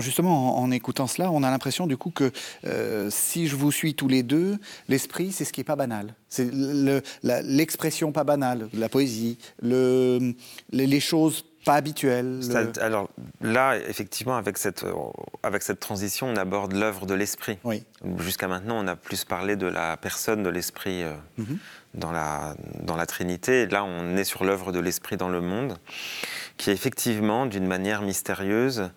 justement, 0.00 0.58
en, 0.58 0.70
écoutant 0.70 1.06
cela, 1.06 1.30
on 1.30 1.42
a 1.42 1.50
l'impression 1.50 1.86
du 1.86 1.96
coup 1.96 2.10
que 2.10 2.30
euh, 2.66 3.08
si 3.10 3.46
je 3.46 3.56
vous 3.56 3.72
suis 3.72 3.94
tous 3.94 4.08
les 4.08 4.22
deux, 4.22 4.58
l'esprit, 4.88 5.32
c'est 5.32 5.44
ce 5.44 5.52
qui 5.52 5.60
est 5.60 5.64
pas 5.64 5.76
banal. 5.76 6.14
C'est 6.28 6.50
l'expression 7.22 8.12
pas 8.12 8.24
banale, 8.24 8.68
la 8.74 8.88
poésie, 8.88 9.38
le, 9.62 10.34
les, 10.72 11.00
choses 11.00 11.44
pas 11.64 11.74
habituelles. 11.74 12.40
alors 12.80 13.08
là, 13.40 13.76
effectivement, 13.88 14.36
avec 14.36 14.58
cette, 14.58 14.84
avec 15.42 15.62
cette 15.62 15.80
transition, 15.80 16.28
on 16.28 16.36
aborde 16.36 16.72
l'œuvre 16.72 17.06
de 17.06 17.14
l'esprit. 17.14 17.58
Oui. 17.64 17.84
Jusqu'à 18.18 18.48
maintenant, 18.48 18.82
on 18.82 18.86
a 18.88 18.96
plus 18.96 19.24
parlé 19.24 19.56
de 19.56 19.66
la 19.66 19.96
personne 19.96 20.42
de 20.42 20.50
l'esprit 20.50 21.04
euh, 21.04 21.14
mhm. 21.38 21.58
dans, 21.94 22.12
la, 22.12 22.56
dans 22.80 22.96
la 22.96 23.06
Trinité. 23.06 23.66
là, 23.66 23.84
on 23.84 24.16
est 24.16 24.24
sur 24.24 24.44
l'œuvre 24.44 24.72
de 24.72 24.80
l'esprit 24.80 25.16
dans 25.16 25.28
le 25.28 25.40
monde, 25.40 25.78
qui 26.56 26.70
effectivement, 26.70 27.46
d'une 27.46 27.66
manière 27.66 28.02
mystérieuse, 28.02 28.90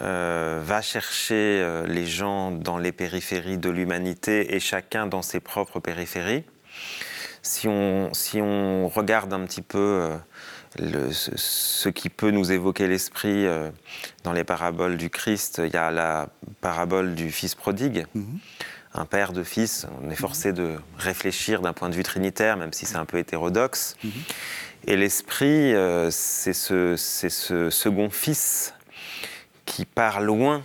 euh, 0.00 0.60
va 0.64 0.82
chercher 0.82 1.34
euh, 1.34 1.84
les 1.86 2.06
gens 2.06 2.52
dans 2.52 2.78
les 2.78 2.92
périphéries 2.92 3.58
de 3.58 3.68
l'humanité 3.68 4.54
et 4.54 4.60
chacun 4.60 5.06
dans 5.06 5.20
ses 5.20 5.40
propres 5.40 5.80
périphéries. 5.80 6.44
Si 7.42 7.66
on, 7.68 8.14
si 8.14 8.40
on 8.40 8.88
regarde 8.88 9.32
un 9.32 9.44
petit 9.44 9.62
peu 9.62 9.78
euh, 9.78 10.16
le, 10.78 11.10
ce, 11.12 11.88
qui 11.88 12.08
peut 12.08 12.30
nous 12.30 12.52
évoquer 12.52 12.86
l'esprit 12.86 13.46
dans 14.22 14.32
les 14.32 14.44
paraboles 14.44 14.96
du 14.96 15.10
Christ, 15.10 15.60
il 15.64 15.72
y 15.72 15.76
a 15.76 15.90
la 15.90 16.28
parabole 16.60 17.14
du 17.14 17.32
Fils 17.32 17.54
prodigue. 17.54 18.06
Mhm. 18.14 18.38
Un 18.94 19.04
père 19.04 19.32
de 19.32 19.44
fils, 19.44 19.86
on 20.02 20.10
est 20.10 20.16
forcé 20.16 20.52
de 20.52 20.76
réfléchir 20.98 21.60
d'un 21.60 21.72
point 21.72 21.88
de 21.88 21.94
vue 21.94 22.02
trinitaire, 22.02 22.56
même 22.56 22.72
si 22.72 22.86
c'est 22.86 22.96
un 22.96 23.04
peu 23.04 23.18
hétérodoxe. 23.18 23.96
Mhm. 24.02 24.10
Et 24.86 24.96
l'esprit, 24.96 25.74
c'est 26.10 26.52
ce, 26.52 26.96
ce 26.96 27.70
second 27.70 28.08
fils 28.10 28.74
qui 29.70 29.84
part 29.84 30.20
loin, 30.20 30.64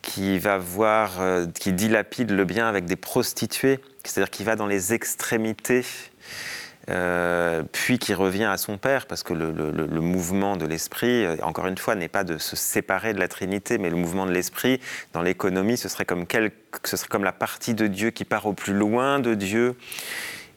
qui 0.00 0.38
va 0.38 0.56
voir, 0.56 1.20
euh, 1.20 1.46
qui 1.46 1.74
dilapide 1.74 2.30
le 2.30 2.46
bien 2.46 2.66
avec 2.66 2.86
des 2.86 2.96
prostituées, 2.96 3.80
c'est-à-dire 4.02 4.30
qui 4.30 4.44
va 4.44 4.56
dans 4.56 4.66
les 4.66 4.94
extrémités, 4.94 5.84
euh, 6.88 7.62
puis 7.70 7.98
qui 7.98 8.14
revient 8.14 8.44
à 8.44 8.56
son 8.56 8.78
père, 8.78 9.04
parce 9.04 9.22
que 9.22 9.34
le, 9.34 10.00
mouvement 10.00 10.56
de 10.56 10.64
l'esprit, 10.64 11.26
euh, 11.26 11.36
encore 11.42 11.66
une 11.66 11.76
fois, 11.76 11.94
n'est 11.96 12.08
pas 12.08 12.24
de 12.24 12.38
se 12.38 12.56
séparer 12.56 13.12
de 13.12 13.18
la 13.18 13.28
Trinité, 13.28 13.76
mais 13.76 13.90
le 13.90 13.96
mouvement 13.96 14.24
de 14.24 14.32
l'esprit, 14.32 14.80
dans 15.12 15.20
l'économie, 15.20 15.76
ce 15.76 15.90
serait 15.90 16.06
comme 16.06 16.24
la 17.24 17.32
partie 17.32 17.74
de 17.74 17.86
Dieu 17.86 18.10
qui 18.10 18.24
part 18.24 18.46
au 18.46 18.54
plus 18.54 18.72
loin 18.72 19.18
de 19.18 19.34
Dieu 19.34 19.76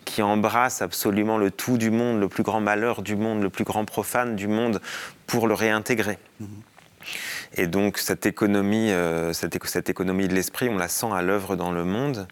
qui 0.05 0.21
embrasse 0.21 0.81
absolument 0.81 1.37
le 1.37 1.51
tout 1.51 1.77
du 1.77 1.91
monde, 1.91 2.19
le 2.19 2.29
plus 2.29 2.43
grand 2.43 2.61
malheur 2.61 3.01
du 3.01 3.17
monde, 3.17 3.41
le 3.41 3.49
plus 3.49 3.63
grand 3.65 3.83
profane 3.85 4.35
du 4.35 4.47
monde, 4.47 4.81
pour 5.27 5.47
le 5.47 5.53
réintégrer. 5.53 6.17
Mm-hmm. 6.41 6.72
Et 7.55 7.67
donc 7.67 7.97
cette 7.97 8.25
économie, 8.25 8.91
euh, 8.91 9.33
cette, 9.33 9.89
économie 9.89 10.27
de 10.27 10.33
l'esprit, 10.33 10.69
on 10.69 10.77
la 10.77 10.87
sent 10.87 11.07
à 11.13 11.21
l'œuvre 11.21 11.55
dans 11.55 11.71
le 11.71 11.83
monde. 11.83 12.27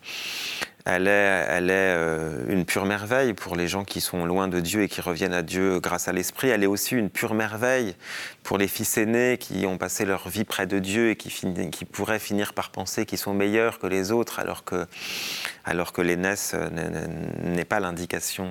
Elle 0.85 1.07
est, 1.07 1.69
euh, 1.69 2.43
une 2.47 2.65
pure 2.65 2.85
merveille 2.85 3.33
pour 3.33 3.55
les 3.55 3.67
gens 3.67 3.83
qui 3.83 4.01
sont 4.01 4.25
loin 4.25 4.47
de 4.47 4.59
Dieu 4.59 4.83
et 4.83 4.87
qui 4.87 5.01
reviennent 5.01 5.33
à 5.33 5.43
Dieu 5.43 5.79
grâce 5.79 6.07
à 6.07 6.11
l'Esprit. 6.11 6.49
Elle 6.49 6.63
est 6.63 6.67
aussi 6.67 6.95
une 6.95 7.09
pure 7.09 7.33
merveille 7.33 7.95
pour 8.43 8.57
les 8.57 8.67
fils 8.67 8.97
aînés 8.97 9.37
qui 9.39 9.65
ont 9.65 9.77
passé 9.77 10.05
leur 10.05 10.27
vie 10.27 10.43
près 10.43 10.65
de 10.65 10.79
Dieu 10.79 11.11
et 11.11 11.15
qui, 11.15 11.29
qui 11.71 11.85
pourraient 11.85 12.19
finir 12.19 12.53
par 12.53 12.71
penser 12.71 13.05
qu'ils 13.05 13.19
sont 13.19 13.33
meilleurs 13.33 13.79
que 13.79 13.87
les 13.87 14.11
autres 14.11 14.39
alors 14.39 14.63
que, 14.63 14.87
alors 15.65 15.93
que 15.93 16.01
l'aînesse 16.01 16.53
euh, 16.55 16.69
n'est 17.43 17.65
pas 17.65 17.79
l'indication 17.79 18.49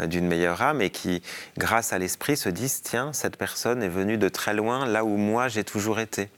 euh, 0.00 0.06
d'une 0.06 0.26
meilleure 0.26 0.62
âme 0.62 0.80
et 0.80 0.90
qui, 0.90 1.22
grâce 1.58 1.92
à 1.92 1.98
l'Esprit, 1.98 2.36
se 2.36 2.48
disent, 2.48 2.82
tiens, 2.82 3.12
cette 3.12 3.36
personne 3.36 3.82
est 3.82 3.88
venue 3.88 4.18
de 4.18 4.28
très 4.28 4.54
loin 4.54 4.86
là 4.86 5.04
où 5.04 5.16
moi 5.16 5.48
j'ai 5.48 5.64
toujours 5.64 6.00
été. 6.00 6.28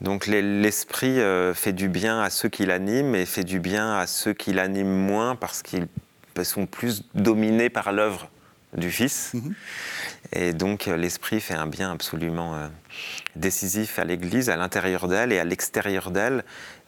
Donc 0.00 0.26
l'esprit 0.26 1.20
euh, 1.20 1.54
fait 1.54 1.72
du 1.72 1.88
bien 1.88 2.20
à 2.20 2.30
ceux 2.30 2.48
qui 2.48 2.66
l'animent 2.66 3.14
et 3.14 3.26
fait 3.26 3.44
du 3.44 3.60
bien 3.60 3.96
à 3.96 4.06
ceux 4.06 4.32
qui 4.32 4.52
l'animent 4.52 5.06
moins 5.06 5.36
parce 5.36 5.62
qu'ils 5.62 5.88
sont 6.42 6.66
plus 6.66 7.02
dominés 7.14 7.70
par 7.70 7.92
l'œuvre 7.92 8.30
du 8.76 8.90
Fils. 8.90 9.32
Mhm. 9.34 9.54
Et 10.32 10.52
donc 10.52 10.88
euh, 10.88 10.96
l'esprit 10.96 11.40
fait 11.40 11.54
un 11.54 11.66
bien 11.66 11.92
absolument 11.92 12.54
euh, 12.54 12.68
décisif 13.36 13.98
à 13.98 14.04
l'Église, 14.04 14.50
à 14.50 14.56
l'intérieur 14.56 15.08
d'elle 15.08 15.32
et 15.32 15.38
à 15.38 15.44
l'extérieur 15.44 16.10
d'elle, 16.10 16.44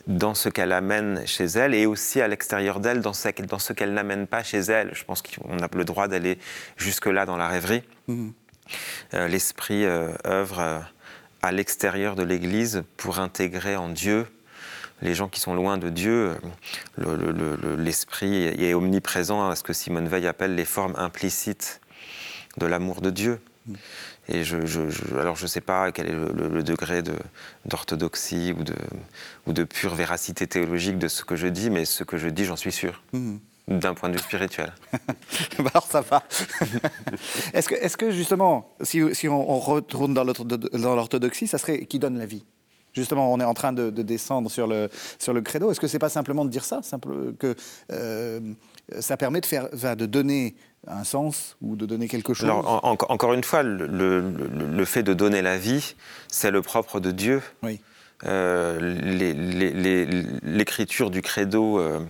dans 0.07 0.35
ce 0.35 0.49
qu'elle 0.49 0.73
amène 0.73 1.27
chez 1.27 1.45
elle 1.45 1.75
et 1.75 1.87
aussi 1.87 2.21
à 2.21 2.29
l'extérieur 2.29 2.81
d'elle, 2.81 3.01
dans 3.01 3.13
ce, 3.13 3.29
qu'elle 3.73 3.93
n'amène 3.93 4.27
pas 4.27 4.43
chez 4.43 4.59
elle. 4.59 4.91
Je 4.95 5.05
pense 5.05 5.23
qu'on 5.23 5.59
a 5.59 5.69
le 5.75 5.85
droit 5.85 6.09
d'aller 6.09 6.39
jusque-là 6.77 7.27
dans 7.27 7.37
la 7.37 7.49
rêverie. 7.49 7.83
Mhm. 8.09 8.33
l'esprit 9.13 9.85
œuvre 9.85 10.85
à 11.43 11.53
l'extérieur 11.53 12.17
de 12.17 12.23
l'Église 12.23 12.83
pour 12.97 13.19
intégrer 13.19 13.77
en 13.77 13.89
Dieu 13.89 14.27
les 15.03 15.15
gens 15.15 15.29
qui 15.29 15.41
sont 15.41 15.55
loin 15.55 15.79
de 15.79 15.89
Dieu, 15.89 16.37
l'esprit 17.79 18.45
est 18.45 18.75
omniprésent 18.75 19.49
à 19.49 19.57
ce 19.57 19.63
que 19.63 19.73
Simone 19.73 20.09
Veil 20.09 20.27
appelle 20.27 20.55
les 20.55 20.65
formes 20.65 20.95
implicites 20.97 21.81
de 22.59 22.67
l'amour 22.67 23.01
de 23.01 23.11
Dieu. 23.11 23.41
Mm. 23.67 23.75
Et 24.29 24.45
je, 24.45 24.59
alors 25.19 25.37
je 25.37 25.45
ne 25.45 25.49
sais 25.49 25.61
pas 25.61 25.91
quel 25.91 26.07
est 26.07 26.13
le, 26.13 26.63
degré 26.63 27.03
d'orthodoxie 27.65 28.55
ou 28.57 28.63
de, 28.63 28.75
ou 29.47 29.53
de 29.53 29.65
pure 29.65 29.95
véracité 29.95 30.47
théologique 30.47 30.99
de 30.99 31.09
ce 31.09 31.25
que 31.25 31.35
je 31.35 31.49
dis, 31.49 31.71
mais 31.71 31.85
ce 31.85 32.05
que 32.05 32.17
je 32.17 32.29
dis, 32.29 32.45
j'en 32.45 32.57
suis 32.57 32.73
sûr. 32.73 33.03
Mm 33.13 33.39
d'un 33.71 33.95
point 33.95 34.09
de 34.09 34.15
vue 34.15 34.23
spirituel. 34.23 34.73
Bah, 35.59 35.71
alors 35.75 35.85
ça 35.85 36.01
va. 36.01 36.23
est-ce, 37.53 37.69
que, 37.69 37.75
est 37.75 37.97
que, 37.97 38.11
justement, 38.11 38.75
si, 38.81 39.03
si 39.15 39.29
on, 39.29 39.59
retourne 39.59 40.15
dans 40.15 40.25
l'orthodoxie, 40.25 41.47
ça 41.47 41.59
serait 41.59 41.85
qui 41.85 41.99
donne 41.99 42.19
la 42.19 42.27
vie? 42.27 42.45
Justement, 42.93 43.33
on 43.33 43.39
est 43.41 43.45
en 43.45 43.55
train 43.55 43.73
de, 43.73 43.91
descendre 43.91 44.51
sur 44.51 44.67
le, 44.67 44.89
sur 45.19 45.33
le 45.33 45.43
credo. 45.43 45.71
Est-ce 45.71 45.81
que 45.81 45.87
c'est 45.87 45.99
pas 45.99 46.09
simplement 46.09 46.45
de 46.45 46.51
dire 46.51 46.65
ça, 46.65 46.83
simple, 46.83 47.35
que 47.39 47.55
euh, 47.93 48.41
ça 48.99 49.17
permet 49.17 49.41
de, 49.41 49.47
faire, 49.47 49.69
de 49.71 50.07
donner 50.07 50.57
un 50.87 51.05
sens 51.05 51.57
ou 51.61 51.77
de 51.77 51.87
donner 51.87 52.09
quelque 52.09 52.35
chose? 52.35 52.49
Alors, 52.49 52.81
encore 52.85 53.35
une 53.35 53.45
fois, 53.45 53.63
le, 53.63 53.87
le, 53.87 54.85
fait 54.85 55.03
de 55.03 55.15
donner 55.15 55.43
la 55.43 55.57
vie, 55.57 55.95
c'est 56.29 56.51
le 56.51 56.63
propre 56.63 56.99
de 56.99 57.13
Dieu. 57.13 57.43
Oui. 57.63 57.81
Euh, 58.27 58.79
l'écriture 60.43 61.11
du 61.11 61.23
credo 61.23 61.79
euh, 61.79 62.01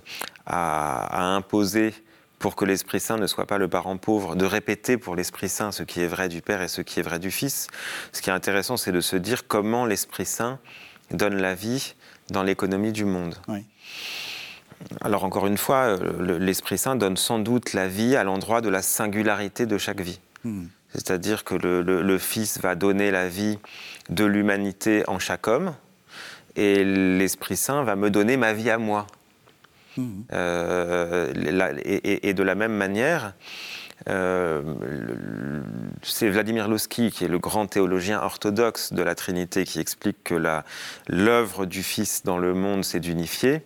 a, 0.51 1.35
imposé 1.37 1.95
pour 2.39 2.57
que 2.57 2.65
l'Esprit 2.65 3.01
Saint 3.01 3.19
ne 3.19 3.27
soit 3.27 3.47
pas 3.47 3.59
le 3.59 3.69
parent 3.69 3.99
pauvre, 3.99 4.35
de 4.35 4.45
répéter 4.45 4.97
pour 4.97 5.15
l'Esprit 5.15 5.49
Saint 5.49 5.73
ce 5.73 5.83
qui 5.83 6.01
est 6.01 6.07
vrai 6.07 6.29
du 6.29 6.41
Père 6.41 6.63
et 6.63 6.69
ce 6.69 6.81
qui 6.81 7.01
est 7.01 7.03
vrai 7.03 7.19
du 7.19 7.31
Fils. 7.31 7.69
Ce 8.13 8.23
qui 8.23 8.31
est 8.31 8.33
intéressant, 8.33 8.77
c'est 8.77 8.93
de 8.93 9.01
se 9.01 9.17
dire 9.17 9.47
comment 9.47 9.85
l'Esprit 9.85 10.27
Saint 10.27 10.59
donne 11.11 11.37
la 11.37 11.55
vie 11.55 11.95
dans 12.31 12.43
l'économie 12.43 12.93
du 12.93 13.05
monde. 13.05 13.37
Alors 15.03 15.25
encore 15.25 15.47
une 15.47 15.59
fois, 15.59 15.99
l'Esprit 16.21 16.79
Saint 16.79 16.97
donne 16.97 17.17
sans 17.17 17.39
doute 17.39 17.75
la 17.75 17.87
vie 17.87 18.17
à 18.17 18.25
l'endroit 18.25 18.61
de 18.63 18.71
la 18.71 18.81
singularité 18.81 19.67
de 19.67 19.77
chaque 19.77 20.01
vie. 20.01 20.21
Hmm. 20.45 20.67
C'est-à-dire 20.93 21.45
que 21.45 21.55
le, 21.55 22.19
Fils 22.19 22.61
va 22.61 22.75
donner 22.75 23.11
la 23.11 23.29
vie 23.29 23.59
de 24.09 24.25
l'humanité 24.25 25.05
en 25.07 25.19
chaque 25.19 25.47
homme, 25.47 25.75
et 26.57 26.83
l'Esprit 26.85 27.57
Saint 27.57 27.85
va 27.85 27.95
me 27.95 28.11
donner 28.11 28.37
ma 28.37 28.53
vie 28.53 28.71
à 28.71 28.79
moi. 28.79 29.07
Mhm. 29.97 30.25
Euh, 30.33 31.33
et, 31.85 32.35
de 32.35 32.43
la 32.43 32.55
même 32.55 32.73
manière, 32.73 33.35
euh, 34.09 34.63
c'est 36.03 36.29
Vladimir 36.29 36.69
Lossky, 36.69 37.11
qui 37.11 37.25
est 37.25 37.29
le 37.29 37.39
grand 37.39 37.67
théologien 37.67 38.21
orthodoxe 38.21 38.93
de 38.93 39.03
la 39.03 39.15
Trinité, 39.15 39.65
qui 39.65 39.81
explique 39.81 40.23
que 40.25 40.35
l'œuvre 41.09 41.67
du 41.67 41.83
Fils 41.83 42.23
dans 42.25 42.39
le 42.39 42.55
monde, 42.55 42.85
c'est 42.85 43.01
d'unifier. 43.01 43.63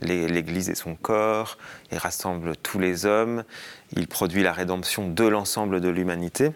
L'Église 0.00 0.70
et 0.70 0.74
son 0.74 0.96
corps, 0.96 1.56
il 1.92 1.98
rassemble 1.98 2.56
tous 2.56 2.80
les 2.80 3.06
hommes, 3.06 3.44
il 3.92 4.08
produit 4.08 4.42
la 4.42 4.52
rédemption 4.52 5.08
de 5.08 5.24
l'ensemble 5.24 5.80
de 5.80 5.88
l'humanité. 5.88 6.50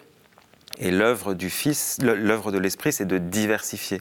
Et 0.81 0.91
l'œuvre 0.91 1.35
du 1.35 1.51
Fils, 1.51 1.99
l'œuvre 2.01 2.53
de 2.53 2.59
l'Esprit, 2.59 2.93
c'est 2.93 3.05
de 3.05 3.19
diversifier. 3.19 4.01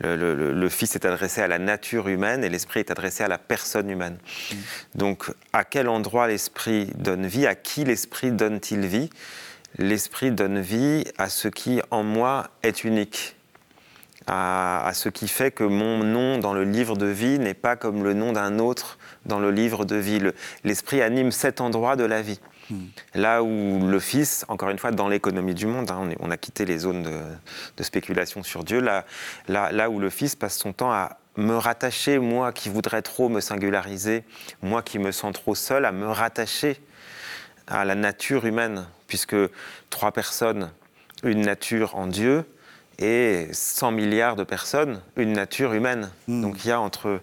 Le, 0.00 0.68
Fils 0.68 0.94
est 0.94 1.06
adressé 1.06 1.40
à 1.40 1.48
la 1.48 1.58
nature 1.58 2.08
humaine 2.08 2.44
et 2.44 2.50
l'Esprit 2.50 2.80
est 2.80 2.90
adressé 2.90 3.24
à 3.24 3.28
la 3.28 3.38
personne 3.38 3.88
humaine. 3.88 4.18
Mm. 4.18 4.56
Donc, 4.94 5.30
à 5.52 5.64
quel 5.64 5.88
endroit 5.88 6.28
l'Esprit 6.28 6.90
donne 6.96 7.26
vie 7.26 7.46
À 7.46 7.54
qui 7.54 7.84
l'Esprit 7.84 8.30
donne-t-il 8.30 8.86
vie? 8.86 9.10
L'Esprit 9.78 10.30
donne 10.30 10.60
vie 10.60 11.04
à 11.16 11.28
ce 11.30 11.48
qui, 11.48 11.80
en 11.90 12.02
moi, 12.02 12.48
est 12.62 12.84
unique. 12.84 13.36
À, 14.26 14.86
à, 14.86 14.92
ce 14.92 15.08
qui 15.08 15.28
fait 15.28 15.50
que 15.50 15.64
mon 15.64 16.04
nom 16.04 16.36
dans 16.36 16.52
le 16.52 16.64
livre 16.64 16.96
de 16.96 17.06
vie 17.06 17.38
n'est 17.38 17.54
pas 17.54 17.76
comme 17.76 18.04
le 18.04 18.12
nom 18.12 18.32
d'un 18.32 18.58
autre 18.58 18.98
dans 19.24 19.38
le 19.38 19.50
livre 19.50 19.86
de 19.86 19.96
vie. 19.96 20.20
L'Esprit 20.64 21.00
anime 21.00 21.32
cet 21.32 21.62
endroit 21.62 21.96
de 21.96 22.04
la 22.04 22.20
vie. 22.20 22.40
Hmm. 22.70 22.86
Là 23.14 23.42
où 23.42 23.86
le 23.86 24.00
Fils, 24.00 24.44
encore 24.48 24.70
une 24.70 24.78
fois, 24.78 24.90
dans 24.90 25.08
l'économie 25.08 25.54
du 25.54 25.66
monde, 25.66 25.90
hein, 25.90 26.08
on, 26.20 26.30
a 26.30 26.36
quitté 26.36 26.64
les 26.64 26.78
zones 26.78 27.02
de, 27.02 27.82
spéculation 27.82 28.42
sur 28.42 28.64
Dieu, 28.64 28.80
là, 28.80 29.04
là, 29.48 29.90
où 29.90 29.98
le 29.98 30.10
Fils 30.10 30.36
passe 30.36 30.58
son 30.58 30.72
temps 30.72 30.92
à 30.92 31.18
me 31.36 31.54
rattacher, 31.54 32.18
moi 32.18 32.52
qui 32.52 32.68
voudrais 32.68 33.02
trop 33.02 33.28
me 33.28 33.40
singulariser, 33.40 34.24
moi 34.62 34.82
qui 34.82 34.98
me 34.98 35.12
sens 35.12 35.32
trop 35.32 35.54
seul, 35.54 35.84
à 35.84 35.92
me 35.92 36.06
rattacher 36.06 36.80
à 37.66 37.84
la 37.84 37.94
nature 37.94 38.44
humaine, 38.46 38.86
puisque 39.06 39.36
trois 39.90 40.12
personnes, 40.12 40.70
une 41.22 41.42
nature 41.42 41.96
en 41.96 42.06
Dieu, 42.06 42.44
et 42.98 43.46
100 43.52 43.92
milliards 43.92 44.34
de 44.36 44.42
personnes, 44.42 45.00
une 45.16 45.32
nature 45.32 45.72
humaine. 45.72 46.10
Hmm. 46.26 46.42
Donc 46.42 46.64
il 46.64 46.68
y 46.68 46.72
a 46.72 46.80
entre, 46.80 47.20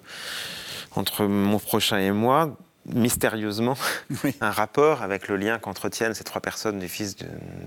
entre 0.96 1.26
mon 1.26 1.60
prochain 1.60 1.98
et 1.98 2.12
moi 2.12 2.58
mystérieusement 2.94 3.78
un 4.42 4.52
rapport 4.52 5.02
avec 5.02 5.28
le 5.28 5.38
lien 5.38 5.58
qu'entretiennent 5.58 6.14
ces 6.14 6.24
trois 6.24 6.42
personnes 6.42 6.80
du 6.80 6.88
Fils, 6.88 7.16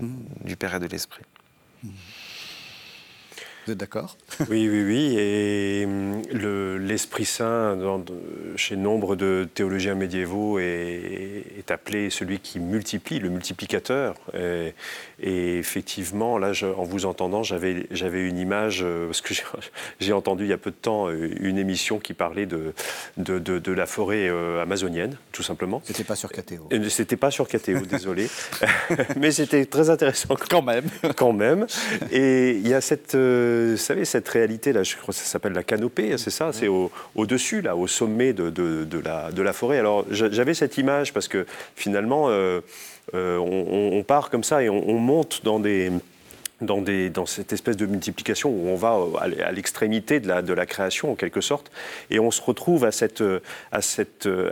mm. 0.01 0.45
du 0.45 0.55
Père 0.55 0.75
et 0.75 0.79
de 0.79 0.87
l'Esprit. 0.87 1.23
Mm. 1.83 1.89
Vous 3.69 3.73
êtes 3.73 3.81
d'accord? 3.81 4.17
Oui, 4.49 4.67
oui, 4.67 4.83
oui. 4.83 5.15
Et 5.19 5.85
hum, 5.85 6.23
l'Esprit 6.79 7.25
Saint, 7.25 7.77
chez 8.55 8.75
nombre 8.75 9.15
de 9.15 9.47
théologiens 9.53 9.93
médiévaux, 9.93 10.57
est, 10.57 11.69
appelé 11.69 12.09
celui 12.09 12.39
qui 12.39 12.59
multiplie, 12.59 13.19
le 13.19 13.29
multiplicateur. 13.29 14.15
Et, 15.21 15.59
effectivement, 15.59 16.39
là, 16.39 16.53
en 16.75 16.83
vous 16.83 17.05
entendant, 17.05 17.43
j'avais 17.43 18.27
une 18.27 18.39
image, 18.39 18.79
euh, 18.81 19.05
parce 19.05 19.21
que 19.21 19.35
j'ai 19.99 20.13
entendu 20.13 20.45
il 20.45 20.49
y 20.49 20.53
a 20.53 20.57
peu 20.57 20.71
de 20.71 20.75
temps 20.75 21.07
euh, 21.07 21.29
une 21.39 21.59
émission 21.59 21.99
qui 21.99 22.15
parlait 22.15 22.47
de, 22.47 22.73
de, 23.17 23.71
la 23.71 23.85
forêt 23.85 24.27
euh, 24.29 24.63
amazonienne, 24.63 25.15
tout 25.31 25.43
simplement. 25.43 25.83
C'était 25.85 26.03
pas 26.03 26.15
sur 26.15 26.31
KTO. 26.31 26.69
C'était 26.89 27.17
pas 27.17 27.29
sur 27.29 27.47
KTO, 27.47 27.85
désolé. 27.87 28.29
Mais 29.15 29.29
c'était 29.29 29.65
très 29.65 29.91
intéressant. 29.91 30.35
Quand 30.49 30.63
même. 30.63 30.85
Quand 31.15 31.33
même. 31.33 31.67
Et 32.11 32.53
il 32.53 32.67
y 32.67 32.73
a 32.73 32.81
cette 32.81 33.15
vous 33.71 33.77
savez, 33.77 34.05
cette 34.05 34.27
réalité-là, 34.27 34.83
je 34.83 34.95
crois 34.95 35.13
que 35.13 35.19
ça 35.19 35.25
s'appelle 35.25 35.53
la 35.53 35.63
canopée, 35.63 36.17
c'est 36.17 36.29
ça 36.29 36.51
C'est 36.53 36.67
au-dessus, 37.15 37.61
là, 37.61 37.75
au 37.75 37.87
sommet 37.87 38.33
de, 38.33 38.51
la, 39.03 39.31
de 39.31 39.41
la 39.41 39.53
forêt. 39.53 39.79
Alors, 39.79 40.05
j'avais 40.11 40.53
cette 40.53 40.77
image 40.77 41.13
parce 41.13 41.27
que 41.27 41.45
finalement, 41.75 42.29
euh, 42.29 42.61
euh, 43.13 43.37
on, 43.37 44.03
part 44.03 44.29
comme 44.29 44.43
ça 44.43 44.61
et 44.63 44.69
on 44.69 44.99
monte 44.99 45.41
dans 45.43 45.59
des 45.59 45.91
dans, 46.61 46.81
des, 46.81 47.09
dans, 47.09 47.25
cette 47.25 47.53
espèce 47.53 47.77
de 47.77 47.85
multiplication 47.85 48.49
où 48.49 48.67
on 48.67 48.75
va 48.75 48.95
euh, 48.95 49.43
à 49.43 49.51
l'extrémité 49.51 50.19
de 50.19 50.27
la, 50.27 50.41
de 50.41 50.53
la, 50.53 50.65
création 50.65 51.11
en 51.11 51.15
quelque 51.15 51.41
sorte, 51.41 51.71
et 52.09 52.19
on 52.19 52.31
se 52.31 52.41
retrouve 52.41 52.85
à 52.85 52.91
cette, 52.91 53.21
euh, 53.21 53.39
à 53.71 53.81
cette, 53.81 54.25
euh, 54.25 54.51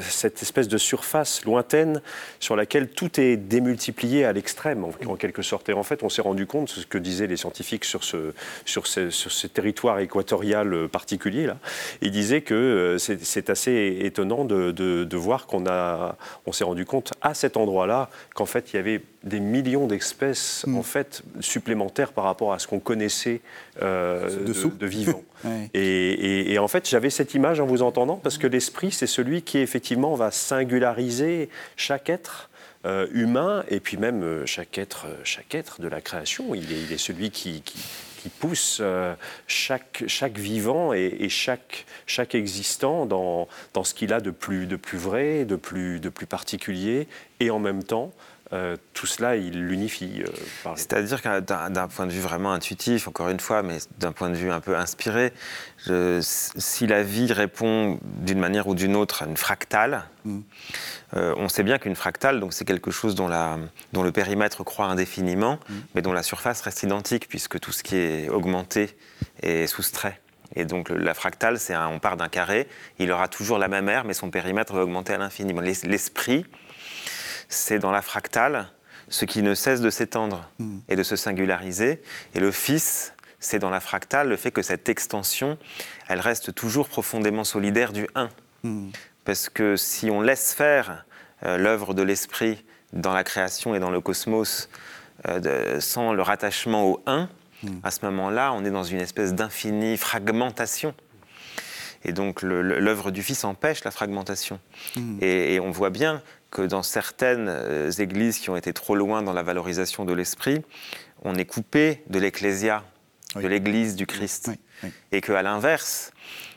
cette 0.00 0.42
espèce 0.42 0.68
de 0.68 0.78
surface 0.78 1.44
lointaine 1.44 2.00
sur 2.40 2.56
laquelle 2.56 2.88
tout 2.88 3.20
est 3.20 3.36
démultiplié 3.36 4.24
à 4.24 4.32
l'extrême 4.32 4.84
en, 4.84 5.16
quelque 5.16 5.42
sorte. 5.42 5.68
Et 5.68 5.72
en 5.72 5.82
fait, 5.82 6.02
on 6.02 6.08
s'est 6.08 6.22
rendu 6.22 6.46
compte, 6.46 6.68
ce 6.68 6.86
que 6.86 6.98
disaient 6.98 7.26
les 7.26 7.36
scientifiques 7.36 7.84
sur 7.84 8.04
ce, 8.04 8.32
sur 8.64 8.86
ce, 8.86 9.10
sur 9.10 9.30
ce 9.30 9.46
territoire 9.46 9.98
équatorial 10.00 10.88
particulier, 10.88 11.46
là, 11.46 11.58
ils 12.02 12.10
disaient 12.10 12.42
que 12.42 12.96
c'est 12.98 13.50
assez 13.50 13.98
étonnant 14.00 14.44
de, 14.44 14.72
de, 14.72 15.04
de 15.04 15.16
voir 15.16 15.46
qu'on 15.46 15.64
on 16.46 16.52
s'est 16.52 16.64
rendu 16.64 16.84
compte 16.84 17.12
à 17.22 17.34
cet 17.34 17.56
endroit-là 17.56 18.10
qu'en 18.34 18.46
fait 18.46 18.72
il 18.72 18.76
y 18.76 18.78
avait 18.78 19.00
des 19.24 19.40
millions 19.40 19.86
d'espèces 19.86 20.64
mm. 20.66 20.76
en 20.76 20.82
fait 20.82 21.22
supplémentaires 21.40 22.12
par 22.12 22.24
rapport 22.24 22.52
à 22.52 22.58
ce 22.58 22.68
qu'on 22.68 22.78
connaissait 22.78 23.40
euh, 23.82 24.44
de, 24.44 24.86
vivants. 24.86 25.24
et, 25.74 26.56
en 26.58 26.68
fait, 26.68 26.88
j'avais 26.88 27.10
cette 27.10 27.34
image 27.34 27.60
en 27.60 27.66
vous 27.66 27.82
entendant 27.82 28.16
parce 28.16 28.38
que 28.38 28.46
l'esprit, 28.46 28.92
c'est 28.92 29.06
celui 29.06 29.42
qui 29.42 29.58
effectivement 29.58 30.14
va 30.14 30.30
singulariser 30.30 31.48
chaque 31.76 32.08
être. 32.08 32.50
Euh, 32.86 33.06
humain 33.12 33.64
et 33.70 33.80
puis 33.80 33.96
même 33.96 34.22
euh, 34.22 34.44
chaque 34.44 34.76
être, 34.76 35.06
chaque 35.24 35.54
être 35.54 35.80
de 35.80 35.88
la 35.88 36.02
création. 36.02 36.54
Il 36.54 36.70
est, 36.70 36.82
il 36.82 36.92
est 36.92 36.98
celui 36.98 37.30
qui, 37.30 37.62
qui, 37.62 37.78
pousse 38.28 38.82
chaque, 39.46 40.04
chaque 40.06 40.36
vivant 40.38 40.92
et, 40.92 41.28
chaque, 41.30 41.86
chaque 42.06 42.34
existant 42.34 43.06
dans, 43.06 43.48
dans 43.72 43.84
ce 43.84 43.94
qu'il 43.94 44.12
a 44.12 44.20
de 44.20 44.30
plus, 44.30 44.66
de 44.66 44.76
plus 44.76 44.98
vrai, 44.98 45.46
de 45.46 45.56
plus, 45.56 45.98
de 45.98 46.10
plus 46.10 46.26
particulier, 46.26 47.06
et 47.40 47.50
en 47.50 47.58
même 47.58 47.82
temps 47.82 48.12
euh, 48.54 48.76
tout 48.92 49.06
cela, 49.06 49.34
il 49.34 49.66
l'unifie. 49.66 50.22
Euh, 50.22 50.70
C'est-à-dire 50.76 51.20
que 51.20 51.40
d'un 51.40 51.88
point 51.88 52.06
de 52.06 52.12
vue 52.12 52.20
vraiment 52.20 52.52
intuitif, 52.52 53.08
encore 53.08 53.28
une 53.28 53.40
fois, 53.40 53.62
mais 53.62 53.78
d'un 53.98 54.12
point 54.12 54.30
de 54.30 54.36
vue 54.36 54.50
un 54.50 54.60
peu 54.60 54.76
inspiré, 54.76 55.32
si 56.20 56.86
la 56.86 57.02
vie 57.02 57.32
répond 57.32 57.98
d'une 58.02 58.38
manière 58.38 58.68
ou 58.68 58.76
d'une 58.76 58.94
autre 58.94 59.24
à 59.24 59.26
une 59.26 59.36
fractale, 59.36 60.04
mm. 60.24 60.40
euh, 61.16 61.34
on 61.36 61.48
sait 61.48 61.64
bien 61.64 61.78
qu'une 61.78 61.96
fractale, 61.96 62.38
donc 62.38 62.52
c'est 62.52 62.64
quelque 62.64 62.92
chose 62.92 63.16
dont, 63.16 63.26
la, 63.26 63.58
dont, 63.92 64.04
le 64.04 64.12
périmètre 64.12 64.62
croît 64.62 64.86
indéfiniment, 64.86 65.58
mm. 65.68 65.74
mais 65.96 66.02
dont 66.02 66.12
la 66.12 66.22
surface 66.22 66.60
reste 66.60 66.84
identique, 66.84 67.28
puisque 67.28 67.58
tout 67.58 67.72
ce 67.72 67.82
qui 67.82 67.96
est 67.96 68.28
augmenté 68.28 68.96
est 69.42 69.66
soustrait. 69.66 70.20
Et 70.54 70.64
donc 70.64 70.90
la 70.90 71.14
fractale, 71.14 71.58
c'est 71.58 71.76
on 71.76 71.98
part 71.98 72.16
d'un 72.16 72.28
carré, 72.28 72.68
il 73.00 73.10
aura 73.10 73.26
toujours 73.26 73.58
la 73.58 73.66
même 73.66 73.88
aire, 73.88 74.04
mais 74.04 74.14
son 74.14 74.30
périmètre 74.30 74.74
va 74.74 74.82
augmenter 74.82 75.12
à 75.12 75.18
l'infini. 75.18 75.52
L'esprit, 75.82 76.46
c'est 77.48 77.78
dans 77.78 77.92
la 77.92 78.02
fractale 78.02 78.68
ce 79.08 79.24
qui 79.24 79.42
ne 79.42 79.54
cesse 79.54 79.80
de 79.80 79.90
s'étendre 79.90 80.48
hmm. 80.58 80.78
et 80.88 80.96
de 80.96 81.02
se 81.02 81.16
singulariser. 81.16 82.02
Et 82.34 82.40
le 82.40 82.50
Fils, 82.50 83.12
c'est 83.38 83.58
dans 83.58 83.70
la 83.70 83.80
fractale 83.80 84.28
le 84.28 84.36
fait 84.36 84.50
que 84.50 84.62
cette 84.62 84.88
extension, 84.88 85.58
elle 86.08 86.20
reste 86.20 86.54
toujours 86.54 86.88
profondément 86.88 87.44
solidaire 87.44 87.92
du 87.92 88.06
1. 88.14 88.28
Hmm. 88.62 88.90
Parce 89.24 89.48
que 89.48 89.76
si 89.76 90.10
on 90.10 90.20
laisse 90.20 90.54
faire 90.54 91.04
euh, 91.44 91.58
l'œuvre 91.58 91.94
de 91.94 92.02
l'esprit 92.02 92.64
dans 92.92 93.12
la 93.12 93.24
création 93.24 93.74
et 93.74 93.80
dans 93.80 93.90
le 93.90 94.00
cosmos 94.00 94.68
euh, 95.28 95.80
sans 95.80 96.12
le 96.12 96.22
rattachement 96.22 96.84
au 96.84 97.02
1, 97.06 97.28
hmm. 97.62 97.68
à 97.82 97.90
ce 97.90 98.04
moment-là, 98.06 98.52
on 98.52 98.64
est 98.64 98.70
dans 98.70 98.84
une 98.84 99.00
espèce 99.00 99.34
d'infinie 99.34 99.96
fragmentation. 99.96 100.94
Et 102.04 102.12
donc 102.12 102.42
l'œuvre 102.42 103.10
du 103.10 103.22
Fils 103.22 103.44
empêche 103.44 103.82
la 103.84 103.90
fragmentation. 103.90 104.60
Et, 105.22 105.58
on 105.60 105.70
voit 105.70 105.88
bien 105.88 106.22
que 106.54 106.62
dans 106.62 106.82
certaines 106.82 107.48
euh, 107.50 107.90
églises 107.90 108.38
qui 108.38 108.48
ont 108.48 108.56
été 108.56 108.72
trop 108.72 108.94
loin 108.94 109.22
dans 109.22 109.34
la 109.34 109.42
valorisation 109.42 110.06
de 110.06 110.14
l'esprit, 110.14 110.62
on 111.22 111.34
est 111.34 111.44
coupé 111.44 112.02
de 112.08 112.18
l'ecclésia, 112.18 112.84
de 113.34 113.46
l'église 113.46 113.96
du 113.96 114.06
Christ. 114.06 114.50
Et 115.12 115.20
qu'à 115.20 115.42
l'inverse, 115.42 116.12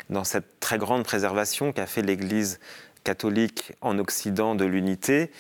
dans 0.10 0.24
cette 0.24 0.60
très 0.60 0.78
grande 0.78 1.04
préservation 1.04 1.74
qu'a 1.74 1.88
fait 1.88 2.02
l'Église 2.02 2.60
catholique 3.04 3.74
en 3.82 3.98
Occident 4.00 4.54
de 4.54 4.66
l'unité, 4.66 5.32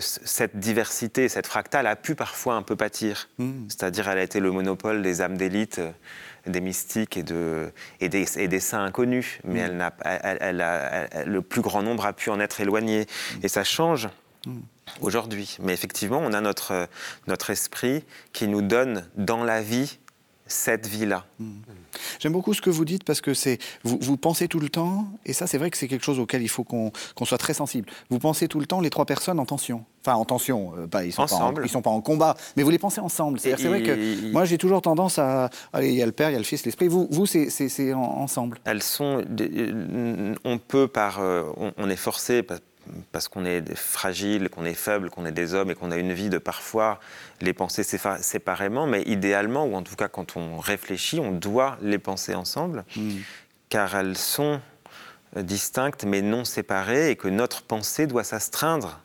cette 0.00 0.56
diversité, 0.56 1.28
cette 1.28 1.46
fractale 1.46 1.86
a 1.86 1.96
pu 1.96 2.14
parfois 2.14 2.54
un 2.54 2.62
peu 2.62 2.76
pâtir. 2.76 3.28
Hmm. 3.38 3.66
C'est-à-dire, 3.68 4.08
elle 4.08 4.18
a 4.18 4.22
été 4.22 4.40
le 4.40 4.50
monopole 4.50 5.02
des 5.02 5.20
âmes 5.20 5.36
d'élite, 5.36 5.80
des 6.46 6.60
mystiques 6.60 7.16
et, 7.16 7.22
de, 7.22 7.72
et, 8.00 8.08
des, 8.08 8.38
et 8.38 8.48
des 8.48 8.60
saints 8.60 8.84
inconnus. 8.84 9.38
Mais 9.44 9.68
hmm. 9.68 9.90
elle 10.04 10.60
elle, 10.60 11.28
le 11.28 11.42
plus 11.42 11.60
grand 11.60 11.82
nombre 11.82 12.06
a 12.06 12.12
pu 12.12 12.30
en 12.30 12.40
être 12.40 12.60
éloigné. 12.60 13.02
Hmm. 13.02 13.44
Et 13.44 13.48
ça 13.48 13.64
change 13.64 14.08
aujourd'hui. 15.00 15.56
Mais 15.60 15.72
effectivement, 15.72 16.20
on 16.22 16.32
a 16.32 16.40
notre, 16.40 16.88
notre 17.26 17.50
esprit 17.50 18.04
qui 18.32 18.48
nous 18.48 18.62
donne 18.62 19.08
dans 19.16 19.44
la 19.44 19.62
vie 19.62 19.98
cette 20.46 20.86
vie-là. 20.86 21.24
Hmm. 21.38 21.60
J'aime 22.18 22.32
beaucoup 22.32 22.54
ce 22.54 22.60
que 22.60 22.70
vous 22.70 22.84
dites 22.84 23.04
parce 23.04 23.20
que 23.20 23.34
c'est 23.34 23.58
vous, 23.82 23.98
vous, 24.00 24.16
pensez 24.16 24.48
tout 24.48 24.60
le 24.60 24.68
temps, 24.68 25.06
et 25.24 25.32
ça 25.32 25.46
c'est 25.46 25.58
vrai 25.58 25.70
que 25.70 25.76
c'est 25.76 25.88
quelque 25.88 26.04
chose 26.04 26.18
auquel 26.18 26.42
il 26.42 26.48
faut 26.48 26.64
qu'on 26.64 26.92
soit 27.24 27.38
très 27.38 27.54
sensible. 27.54 27.88
Vous 28.10 28.18
pensez 28.18 28.48
tout 28.48 28.60
le 28.60 28.66
temps 28.66 28.80
les 28.80 28.90
trois 28.90 29.06
personnes 29.06 29.38
en 29.38 29.46
tension. 29.46 29.84
Enfin 30.04 30.16
en 30.16 30.24
tension, 30.24 30.74
euh, 30.76 31.04
ils 31.04 31.12
sont 31.12 31.26
pas 31.26 31.36
en, 31.36 31.54
ils 31.62 31.68
sont 31.68 31.82
pas 31.82 31.90
en 31.90 32.00
combat, 32.00 32.36
mais 32.56 32.62
vous 32.62 32.70
les 32.70 32.78
pensez 32.78 33.00
ensemble. 33.00 33.40
C'est 33.40 33.54
vrai 33.64 33.82
que 33.82 34.32
moi 34.32 34.44
j'ai 34.44 34.58
toujours 34.58 34.82
tendance 34.82 35.18
à, 35.18 35.50
il 35.80 35.92
y 35.92 36.02
a 36.02 36.06
le 36.06 36.12
père, 36.12 36.30
il 36.30 36.34
y 36.34 36.36
a 36.36 36.40
le 36.40 36.44
fils, 36.44 36.64
l'esprit. 36.64 36.88
Vous, 36.88 37.08
vous 37.10 37.26
c'est 37.26 37.94
ensemble. 37.94 38.58
Elles 38.64 38.82
sont, 38.82 39.22
euh, 39.40 40.34
on 40.44 40.58
peut 40.58 40.88
par, 40.88 41.20
euh, 41.20 41.44
on 41.76 41.88
est 41.88 41.96
forcé 41.96 42.42
parce 43.12 43.28
qu'on 43.28 43.44
est 43.44 43.74
fragile, 43.74 44.48
qu'on 44.48 44.64
est 44.64 44.74
faible, 44.74 45.10
qu'on 45.10 45.26
est 45.26 45.32
des 45.32 45.54
hommes 45.54 45.70
et 45.70 45.74
qu'on 45.74 45.90
a 45.90 45.96
une 45.96 46.12
vie 46.12 46.28
de 46.28 46.38
parfois 46.38 47.00
les 47.40 47.52
penser 47.52 47.82
séparément, 47.82 48.86
mais 48.86 49.02
idéalement, 49.02 49.64
ou 49.64 49.74
en 49.74 49.82
tout 49.82 49.96
cas 49.96 50.08
quand 50.08 50.36
on 50.36 50.58
réfléchit, 50.58 51.20
on 51.20 51.32
doit 51.32 51.78
les 51.82 51.98
penser 51.98 52.34
ensemble, 52.34 52.84
hmm. 52.96 53.18
car 53.68 53.94
elles 53.94 54.16
sont 54.16 54.60
distinctes 55.36 56.04
mais 56.04 56.22
non 56.22 56.44
séparées 56.44 57.10
et 57.10 57.16
que 57.16 57.28
notre 57.28 57.62
pensée 57.62 58.06
doit 58.06 58.24
s'astreindre 58.24 59.00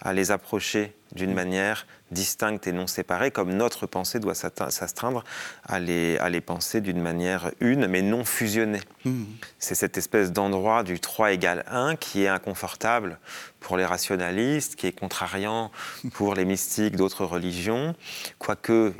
à 0.00 0.12
les 0.12 0.30
approcher 0.30 0.94
d'une 1.14 1.32
hmm. 1.32 1.34
manière 1.34 1.86
distincte 2.10 2.66
et 2.66 2.72
non 2.72 2.86
séparée, 2.86 3.30
comme 3.30 3.52
notre 3.54 3.86
pensée 3.86 4.20
doit 4.20 4.34
s'astreindre 4.34 5.24
à 5.64 5.80
les, 5.80 6.16
à 6.18 6.28
les 6.28 6.40
penser 6.40 6.80
d'une 6.80 7.00
manière 7.00 7.50
une, 7.60 7.86
mais 7.86 8.02
non 8.02 8.24
fusionnée. 8.24 8.80
Hmm. 9.04 9.24
C'est 9.58 9.74
cette 9.74 9.96
espèce 9.96 10.32
d'endroit 10.32 10.82
du 10.82 11.00
3 11.00 11.32
égale 11.32 11.64
1 11.68 11.96
qui 11.96 12.24
est 12.24 12.28
inconfortable 12.28 13.18
pour 13.60 13.76
les 13.76 13.84
rationalistes, 13.84 14.76
qui 14.76 14.86
est 14.86 14.92
contrariant 14.92 15.70
pour 16.14 16.34
les 16.34 16.44
mystiques 16.44 16.96
d'autres 16.96 17.24
religions, 17.24 17.94
quoique 18.38 18.92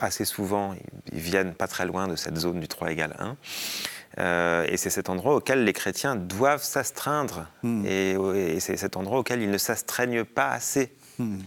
assez 0.00 0.24
souvent 0.24 0.74
ils 1.12 1.18
viennent 1.18 1.54
pas 1.54 1.68
très 1.68 1.86
loin 1.86 2.08
de 2.08 2.16
cette 2.16 2.36
zone 2.36 2.60
du 2.60 2.68
3 2.68 2.92
égale 2.92 3.16
1. 3.18 3.36
Euh, 4.18 4.66
et 4.68 4.76
c'est 4.76 4.90
cet 4.90 5.08
endroit 5.08 5.36
auquel 5.36 5.64
les 5.64 5.72
chrétiens 5.72 6.16
doivent 6.16 6.62
s'astreindre. 6.62 7.46
Hmm. 7.62 7.84
Et, 7.86 8.58
c'est 8.60 8.76
cet 8.76 8.96
endroit 8.96 9.18
auquel 9.18 9.42
ils 9.42 9.50
ne 9.50 9.58
s'astreignent 9.58 10.24
pas 10.24 10.50
assez. 10.50 10.92
Hmm. 11.18 11.38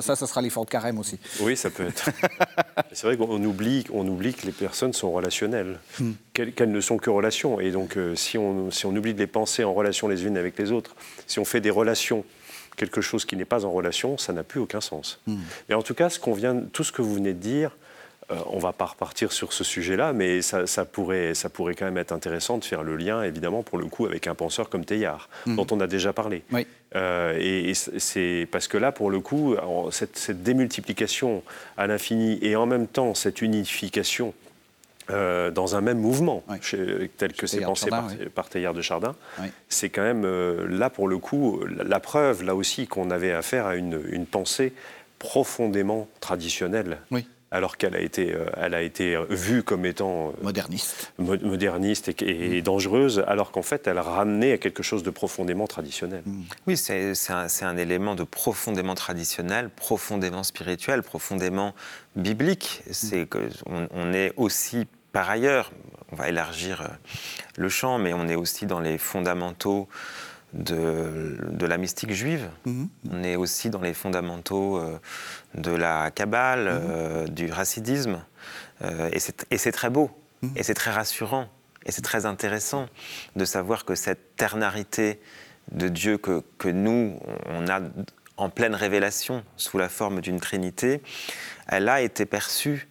ça, 0.00 0.16
ça 0.16 0.26
sera 0.26 0.40
l'effort 0.40 0.64
de 0.64 0.70
carême 0.70 0.98
aussi. 0.98 1.18
Oui, 1.40 1.56
ça 1.56 1.70
peut 1.70 1.86
être. 1.86 2.10
c'est 2.92 3.06
vrai 3.06 3.16
qu'on 3.16 3.42
oublie, 3.44 3.84
on 3.92 4.06
oublie 4.06 4.34
que 4.34 4.46
les 4.46 4.52
personnes 4.52 4.92
sont 4.92 5.12
relationnelles, 5.12 5.78
hmm. 6.00 6.12
qu'elles, 6.32 6.72
ne 6.72 6.80
sont 6.80 6.96
que 6.96 7.10
relations. 7.10 7.60
Et 7.60 7.70
donc, 7.70 7.96
euh, 7.96 8.14
si, 8.16 8.38
on, 8.38 8.70
si 8.70 8.86
on 8.86 8.96
oublie 8.96 9.14
de 9.14 9.18
les 9.18 9.26
penser 9.26 9.64
en 9.64 9.74
relation 9.74 10.08
les 10.08 10.24
unes 10.24 10.38
avec 10.38 10.58
les 10.58 10.72
autres, 10.72 10.96
si 11.26 11.38
on 11.38 11.44
fait 11.44 11.60
des 11.60 11.70
relations 11.70 12.24
quelque 12.76 13.02
chose 13.02 13.26
qui 13.26 13.36
n'est 13.36 13.44
pas 13.44 13.66
en 13.66 13.70
relation, 13.70 14.16
ça 14.16 14.32
n'a 14.32 14.42
plus 14.42 14.58
aucun 14.58 14.80
sens. 14.80 15.20
Mais 15.68 15.74
en 15.74 15.82
tout 15.82 15.92
cas, 15.92 16.08
ce 16.08 16.18
qu'on 16.18 16.32
vient, 16.32 16.56
tout 16.72 16.84
ce 16.84 16.90
que 16.90 17.02
vous 17.02 17.14
venez 17.14 17.34
de 17.34 17.38
dire, 17.38 17.76
euh, 18.30 18.36
on 18.46 18.56
ne 18.56 18.60
va 18.60 18.72
pas 18.72 18.86
repartir 18.86 19.32
sur 19.32 19.52
ce 19.52 19.64
sujet-là, 19.64 20.12
mais 20.12 20.42
ça, 20.42 20.84
pourrait, 20.84 21.34
ça 21.34 21.48
pourrait 21.48 21.74
quand 21.74 21.84
même 21.84 21.98
être 21.98 22.12
intéressant 22.12 22.58
de 22.58 22.64
faire 22.64 22.82
le 22.82 22.96
lien, 22.96 23.22
évidemment, 23.22 23.62
pour 23.62 23.78
le 23.78 23.86
coup, 23.86 24.06
avec 24.06 24.26
un 24.26 24.34
penseur 24.34 24.68
comme 24.68 24.84
Teilhard, 24.84 25.28
mhm. 25.46 25.56
dont 25.56 25.66
on 25.72 25.80
a 25.80 25.86
déjà 25.86 26.12
parlé. 26.12 26.44
Euh, 26.94 27.36
et, 27.38 27.74
c'est 27.74 28.46
parce 28.50 28.68
que 28.68 28.78
là, 28.78 28.92
pour 28.92 29.10
le 29.10 29.20
coup, 29.20 29.56
cette, 29.90 30.42
démultiplication 30.42 31.42
à 31.76 31.86
l'infini 31.86 32.38
et 32.42 32.54
en 32.54 32.66
même 32.66 32.86
temps 32.86 33.14
cette 33.14 33.42
unification 33.42 34.34
euh, 35.10 35.50
dans 35.50 35.74
un 35.74 35.80
même 35.80 35.98
mouvement, 35.98 36.44
tel 37.18 37.32
que 37.32 37.46
c'est 37.48 37.60
pensé 37.60 37.90
par, 38.34 38.48
Teilhard 38.48 38.74
de 38.74 38.82
Chardin, 38.82 39.16
c'est 39.68 39.88
quand 39.88 40.02
même 40.02 40.24
là, 40.66 40.90
pour 40.90 41.08
le 41.08 41.18
coup, 41.18 41.60
la, 41.66 41.98
preuve, 41.98 42.44
là 42.44 42.54
aussi, 42.54 42.86
qu'on 42.86 43.10
avait 43.10 43.32
affaire 43.32 43.66
à 43.66 43.74
une, 43.74 44.00
une 44.10 44.26
pensée 44.26 44.72
profondément 45.18 46.08
traditionnelle. 46.20 46.98
Oui 47.10 47.26
alors 47.52 47.76
qu'elle 47.76 47.94
a 47.94 48.00
été, 48.00 48.32
euh, 48.32 48.46
elle 48.56 48.74
a 48.74 48.82
été 48.82 49.16
vue 49.28 49.62
comme 49.62 49.84
étant 49.84 50.28
euh, 50.28 50.32
moderniste, 50.42 51.12
moderniste 51.18 52.08
et, 52.22 52.60
mm. 52.60 52.62
dangereuse, 52.62 53.22
alors 53.26 53.52
qu'en 53.52 53.62
fait, 53.62 53.86
elle 53.86 53.98
a 53.98 54.02
ramené 54.02 54.52
à 54.52 54.58
quelque 54.58 54.82
chose 54.82 55.02
de 55.02 55.10
profondément 55.10 55.66
traditionnel. 55.66 56.22
Mm. 56.24 56.42
Oui, 56.66 56.76
c'est 56.76 57.12
un, 57.30 57.46
un, 57.62 57.76
élément 57.76 58.14
de 58.14 58.24
profondément 58.24 58.94
traditionnel, 58.94 59.68
profondément 59.68 60.42
spirituel, 60.42 61.02
profondément 61.02 61.74
biblique. 62.16 62.82
Mm. 62.86 62.92
C'est 62.92 63.26
que 63.26 63.38
on, 63.66 64.12
est 64.12 64.32
aussi 64.36 64.86
par 65.12 65.28
ailleurs, 65.28 65.70
on 66.10 66.16
va 66.16 66.28
élargir 66.28 66.80
euh, 66.80 66.88
le 67.56 67.68
champ, 67.68 67.98
mais 67.98 68.14
on 68.14 68.28
est 68.28 68.34
aussi 68.34 68.66
dans 68.66 68.80
les 68.80 68.96
fondamentaux 68.96 69.88
de, 70.52 71.66
la 71.66 71.78
mystique 71.78 72.12
juive. 72.12 72.48
Mhm. 72.64 72.88
On 73.10 73.22
est 73.22 73.36
aussi 73.36 73.70
dans 73.70 73.80
les 73.80 73.94
fondamentaux 73.94 74.78
euh, 74.78 74.98
de 75.54 75.70
la 75.70 76.10
Kabbale, 76.10 76.64
mhm. 76.64 76.80
euh, 76.90 77.26
du 77.26 77.50
racidisme. 77.50 78.22
Euh, 78.82 79.10
et 79.12 79.58
c'est 79.58 79.72
très 79.72 79.90
beau, 79.90 80.10
mhm. 80.42 80.52
et 80.56 80.62
c'est 80.62 80.74
très 80.74 80.90
rassurant, 80.90 81.48
et 81.86 81.92
c'est 81.92 82.02
très 82.02 82.26
intéressant 82.26 82.88
de 83.36 83.44
savoir 83.44 83.84
que 83.84 83.94
cette 83.94 84.36
ternarité 84.36 85.20
de 85.70 85.88
Dieu 85.88 86.18
que, 86.18 86.42
que, 86.58 86.68
nous, 86.68 87.18
on 87.46 87.68
a 87.68 87.80
en 88.36 88.50
pleine 88.50 88.74
révélation 88.74 89.44
sous 89.56 89.78
la 89.78 89.88
forme 89.88 90.20
d'une 90.20 90.40
Trinité, 90.40 91.00
elle 91.68 91.88
a 91.88 92.00
été 92.00 92.26
perçue 92.26 92.88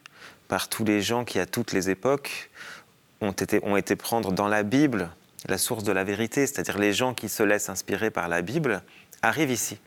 par 0.47 0.69
tous 0.69 0.85
les 0.85 1.01
gens 1.01 1.25
qui, 1.25 1.39
à 1.39 1.45
toutes 1.45 1.73
les 1.73 1.89
époques, 1.89 2.49
ont 3.19 3.31
été, 3.31 3.59
ont 3.63 3.75
été 3.75 3.95
prendre 3.95 4.31
dans 4.31 4.47
la 4.47 4.63
Bible 4.63 5.09
la 5.47 5.57
source 5.57 5.83
de 5.83 5.91
la 5.91 6.03
vérité, 6.03 6.45
c'est-à-dire 6.45 6.77
les 6.77 6.93
gens 6.93 7.13
qui 7.13 7.29
se 7.29 7.43
laissent 7.43 7.69
inspirer 7.69 8.11
par 8.11 8.27
la 8.27 8.41
Bible, 8.41 8.81
arrivent 9.21 9.51
ici, 9.51 9.77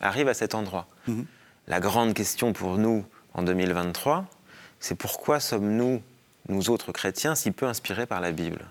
arrivent 0.00 0.28
à 0.28 0.34
cet 0.34 0.54
endroit. 0.54 0.86
Mhm. 1.06 1.26
La 1.66 1.80
grande 1.80 2.14
question 2.14 2.52
pour 2.52 2.78
nous 2.78 3.04
en 3.34 3.42
2023, 3.42 4.26
c'est 4.80 4.94
pourquoi 4.94 5.40
sommes-nous, 5.40 6.02
nous 6.48 6.70
autres 6.70 6.92
chrétiens, 6.92 7.34
si 7.34 7.50
peu 7.50 7.66
inspirés 7.66 8.06
par 8.06 8.20
la 8.20 8.32
Bible? 8.32 8.66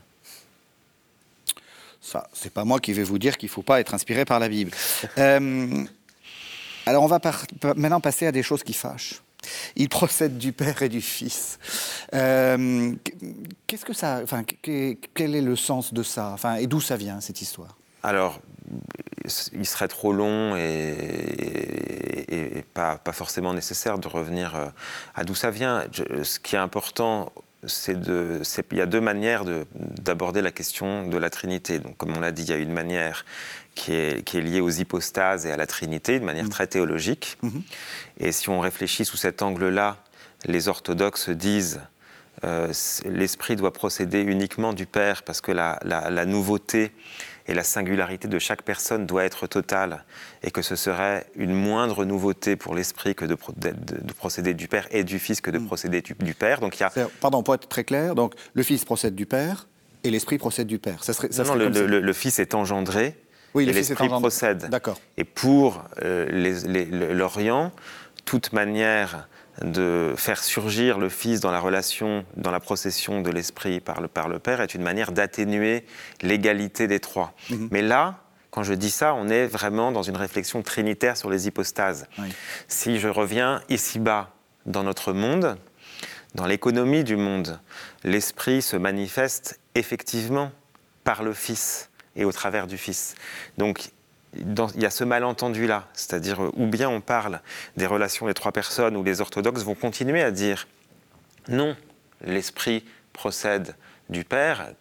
Ça, 2.02 2.30
c'est 2.34 2.54
pas 2.54 2.64
moi 2.64 2.80
qui 2.80 2.94
vais 2.94 3.04
vous 3.04 3.20
dire 3.20 3.38
qu'il 3.38 3.48
ne 3.48 3.52
faut 3.52 3.64
pas 3.64 3.80
être 3.80 3.94
inspiré 3.94 4.26
par 4.26 4.40
la 4.40 4.50
Bible. 4.50 4.72
Euh, 5.18 5.86
alors 6.86 7.04
on 7.04 7.08
va 7.08 7.20
maintenant 7.76 8.00
passer 8.00 8.28
à 8.28 8.32
des 8.32 8.44
choses 8.44 8.64
qui 8.64 8.74
fâchent. 8.74 9.22
Il 9.76 9.90
procède 9.90 10.38
du 10.38 10.52
Père 10.52 10.82
et 10.82 10.90
du 10.90 11.02
Fils. 11.02 11.60
Euh, 12.14 12.94
qu'est-ce 13.66 13.86
que 13.86 13.94
ça, 13.94 14.20
enfin, 14.24 14.44
quel 14.62 15.36
est 15.36 15.42
le 15.42 15.56
sens 15.56 15.94
de 15.94 16.04
ça, 16.04 16.32
enfin, 16.34 16.56
et 16.56 16.68
d'où 16.68 16.82
ça 16.82 16.98
vient 16.98 17.22
cette 17.22 17.42
histoire? 17.42 17.78
Alors, 18.04 18.40
il 19.54 19.66
serait 19.66 19.88
trop 19.88 20.14
long 20.14 20.56
et, 20.56 22.64
pas, 22.74 22.98
pas, 22.98 23.12
forcément 23.12 23.54
nécessaire 23.54 23.98
de 23.98 24.08
revenir 24.08 24.56
euh, 24.56 24.68
à 25.16 25.24
d'où 25.24 25.36
ça 25.36 25.50
vient. 25.50 25.86
ce 26.24 26.40
qui 26.40 26.56
est 26.56 26.60
important, 26.60 27.32
c'est 27.66 28.00
de, 28.00 28.42
il 28.72 28.78
y 28.78 28.82
a 28.82 28.86
deux 28.86 29.02
manières 29.02 29.44
d'aborder 29.80 30.42
la 30.42 30.52
question 30.52 31.08
de 31.08 31.18
la 31.18 31.30
Trinité. 31.30 31.80
Donc, 31.80 31.98
comme 31.98 32.16
on 32.16 32.20
l'a 32.20 32.32
dit, 32.32 32.44
il 32.44 32.50
y 32.50 32.54
a 32.54 32.58
une 32.58 32.72
manière 32.72 33.26
qui 33.76 33.94
est, 33.94 34.24
qui 34.24 34.38
est 34.38 34.42
liée 34.42 34.62
aux 34.62 34.70
hypostases 34.70 35.46
et 35.46 35.52
à 35.52 35.58
la 35.58 35.68
Trinité, 35.68 36.20
de 36.20 36.26
manière 36.26 36.46
mmh. 36.46 36.50
très 36.50 36.68
théologique. 36.68 37.38
Mmh. 37.42 37.50
Et 38.20 38.32
si 38.32 38.50
on 38.50 38.60
réfléchit 38.60 39.06
sous 39.06 39.18
cet 39.18 39.42
angle-là, 39.42 39.98
les 40.46 40.68
orthodoxes 40.68 41.30
disent 41.30 41.82
euh, 42.44 42.72
l'Esprit 43.06 43.56
doit 43.56 43.74
procéder 43.74 44.22
uniquement 44.22 44.74
du 44.74 44.86
Père 44.86 45.24
parce 45.24 45.42
que 45.42 45.52
la, 45.52 45.80
la, 45.84 46.26
nouveauté 46.26 46.92
et 47.48 47.56
la 47.56 47.64
singularité 47.64 48.28
de 48.28 48.38
chaque 48.38 48.62
personne 48.62 49.08
doit 49.08 49.24
être 49.24 49.48
totale, 49.48 50.04
et 50.44 50.52
que 50.52 50.62
ce 50.62 50.76
serait 50.76 51.26
une 51.36 51.54
moindre 51.54 52.06
nouveauté 52.06 52.56
pour 52.56 52.76
l'esprit 52.76 53.16
que 53.16 53.26
de, 53.26 53.36
procéder 54.16 54.54
du 54.54 54.68
Père 54.68 54.88
et 54.92 55.04
du 55.04 55.18
Fils 55.18 55.42
que 55.42 55.50
de 55.50 55.58
mm. 55.58 55.66
procéder 55.66 56.02
du, 56.02 56.34
Père. 56.34 56.60
Donc 56.60 56.78
il 56.78 56.82
y 56.82 56.84
a... 56.84 56.92
Pardon, 57.22 57.42
pour 57.42 57.56
être 57.56 57.68
très 57.68 57.84
clair, 57.84 58.14
donc 58.14 58.34
le 58.54 58.64
Fils 58.64 58.86
procède 58.86 59.16
du 59.16 59.26
Père 59.26 59.68
et 60.04 60.12
l'Esprit 60.12 60.38
procède 60.38 60.68
du 60.68 60.78
Père. 60.78 61.04
Ça 61.04 61.14
serait, 61.14 61.30
non, 61.44 61.56
le, 61.56 62.14
Fils 62.14 62.38
est 62.38 62.54
engendré 62.54 63.16
oui, 63.54 63.68
et 63.68 63.74
l'Esprit 63.74 64.10
procède. 64.10 64.70
D'accord. 64.70 65.00
Et 65.16 65.24
pour 65.24 65.84
euh, 66.04 66.28
l'Orient, 67.14 67.72
toute 68.28 68.52
manière 68.52 69.30
de 69.64 70.14
faire 70.18 70.44
surgir 70.44 71.00
le 71.00 71.08
Fils 71.08 71.40
dans 71.40 71.50
la 71.50 71.62
relation, 71.62 72.26
dans 72.36 72.52
la 72.52 72.60
procession 72.60 73.22
de 73.22 73.32
l'Esprit 73.32 73.80
par 73.80 74.02
le, 74.02 74.10
par 74.10 74.28
le 74.28 74.38
Père 74.38 74.60
est 74.62 74.76
une 74.76 74.84
manière 74.84 75.14
d'atténuer 75.14 75.86
l'égalité 76.22 76.88
des 76.88 77.00
trois. 77.00 77.34
Mhm. 77.50 77.70
Mais 77.72 77.82
là, 77.82 78.20
quand 78.52 78.64
je 78.64 78.74
dis 78.74 78.92
ça, 78.92 79.16
on 79.16 79.30
est 79.30 79.48
vraiment 79.48 79.94
dans 79.94 80.04
une 80.04 80.18
réflexion 80.18 80.62
trinitaire 80.62 81.16
sur 81.16 81.30
les 81.30 81.48
hypostases. 81.48 82.08
Si 82.68 83.00
je 83.00 83.08
reviens 83.08 83.62
ici-bas 83.70 84.32
dans 84.66 84.84
notre 84.84 85.14
monde, 85.14 85.58
dans 86.36 86.46
l'économie 86.46 87.06
du 87.06 87.16
monde, 87.16 87.60
l'Esprit 88.04 88.62
se 88.62 88.76
manifeste 88.76 89.60
effectivement 89.74 90.52
par 91.06 91.24
le 91.24 91.34
Fils 91.34 91.90
et 92.18 92.26
au 92.26 92.32
travers 92.34 92.68
du 92.68 92.78
Fils. 92.78 93.16
Donc 93.58 93.92
il 94.36 94.82
y 94.82 94.86
a 94.86 94.90
ce 94.90 95.04
malentendu-là, 95.04 95.88
c'est-à-dire 95.94 96.44
euh, 96.44 96.52
ou 96.56 96.68
bien 96.68 96.90
on 96.90 97.02
parle 97.02 97.42
des 97.78 97.86
relations 97.86 98.28
des 98.28 98.34
trois 98.34 98.52
personnes, 98.52 98.96
ou 98.98 99.04
les 99.04 99.22
orthodoxes 99.22 99.64
vont 99.64 99.76
continuer 99.76 100.22
à 100.22 100.32
dire 100.32 100.68
non, 101.48 101.76
l'esprit 102.22 102.84
procède 103.14 103.76
du 104.10 104.24
Père, 104.24 104.72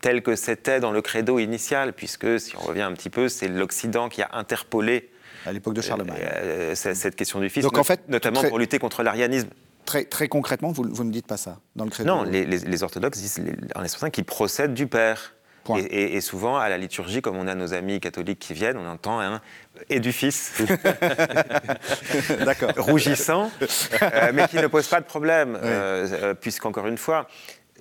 tel 0.00 0.22
que 0.22 0.36
c'était 0.36 0.80
dans 0.80 0.90
le 0.90 1.02
credo 1.02 1.38
initial, 1.38 1.92
puisque 1.92 2.40
si 2.40 2.56
on 2.56 2.60
revient 2.60 2.82
un 2.82 2.92
petit 2.92 3.10
peu, 3.10 3.28
c'est 3.28 3.48
l'Occident 3.48 4.08
qui 4.08 4.22
a 4.22 4.30
interpolé 4.32 5.10
à 5.46 5.52
l'époque 5.52 5.74
de 5.74 5.80
Charlemagne 5.80 6.18
euh, 6.20 6.74
cette 6.74 7.16
question 7.16 7.40
du 7.40 7.48
Fils, 7.48 7.62
Donc, 7.62 7.78
en 7.78 7.84
fait, 7.84 8.08
notamment 8.08 8.42
pour 8.42 8.58
lutter 8.58 8.78
contre 8.78 9.02
l'arianisme. 9.02 9.48
Très, 9.84 10.04
très, 10.04 10.28
concrètement, 10.28 10.72
vous 10.72 10.84
ne 10.84 11.04
me 11.04 11.12
dites 11.12 11.26
pas 11.26 11.36
ça 11.36 11.60
dans 11.76 11.84
le 11.84 11.90
credo 11.90 12.08
Non, 12.08 12.22
les, 12.22 12.82
orthodoxes 12.82 13.18
disent 13.18 13.42
en 13.74 13.82
esprit 13.82 14.10
qu'ils 14.10 14.24
procèdent 14.24 14.74
du 14.74 14.86
Père. 14.86 15.33
Et, 15.90 16.20
souvent, 16.20 16.58
à 16.58 16.68
la 16.68 16.78
liturgie, 16.78 17.22
comme 17.22 17.36
on 17.36 17.46
a 17.46 17.54
nos 17.54 17.72
amis 17.72 18.00
catholiques 18.00 18.38
qui 18.38 18.54
viennent, 18.54 18.76
on 18.76 18.86
entend 18.86 19.20
un 19.20 19.40
et 19.90 20.00
du 20.00 20.12
fils, 20.12 20.52
rougissant, 22.76 23.50
euh, 24.02 24.32
mais 24.32 24.48
qui 24.48 24.56
ne 24.56 24.66
pose 24.66 24.88
pas 24.88 25.00
de 25.00 25.06
problème, 25.06 25.56
euh, 25.56 26.06
euh, 26.12 26.34
puisqu'encore 26.34 26.86
une 26.86 26.98
fois, 26.98 27.28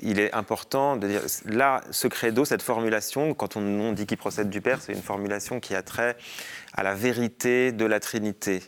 il 0.02 0.20
est 0.20 0.34
important 0.34 0.98
de 0.98 1.08
dire, 1.08 1.22
là, 1.46 1.82
ce 1.92 2.08
credo, 2.08 2.46
cette 2.46 2.64
formulation, 2.64 3.36
quand 3.36 3.58
on, 3.58 3.92
dit 3.92 4.08
qu'il 4.08 4.18
procède 4.18 4.50
du 4.50 4.60
Père, 4.60 4.82
c'est 4.82 4.94
une 4.94 5.04
formulation 5.04 5.60
qui 5.60 5.76
a 5.76 5.84
trait 5.84 6.18
à 6.74 6.82
la 6.82 6.96
vérité 6.96 7.72
de 7.72 7.86
la 7.86 8.00
Trinité. 8.00 8.64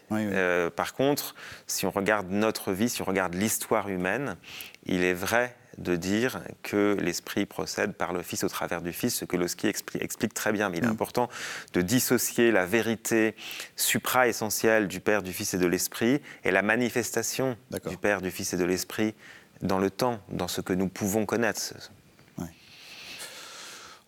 par 0.75 0.93
contre, 0.93 1.33
si 1.65 1.87
on 1.87 1.91
regarde 1.91 2.29
notre 2.29 2.73
vie, 2.73 2.89
si 2.89 3.01
on 3.01 3.05
regarde 3.05 3.33
l'histoire 3.33 3.89
humaine, 3.89 4.37
il 4.85 5.03
est 5.03 5.13
vrai 5.13 5.55
de 5.77 5.95
dire 5.95 6.41
que 6.63 6.97
l'Esprit 6.99 7.45
procède 7.45 7.93
par 7.93 8.13
le 8.13 8.21
Fils 8.21 8.43
au 8.43 8.49
travers 8.49 8.81
du 8.81 8.93
Fils, 8.93 9.15
ce 9.15 9.25
que 9.25 9.37
Loski 9.37 9.67
explique, 9.67 10.33
très 10.33 10.51
bien. 10.51 10.69
Mais 10.69 10.77
il 10.77 10.83
est 10.83 10.87
mm. 10.87 10.91
important 10.91 11.29
de 11.73 11.81
dissocier 11.81 12.51
la 12.51 12.65
vérité 12.65 13.35
supra-essentielle 13.75 14.87
du 14.87 14.99
Père, 14.99 15.23
du 15.23 15.33
Fils 15.33 15.53
et 15.53 15.57
de 15.57 15.67
l'Esprit 15.67 16.21
et 16.43 16.51
la 16.51 16.61
manifestation 16.61 17.57
du 17.89 17.97
Père, 17.97 18.21
du 18.21 18.31
Fils 18.31 18.53
et 18.53 18.57
de 18.57 18.65
l'Esprit 18.65 19.15
dans 19.61 19.79
le 19.79 19.89
temps, 19.89 20.19
dans 20.29 20.47
ce 20.47 20.61
que 20.61 20.73
nous 20.73 20.89
pouvons 20.89 21.25
connaître. 21.25 21.61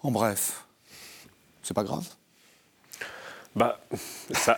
En 0.02 0.12
bref, 0.12 0.66
c'est 1.64 1.74
pas 1.74 1.84
grave 1.84 2.08
bah, 3.58 3.80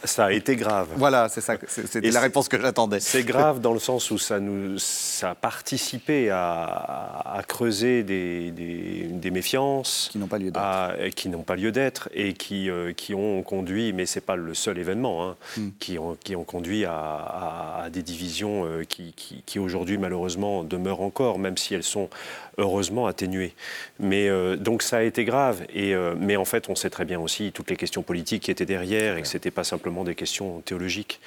ça, 0.04 0.26
a 0.26 0.32
été 0.34 0.58
grave. 0.58 0.89
Voilà, 0.97 1.30
c'est 1.30 1.39
ça, 1.39 1.56
c'était 1.68 2.12
la 2.12 2.20
réponse 2.20 2.50
que 2.50 2.60
j'attendais. 2.60 3.00
C'est 3.00 3.24
grave 3.24 3.62
dans 3.62 3.72
le 3.72 3.80
sens 3.80 4.12
où 4.12 4.18
ça, 4.18 4.41
nous, 4.41 4.78
ça 4.78 5.32
a 5.32 5.36
participé 5.36 6.30
à, 6.32 7.41
creuser 7.47 8.04
des, 8.04 8.52
des, 8.52 9.32
méfiances 9.32 10.10
qui 10.12 10.18
n'ont 10.18 10.28
pas 10.28 10.38
lieu 10.38 10.52
d'être, 10.52 11.16
qui 11.16 11.30
n'ont 11.30 11.43
pas 11.43 11.56
lieu 11.56 11.72
d'être 11.72 12.10
et 12.14 12.34
qui, 12.34 12.70
euh, 12.70 12.91
qui 12.91 13.14
ont 13.14 13.41
conduit, 13.41 13.93
mais 13.93 14.06
c'est 14.06 14.22
pas 14.22 14.36
le 14.36 14.54
seul 14.54 14.78
événement, 14.78 15.30
hein, 15.30 15.36
hmm. 15.56 15.70
qui, 15.80 15.97
ont, 15.97 16.18
qui 16.22 16.36
ont 16.36 16.43
conduit 16.43 16.84
à, 16.84 17.88
des 17.93 18.04
divisions 18.04 18.66
euh, 18.66 18.84
qui, 18.84 19.14
qui, 19.14 19.43
qui 19.45 19.60
aujourd'hui 19.60 19.97
malheureusement 19.97 20.64
demeurent 20.64 21.02
encore, 21.02 21.39
même 21.39 21.56
si 21.56 21.74
elles 21.74 21.84
sont 21.84 22.10
heureusement 22.58 23.08
atténuées. 23.08 23.54
Mais 24.00 24.28
euh, 24.28 24.58
donc 24.58 24.84
ça 24.84 24.97
a 24.97 25.04
été 25.04 25.24
grave. 25.24 25.64
Et 25.74 25.95
mais 26.18 26.36
en 26.36 26.45
fait, 26.45 26.70
on 26.70 26.76
sait 26.76 26.89
très 26.89 27.06
bien 27.06 27.20
aussi 27.20 27.52
toutes 27.54 27.70
les 27.70 27.78
questions 27.78 28.02
politiques 28.02 28.43
qui 28.43 28.52
étaient 28.52 28.66
derrière 28.66 28.89
et 28.96 29.22
que 29.22 29.28
ce 29.28 29.38
n'était 29.38 29.52
pas 29.52 29.64
simplement 29.64 30.04
des 30.04 30.16
questions 30.16 30.62
théologiques. 30.62 31.20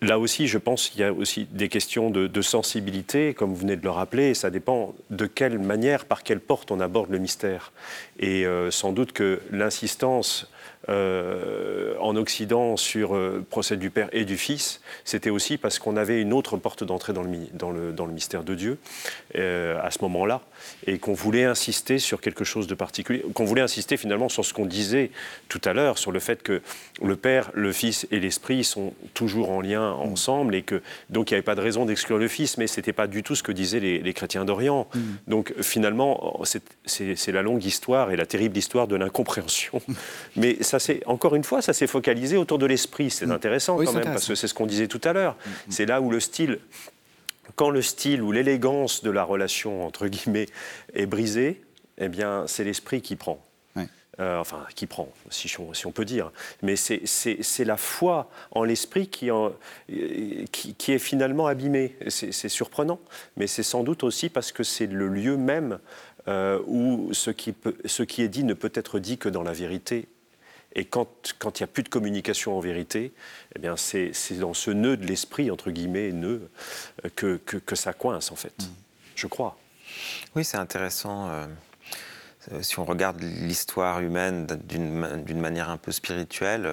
Là 0.00 0.20
aussi, 0.20 0.46
je 0.46 0.58
pense 0.58 0.88
qu'il 0.88 1.00
y 1.00 1.04
a 1.04 1.12
aussi 1.12 1.48
des 1.50 1.68
questions 1.68 2.10
de, 2.10 2.42
sensibilité, 2.42 3.34
comme 3.34 3.50
vous 3.50 3.56
venez 3.56 3.74
de 3.74 3.82
le 3.82 3.90
rappeler, 3.90 4.32
ça 4.34 4.48
dépend 4.48 4.94
de 5.10 5.26
quelle 5.26 5.58
manière, 5.58 6.04
par 6.04 6.22
quelle 6.22 6.38
porte 6.38 6.70
on 6.70 6.78
aborde 6.78 7.10
le 7.10 7.18
mystère. 7.18 7.72
Et 8.20 8.46
euh, 8.46 8.70
sans 8.70 8.92
doute 8.92 9.10
que 9.10 9.40
l'insistance 9.50 10.48
euh, 10.88 11.94
en 12.00 12.16
Occident 12.16 12.78
sur 12.78 13.14
euh, 13.14 13.44
procès 13.50 13.76
du 13.76 13.90
Père 13.90 14.08
et 14.12 14.24
du 14.24 14.38
Fils, 14.38 14.80
c'était 15.04 15.28
aussi 15.28 15.58
parce 15.58 15.78
qu'on 15.78 15.98
avait 15.98 16.22
une 16.22 16.32
autre 16.32 16.56
porte 16.56 16.82
d'entrée 16.82 17.12
dans 17.12 17.22
le, 17.22 18.12
mystère 18.12 18.42
de 18.42 18.54
Dieu 18.54 18.78
euh, 19.34 19.78
à 19.82 19.90
ce 19.90 19.98
moment-là, 20.02 20.40
et 20.86 20.98
qu'on 20.98 21.12
voulait 21.12 21.44
insister 21.44 21.98
sur 21.98 22.20
quelque 22.20 22.44
chose 22.44 22.66
de 22.66 22.74
particulier, 22.74 23.24
qu'on 23.34 23.44
voulait 23.44 23.62
insister 23.62 23.96
finalement 23.96 24.28
sur 24.28 24.44
ce 24.44 24.54
qu'on 24.54 24.66
disait 24.66 25.10
tout 25.48 25.60
à 25.64 25.72
l'heure, 25.72 25.98
sur 25.98 26.12
le 26.12 26.20
fait 26.20 26.42
que 26.42 26.60
le 27.02 27.16
Père, 27.16 27.50
le 27.54 27.72
Fils 27.72 28.06
et 28.10 28.20
l'Esprit 28.20 28.64
sont 28.64 28.94
toujours 29.14 29.50
en 29.50 29.60
lien 29.60 29.92
ensemble, 29.92 30.54
et 30.54 30.62
que 30.62 30.82
donc 31.10 31.30
il 31.30 31.34
n'y 31.34 31.36
avait 31.36 31.44
pas 31.44 31.54
de 31.54 31.60
raison 31.60 31.84
d'exclure 31.84 32.18
le 32.18 32.28
Fils, 32.28 32.58
mais 32.58 32.66
ce 32.66 32.78
n'était 32.78 32.92
pas 32.92 33.06
du 33.06 33.22
tout 33.22 33.34
ce 33.34 33.42
que 33.42 33.52
disaient 33.52 33.80
les, 33.80 34.14
chrétiens 34.14 34.44
d'Orient. 34.44 34.88
Mm. 34.94 35.00
Donc 35.28 35.54
finalement, 35.60 36.40
c'est 36.84 37.32
la 37.32 37.42
longue 37.42 37.64
histoire 37.64 38.10
et 38.10 38.16
la 38.16 38.26
terrible 38.26 38.56
histoire 38.56 38.86
de 38.86 38.96
l'incompréhension. 38.96 39.80
mais 40.36 40.62
ça 40.62 40.78
c'est 40.78 41.02
encore 41.06 41.34
une 41.34 41.44
fois, 41.44 41.62
ça 41.62 41.72
s'est 41.72 41.86
focalisé 41.86 42.36
autour 42.36 42.58
de 42.58 42.66
l'esprit. 42.66 43.10
C'est 43.10 43.26
mm. 43.26 43.32
intéressant 43.32 43.76
quand 43.76 43.92
même, 43.92 44.04
parce 44.04 44.26
que 44.26 44.34
c'est 44.34 44.48
ce 44.48 44.54
qu'on 44.54 44.66
disait 44.66 44.88
tout 44.88 45.00
à 45.04 45.12
l'heure. 45.12 45.34
Mm, 45.34 45.48
mm. 45.48 45.52
C'est 45.70 45.86
là 45.86 46.00
où 46.00 46.10
le 46.10 46.20
style, 46.20 46.58
quand 47.56 47.70
le 47.70 47.82
style 47.82 48.22
ou 48.22 48.32
l'élégance 48.32 49.02
de 49.02 49.10
la 49.10 49.24
relation, 49.24 49.86
entre 49.86 50.06
guillemets, 50.08 50.46
est 50.94 51.06
brisé, 51.06 51.62
eh 51.98 52.08
bien, 52.08 52.44
c'est 52.46 52.64
l'esprit 52.64 53.02
qui 53.02 53.16
prend. 53.16 53.42
Euh, 54.20 54.36
enfin, 54.38 54.66
qui 54.74 54.88
prend, 54.88 55.08
si 55.30 55.48
on, 55.86 55.92
peut 55.92 56.04
dire. 56.04 56.32
Mais 56.60 56.74
c'est 56.74 57.64
la 57.64 57.76
foi 57.76 58.28
en 58.50 58.64
l'esprit 58.64 59.06
qui, 59.06 59.30
qui, 60.50 60.92
est 60.92 60.98
finalement 60.98 61.46
abîmée. 61.46 61.94
C'est 62.08 62.48
surprenant, 62.48 62.98
mais 63.36 63.46
c'est 63.46 63.62
sans 63.62 63.84
doute 63.84 64.02
aussi 64.02 64.28
parce 64.28 64.50
que 64.50 64.64
c'est 64.64 64.88
le 64.88 65.06
lieu 65.06 65.36
même 65.36 65.78
euh, 66.26 66.58
où 66.66 67.10
ce 67.12 67.30
qui, 67.30 67.54
ce 67.84 68.02
qui 68.02 68.22
est 68.22 68.28
dit 68.28 68.42
ne 68.42 68.54
peut 68.54 68.72
être 68.74 68.98
dit 68.98 69.18
que 69.18 69.28
dans 69.28 69.44
la 69.44 69.52
vérité 69.52 70.08
et 70.74 70.84
quand 70.84 71.08
il 71.42 71.62
n'y 71.62 71.64
a 71.64 71.66
plus 71.66 71.82
de 71.82 71.88
communication 71.88 72.56
en 72.56 72.60
vérité, 72.60 73.12
eh 73.56 73.58
bien 73.58 73.76
c'est, 73.76 74.12
dans 74.38 74.54
ce 74.54 74.70
nœud 74.70 74.96
de 74.96 75.06
l'esprit, 75.06 75.50
entre 75.50 75.70
guillemets, 75.70 76.12
nœud, 76.12 76.50
euh, 77.04 77.08
que, 77.14 77.36
que, 77.36 77.74
ça 77.74 77.92
coince, 77.92 78.30
en 78.30 78.36
fait. 78.36 78.54
Mm. 78.62 78.66
Je 79.16 79.26
crois. 79.26 79.56
Oui, 80.36 80.44
c'est 80.44 80.58
intéressant. 80.58 81.30
Euh, 81.30 81.46
euh, 82.52 82.62
si 82.62 82.78
on 82.78 82.84
regarde 82.84 83.20
l'histoire 83.20 84.00
humaine 84.00 84.46
d'une, 84.64 85.40
manière 85.40 85.70
un 85.70 85.78
peu 85.78 85.90
spirituelle, 85.90 86.68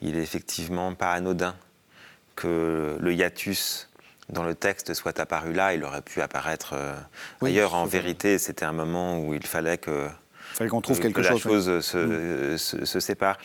il 0.00 0.16
est 0.16 0.22
effectivement 0.22 0.94
pas 0.94 1.12
anodin 1.12 1.54
que 2.36 2.96
le 2.98 3.14
hiatus 3.14 3.88
dans 4.30 4.44
le 4.44 4.54
texte 4.54 4.94
soit 4.94 5.20
apparu 5.20 5.52
là, 5.52 5.74
il 5.74 5.84
aurait 5.84 6.02
pu 6.02 6.22
apparaître 6.22 6.74
ailleurs. 7.42 7.74
En 7.74 7.84
vérité, 7.84 8.38
c'était 8.38 8.64
un 8.64 8.72
moment 8.72 9.18
où 9.18 9.34
il 9.34 9.44
fallait 9.44 9.78
que 9.78 10.08
fallait 10.60 10.70
qu'on 10.70 10.80
trouve 10.82 11.00
quelque 11.00 11.16
que 11.16 11.22
chose. 11.22 11.44
La 11.44 11.50
chose 11.50 11.80
se, 11.80 12.54
mm. 12.54 12.58
se, 12.58 13.00
sépare. 13.00 13.38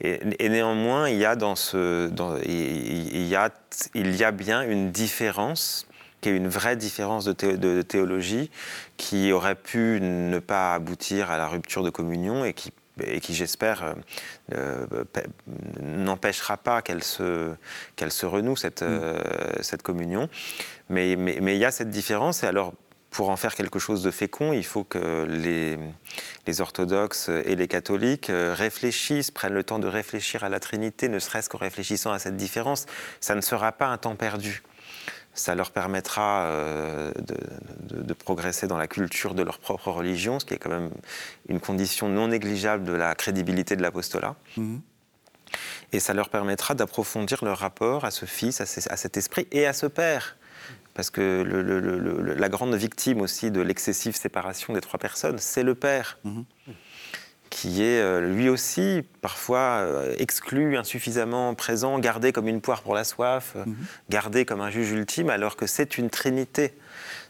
Et, 0.00 0.48
néanmoins, 0.48 1.08
il 1.08 1.16
y 1.16 1.24
a 1.24 1.36
dans 1.36 1.54
ce, 1.54 2.08
dans, 2.08 2.36
il, 2.38 3.26
y 3.26 3.36
a, 3.36 3.50
il 3.94 4.16
y 4.16 4.24
a 4.24 4.32
bien 4.32 4.62
une 4.62 4.90
différence 4.90 5.86
qui 6.20 6.30
est 6.30 6.36
une 6.36 6.48
vraie 6.48 6.76
différence 6.76 7.24
de, 7.24 7.56
de, 7.56 7.82
théologie 7.82 8.50
qui 8.96 9.32
aurait 9.32 9.54
pu 9.54 10.00
ne 10.00 10.38
pas 10.38 10.74
aboutir 10.74 11.30
à 11.30 11.38
la 11.38 11.46
rupture 11.46 11.84
de 11.84 11.90
communion 11.90 12.44
et 12.44 12.52
qui 12.52 12.72
et 13.04 13.20
qui 13.20 13.34
j'espère 13.34 13.94
euh, 14.54 14.86
n'empêchera 15.82 16.56
pas 16.56 16.80
qu'elle 16.80 17.04
se, 17.04 17.52
qu'elle 17.94 18.10
se 18.10 18.24
renoue, 18.24 18.56
cette, 18.56 18.80
mm. 18.80 18.86
euh, 18.88 19.18
cette 19.60 19.82
communion. 19.82 20.30
Mais, 20.88 21.14
mais, 21.16 21.38
mais, 21.42 21.56
il 21.56 21.58
y 21.58 21.66
a 21.66 21.70
cette 21.70 21.90
différence, 21.90 22.42
et 22.42 22.46
alors 22.46 22.72
pour 23.16 23.30
en 23.30 23.36
faire 23.36 23.54
quelque 23.54 23.78
chose 23.78 24.02
de 24.02 24.10
fécond, 24.10 24.52
il 24.52 24.62
faut 24.62 24.84
que 24.84 25.24
les, 25.24 25.78
les, 26.46 26.60
orthodoxes 26.60 27.30
et 27.30 27.56
les 27.56 27.66
catholiques 27.66 28.28
euh, 28.28 28.52
réfléchissent, 28.54 29.30
prennent 29.30 29.54
le 29.54 29.64
temps 29.64 29.78
de 29.78 29.86
réfléchir 29.86 30.44
à 30.44 30.50
la 30.50 30.60
Trinité, 30.60 31.08
ne 31.08 31.18
serait-ce 31.18 31.48
qu'en 31.48 31.56
réfléchissant 31.56 32.12
à 32.12 32.18
cette 32.18 32.36
différence. 32.36 32.84
Ça 33.22 33.34
ne 33.34 33.40
sera 33.40 33.72
pas 33.72 33.86
un 33.86 33.96
temps 33.96 34.16
perdu. 34.16 34.62
ça 35.32 35.54
leur 35.54 35.70
permettra 35.70 36.42
euh, 36.42 37.10
de, 37.90 38.12
progresser 38.12 38.66
dans 38.66 38.76
la 38.76 38.86
culture 38.86 39.34
de 39.34 39.42
leur 39.42 39.60
propre 39.60 39.88
religion, 39.88 40.38
ce 40.38 40.44
qui 40.44 40.52
est 40.52 40.58
quand 40.58 40.68
même 40.68 40.90
une 41.48 41.60
condition 41.60 42.10
non 42.10 42.28
négligeable 42.28 42.84
de 42.84 42.92
la 42.92 43.14
crédibilité 43.14 43.76
de 43.76 43.82
l'apostolat. 43.82 44.36
Mhm. 44.58 44.82
Et 45.92 46.00
ça 46.00 46.12
leur 46.12 46.28
permettra 46.28 46.74
d'approfondir 46.74 47.42
leur 47.42 47.56
rapport 47.56 48.04
à 48.04 48.10
ce 48.10 48.26
Fils, 48.26 48.60
à, 48.60 48.66
cet 48.66 49.16
Esprit 49.16 49.48
et 49.52 49.66
à 49.66 49.72
ce 49.72 49.86
Père. 49.86 50.36
Parce 50.96 51.10
que 51.10 51.44
la 52.36 52.48
grande 52.48 52.74
victime 52.74 53.20
aussi 53.20 53.52
de 53.52 53.60
l'excessive 53.60 54.16
séparation 54.16 54.72
des 54.72 54.80
trois 54.80 54.98
personnes, 54.98 55.38
c'est 55.38 55.62
le 55.62 55.76
Père. 55.76 56.18
Mhm 56.24 56.44
qui 57.50 57.82
est 57.82 58.00
euh, 58.00 58.20
lui 58.20 58.48
aussi 58.48 59.02
parfois 59.22 59.80
euh, 59.80 60.14
exclu, 60.18 60.76
insuffisamment 60.76 61.54
présent, 61.54 61.98
gardé 61.98 62.32
comme 62.32 62.48
une 62.48 62.60
poire 62.60 62.82
pour 62.82 62.94
la 62.94 63.04
soif, 63.04 63.54
euh, 63.56 63.64
mhm. 63.64 63.76
gardé 64.10 64.44
comme 64.44 64.60
un 64.60 64.70
juge 64.70 64.90
ultime, 64.90 65.30
alors 65.30 65.56
que 65.56 65.66
c'est 65.66 65.98
une 65.98 66.10
trinité. 66.10 66.74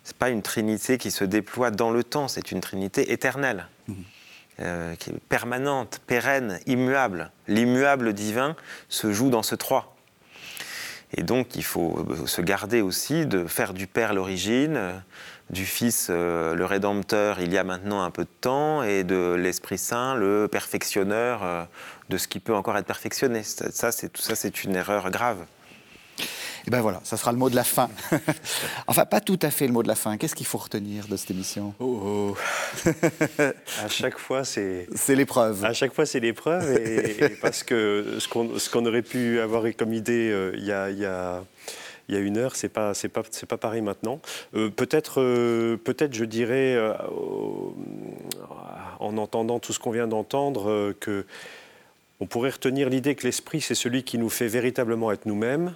Ce 0.04 0.10
n'est 0.10 0.18
pas 0.18 0.30
une 0.30 0.42
trinité 0.42 0.98
qui 0.98 1.10
se 1.10 1.24
déploie 1.24 1.70
dans 1.70 1.90
le 1.90 2.04
temps, 2.04 2.28
c'est 2.28 2.50
une 2.50 2.60
trinité 2.60 3.12
éternelle, 3.12 3.66
mhm. 3.88 4.96
qui 4.98 5.10
est 5.10 5.20
permanente, 5.28 6.00
pérenne, 6.06 6.60
immuable. 6.66 7.30
L'immuable 7.48 8.12
divin 8.12 8.56
se 8.88 9.12
joue 9.12 9.30
dans 9.30 9.42
ce 9.42 9.54
trois. 9.54 9.95
Et 11.16 11.22
donc 11.22 11.56
il 11.56 11.64
faut 11.64 12.06
se 12.26 12.42
garder 12.42 12.82
aussi 12.82 13.26
de 13.26 13.46
faire 13.46 13.72
du 13.72 13.86
Père 13.86 14.12
l'origine, 14.12 15.02
du 15.50 15.64
Fils 15.64 16.08
euh, 16.10 16.54
le 16.54 16.64
Rédempteur 16.64 17.40
il 17.40 17.52
y 17.52 17.58
a 17.58 17.64
maintenant 17.64 18.02
un 18.02 18.10
peu 18.10 18.24
de 18.24 18.30
temps 18.40 18.82
et 18.82 19.04
de 19.04 19.34
l'Esprit 19.34 19.78
Saint 19.78 20.14
le 20.14 20.48
perfectionneur 20.50 21.42
euh, 21.44 21.64
de 22.08 22.18
ce 22.18 22.28
qui 22.28 22.40
peut 22.40 22.54
encore 22.54 22.76
être 22.76 22.86
perfectionné. 22.86 23.42
Ça, 23.42 23.92
c'est, 23.92 24.08
tout 24.08 24.22
ça, 24.22 24.34
c'est 24.34 24.64
une 24.64 24.76
erreur 24.76 25.10
grave. 25.10 25.38
Et 26.66 26.70
ben 26.70 26.80
voilà, 26.80 27.00
ça 27.04 27.16
sera 27.16 27.32
le 27.32 27.38
mot 27.38 27.48
de 27.48 27.54
la 27.54 27.64
fin. 27.64 27.88
enfin, 28.86 29.04
pas 29.04 29.20
tout 29.20 29.38
à 29.42 29.50
fait 29.50 29.66
le 29.66 29.72
mot 29.72 29.82
de 29.82 29.88
la 29.88 29.94
fin. 29.94 30.16
Qu'est-ce 30.16 30.34
qu'il 30.34 30.46
faut 30.46 30.58
retenir 30.58 31.06
de 31.06 31.16
cette 31.16 31.30
émission? 31.30 31.74
Oh, 31.78 32.34
oh. 32.34 32.90
À 33.84 33.88
chaque 33.88 34.18
fois, 34.18 34.44
c'est. 34.44 34.88
C'est 34.94 35.14
l'épreuve. 35.14 35.64
À 35.64 35.72
chaque 35.72 35.94
fois, 35.94 36.06
c'est 36.06 36.20
l'épreuve. 36.20 36.72
Et, 36.72 37.28
parce 37.40 37.62
que 37.62 38.18
ce 38.18 38.28
qu'on, 38.28 38.86
aurait 38.86 39.02
pu 39.02 39.40
avoir 39.40 39.64
comme 39.76 39.92
idée 39.92 40.30
euh, 40.30 40.52
il 40.56 40.64
y 40.64 40.72
a, 40.72 40.90
y 40.90 41.04
a 41.04 41.42
il 42.08 42.14
y 42.14 42.18
a 42.18 42.20
une 42.20 42.36
heure, 42.36 42.54
c'est 42.54 42.68
pas 42.68 42.94
c'est 42.94 43.08
pas 43.08 43.22
c'est 43.30 43.46
pas 43.46 43.56
pareil 43.56 43.82
maintenant. 43.82 44.20
Euh, 44.54 44.70
peut-être 44.70 45.20
euh, 45.20 45.76
peut-être 45.76 46.14
je 46.14 46.24
dirais 46.24 46.74
euh, 46.76 46.94
en 49.00 49.16
entendant 49.18 49.58
tout 49.58 49.72
ce 49.72 49.78
qu'on 49.78 49.90
vient 49.90 50.06
d'entendre 50.06 50.94
que 51.00 51.26
on 52.20 52.26
pourrait 52.26 52.50
retenir 52.50 52.88
l'idée 52.88 53.14
que 53.14 53.24
l'esprit 53.24 53.60
c'est 53.60 53.74
celui 53.74 54.04
qui 54.04 54.18
nous 54.18 54.30
fait 54.30 54.46
véritablement 54.46 55.10
être 55.12 55.26
nous-mêmes, 55.26 55.74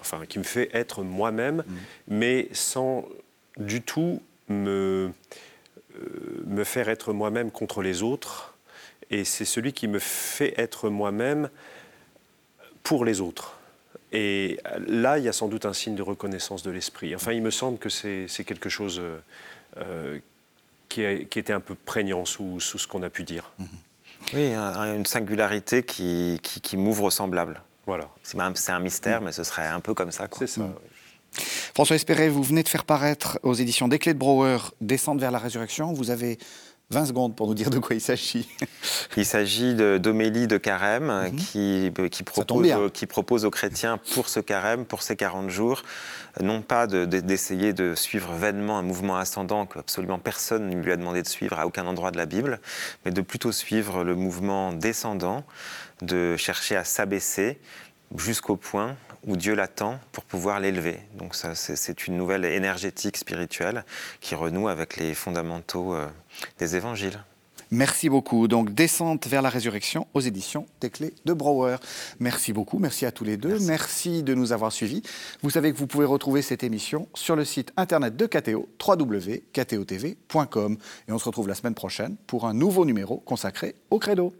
enfin 0.00 0.26
qui 0.26 0.38
me 0.38 0.44
fait 0.44 0.70
être 0.72 1.02
moi-même, 1.02 1.64
mmh. 1.66 1.74
mais 2.08 2.48
sans 2.52 3.04
du 3.56 3.82
tout 3.82 4.22
me 4.48 5.12
me 6.46 6.64
faire 6.64 6.88
être 6.88 7.12
moi-même 7.12 7.50
contre 7.50 7.82
les 7.82 8.02
autres. 8.02 8.54
Et 9.10 9.24
c'est 9.24 9.44
celui 9.44 9.72
qui 9.72 9.88
me 9.88 9.98
fait 9.98 10.54
être 10.56 10.90
moi-même 10.90 11.50
pour 12.82 13.04
les 13.04 13.20
autres. 13.20 13.58
Et 14.12 14.58
là, 14.86 15.18
il 15.18 15.24
y 15.24 15.28
a 15.28 15.32
sans 15.32 15.48
doute 15.48 15.66
un 15.66 15.72
signe 15.72 15.94
de 15.94 16.02
reconnaissance 16.02 16.62
de 16.62 16.70
l'esprit. 16.70 17.14
Enfin, 17.14 17.32
il 17.32 17.42
me 17.42 17.50
semble 17.50 17.78
que 17.78 17.88
c'est 17.88 18.44
quelque 18.44 18.68
chose 18.68 19.00
euh, 19.00 19.18
euh, 19.78 20.18
qui, 20.88 21.02
était 21.02 21.52
un 21.52 21.60
peu 21.60 21.74
prégnant 21.74 22.24
sous, 22.24 22.60
ce 22.60 22.86
qu'on 22.86 23.02
a 23.02 23.10
pu 23.10 23.24
dire. 23.24 23.50
Mhm. 23.58 23.66
Oui, 24.34 24.52
une 24.52 25.06
singularité 25.06 25.82
qui, 25.82 26.40
m'ouvre 26.74 27.10
semblable. 27.10 27.62
Voilà. 27.88 28.10
C'est 28.22 28.38
un, 28.70 28.80
mystère, 28.80 29.22
mais 29.22 29.32
ce 29.32 29.42
serait 29.42 29.66
un 29.66 29.80
peu 29.80 29.94
comme 29.94 30.12
ça. 30.12 30.28
C'est 30.38 30.46
ça. 30.46 30.68
François 31.74 31.96
Espéré, 31.96 32.28
vous 32.28 32.42
venez 32.42 32.62
de 32.62 32.68
faire 32.68 32.84
paraître 32.84 33.40
aux 33.42 33.54
éditions 33.54 33.88
Des 33.88 33.98
Clés 33.98 34.12
de 34.12 34.18
Brouwer 34.18 34.58
Descendre 34.82 35.22
vers 35.22 35.30
la 35.30 35.38
résurrection. 35.38 35.94
Vous 35.94 36.10
avez 36.10 36.36
20 36.90 37.04
secondes 37.04 37.36
pour 37.36 37.46
nous 37.46 37.54
dire 37.54 37.68
de 37.68 37.78
quoi 37.78 37.94
il 37.94 38.00
s'agit. 38.00 38.48
Il 39.18 39.26
s'agit 39.26 39.74
d'Omélie 39.74 40.46
de, 40.46 40.56
Carême 40.56 41.06
mhm. 41.06 41.36
qui, 41.36 41.92
euh, 41.98 42.08
qui, 42.08 42.22
propose, 42.22 42.66
qui, 42.94 43.06
propose, 43.06 43.44
aux 43.44 43.50
chrétiens 43.50 43.98
pour 44.14 44.28
ce 44.28 44.40
carême, 44.40 44.86
pour 44.86 45.02
ces 45.02 45.16
40 45.16 45.50
jours, 45.50 45.82
non 46.40 46.62
pas 46.62 46.86
d'essayer 46.86 47.72
de, 47.72 47.94
suivre 47.94 48.32
vainement 48.32 48.78
un 48.78 48.82
mouvement 48.82 49.16
ascendant 49.16 49.66
que 49.66 49.78
absolument 49.78 50.18
personne 50.18 50.68
ne 50.68 50.76
lui 50.76 50.92
a 50.92 50.96
demandé 50.96 51.22
de 51.22 51.28
suivre 51.28 51.58
à 51.58 51.66
aucun 51.66 51.86
endroit 51.86 52.10
de 52.10 52.16
la 52.16 52.26
Bible, 52.26 52.60
mais 53.04 53.10
de 53.10 53.20
plutôt 53.20 53.52
suivre 53.52 54.04
le 54.04 54.14
mouvement 54.14 54.72
descendant, 54.72 55.44
de 56.00 56.36
chercher 56.36 56.76
à 56.76 56.84
s'abaisser 56.84 57.58
jusqu'au 58.16 58.56
point 58.56 58.96
où 59.28 59.36
Dieu 59.36 59.54
l'attend 59.54 60.00
pour 60.10 60.24
pouvoir 60.24 60.58
l'élever. 60.58 60.98
Donc 61.14 61.36
c'est 61.36 62.06
une 62.08 62.16
nouvelle 62.16 62.44
énergétique 62.44 63.16
spirituelle 63.16 63.84
qui 64.20 64.34
renoue 64.34 64.68
avec 64.68 64.96
les 64.96 65.14
fondamentaux 65.14 65.94
euh, 65.94 66.08
des 66.58 66.74
évangiles. 66.74 67.20
Merci 67.70 68.08
beaucoup. 68.08 68.48
Donc, 68.48 68.72
Descente 68.72 69.26
vers 69.26 69.42
la 69.42 69.50
résurrection 69.50 70.06
aux 70.14 70.20
éditions 70.20 70.66
des 70.80 70.88
clés 70.88 71.12
de 71.26 71.34
Brouwer. 71.34 71.76
Merci 72.18 72.54
beaucoup. 72.54 72.78
Merci 72.78 73.04
à 73.04 73.12
tous 73.12 73.24
les 73.24 73.36
deux. 73.36 73.58
Merci. 73.60 74.22
de 74.22 74.32
nous 74.32 74.52
avoir 74.52 74.72
suivis. 74.72 75.02
Vous 75.42 75.50
savez 75.50 75.70
que 75.70 75.76
vous 75.76 75.86
pouvez 75.86 76.06
retrouver 76.06 76.40
cette 76.40 76.64
émission 76.64 77.08
sur 77.14 77.36
le 77.36 77.44
site 77.44 77.72
internet 77.76 78.16
de 78.16 78.24
KTO, 78.24 78.70
www.ktotv.com. 78.86 80.78
Et 81.08 81.12
on 81.12 81.18
se 81.18 81.24
retrouve 81.26 81.48
la 81.48 81.54
semaine 81.54 81.74
prochaine 81.74 82.16
pour 82.26 82.46
un 82.46 82.54
nouveau 82.54 82.86
numéro 82.86 83.18
consacré 83.18 83.74
au 83.90 83.98
credo. 83.98 84.32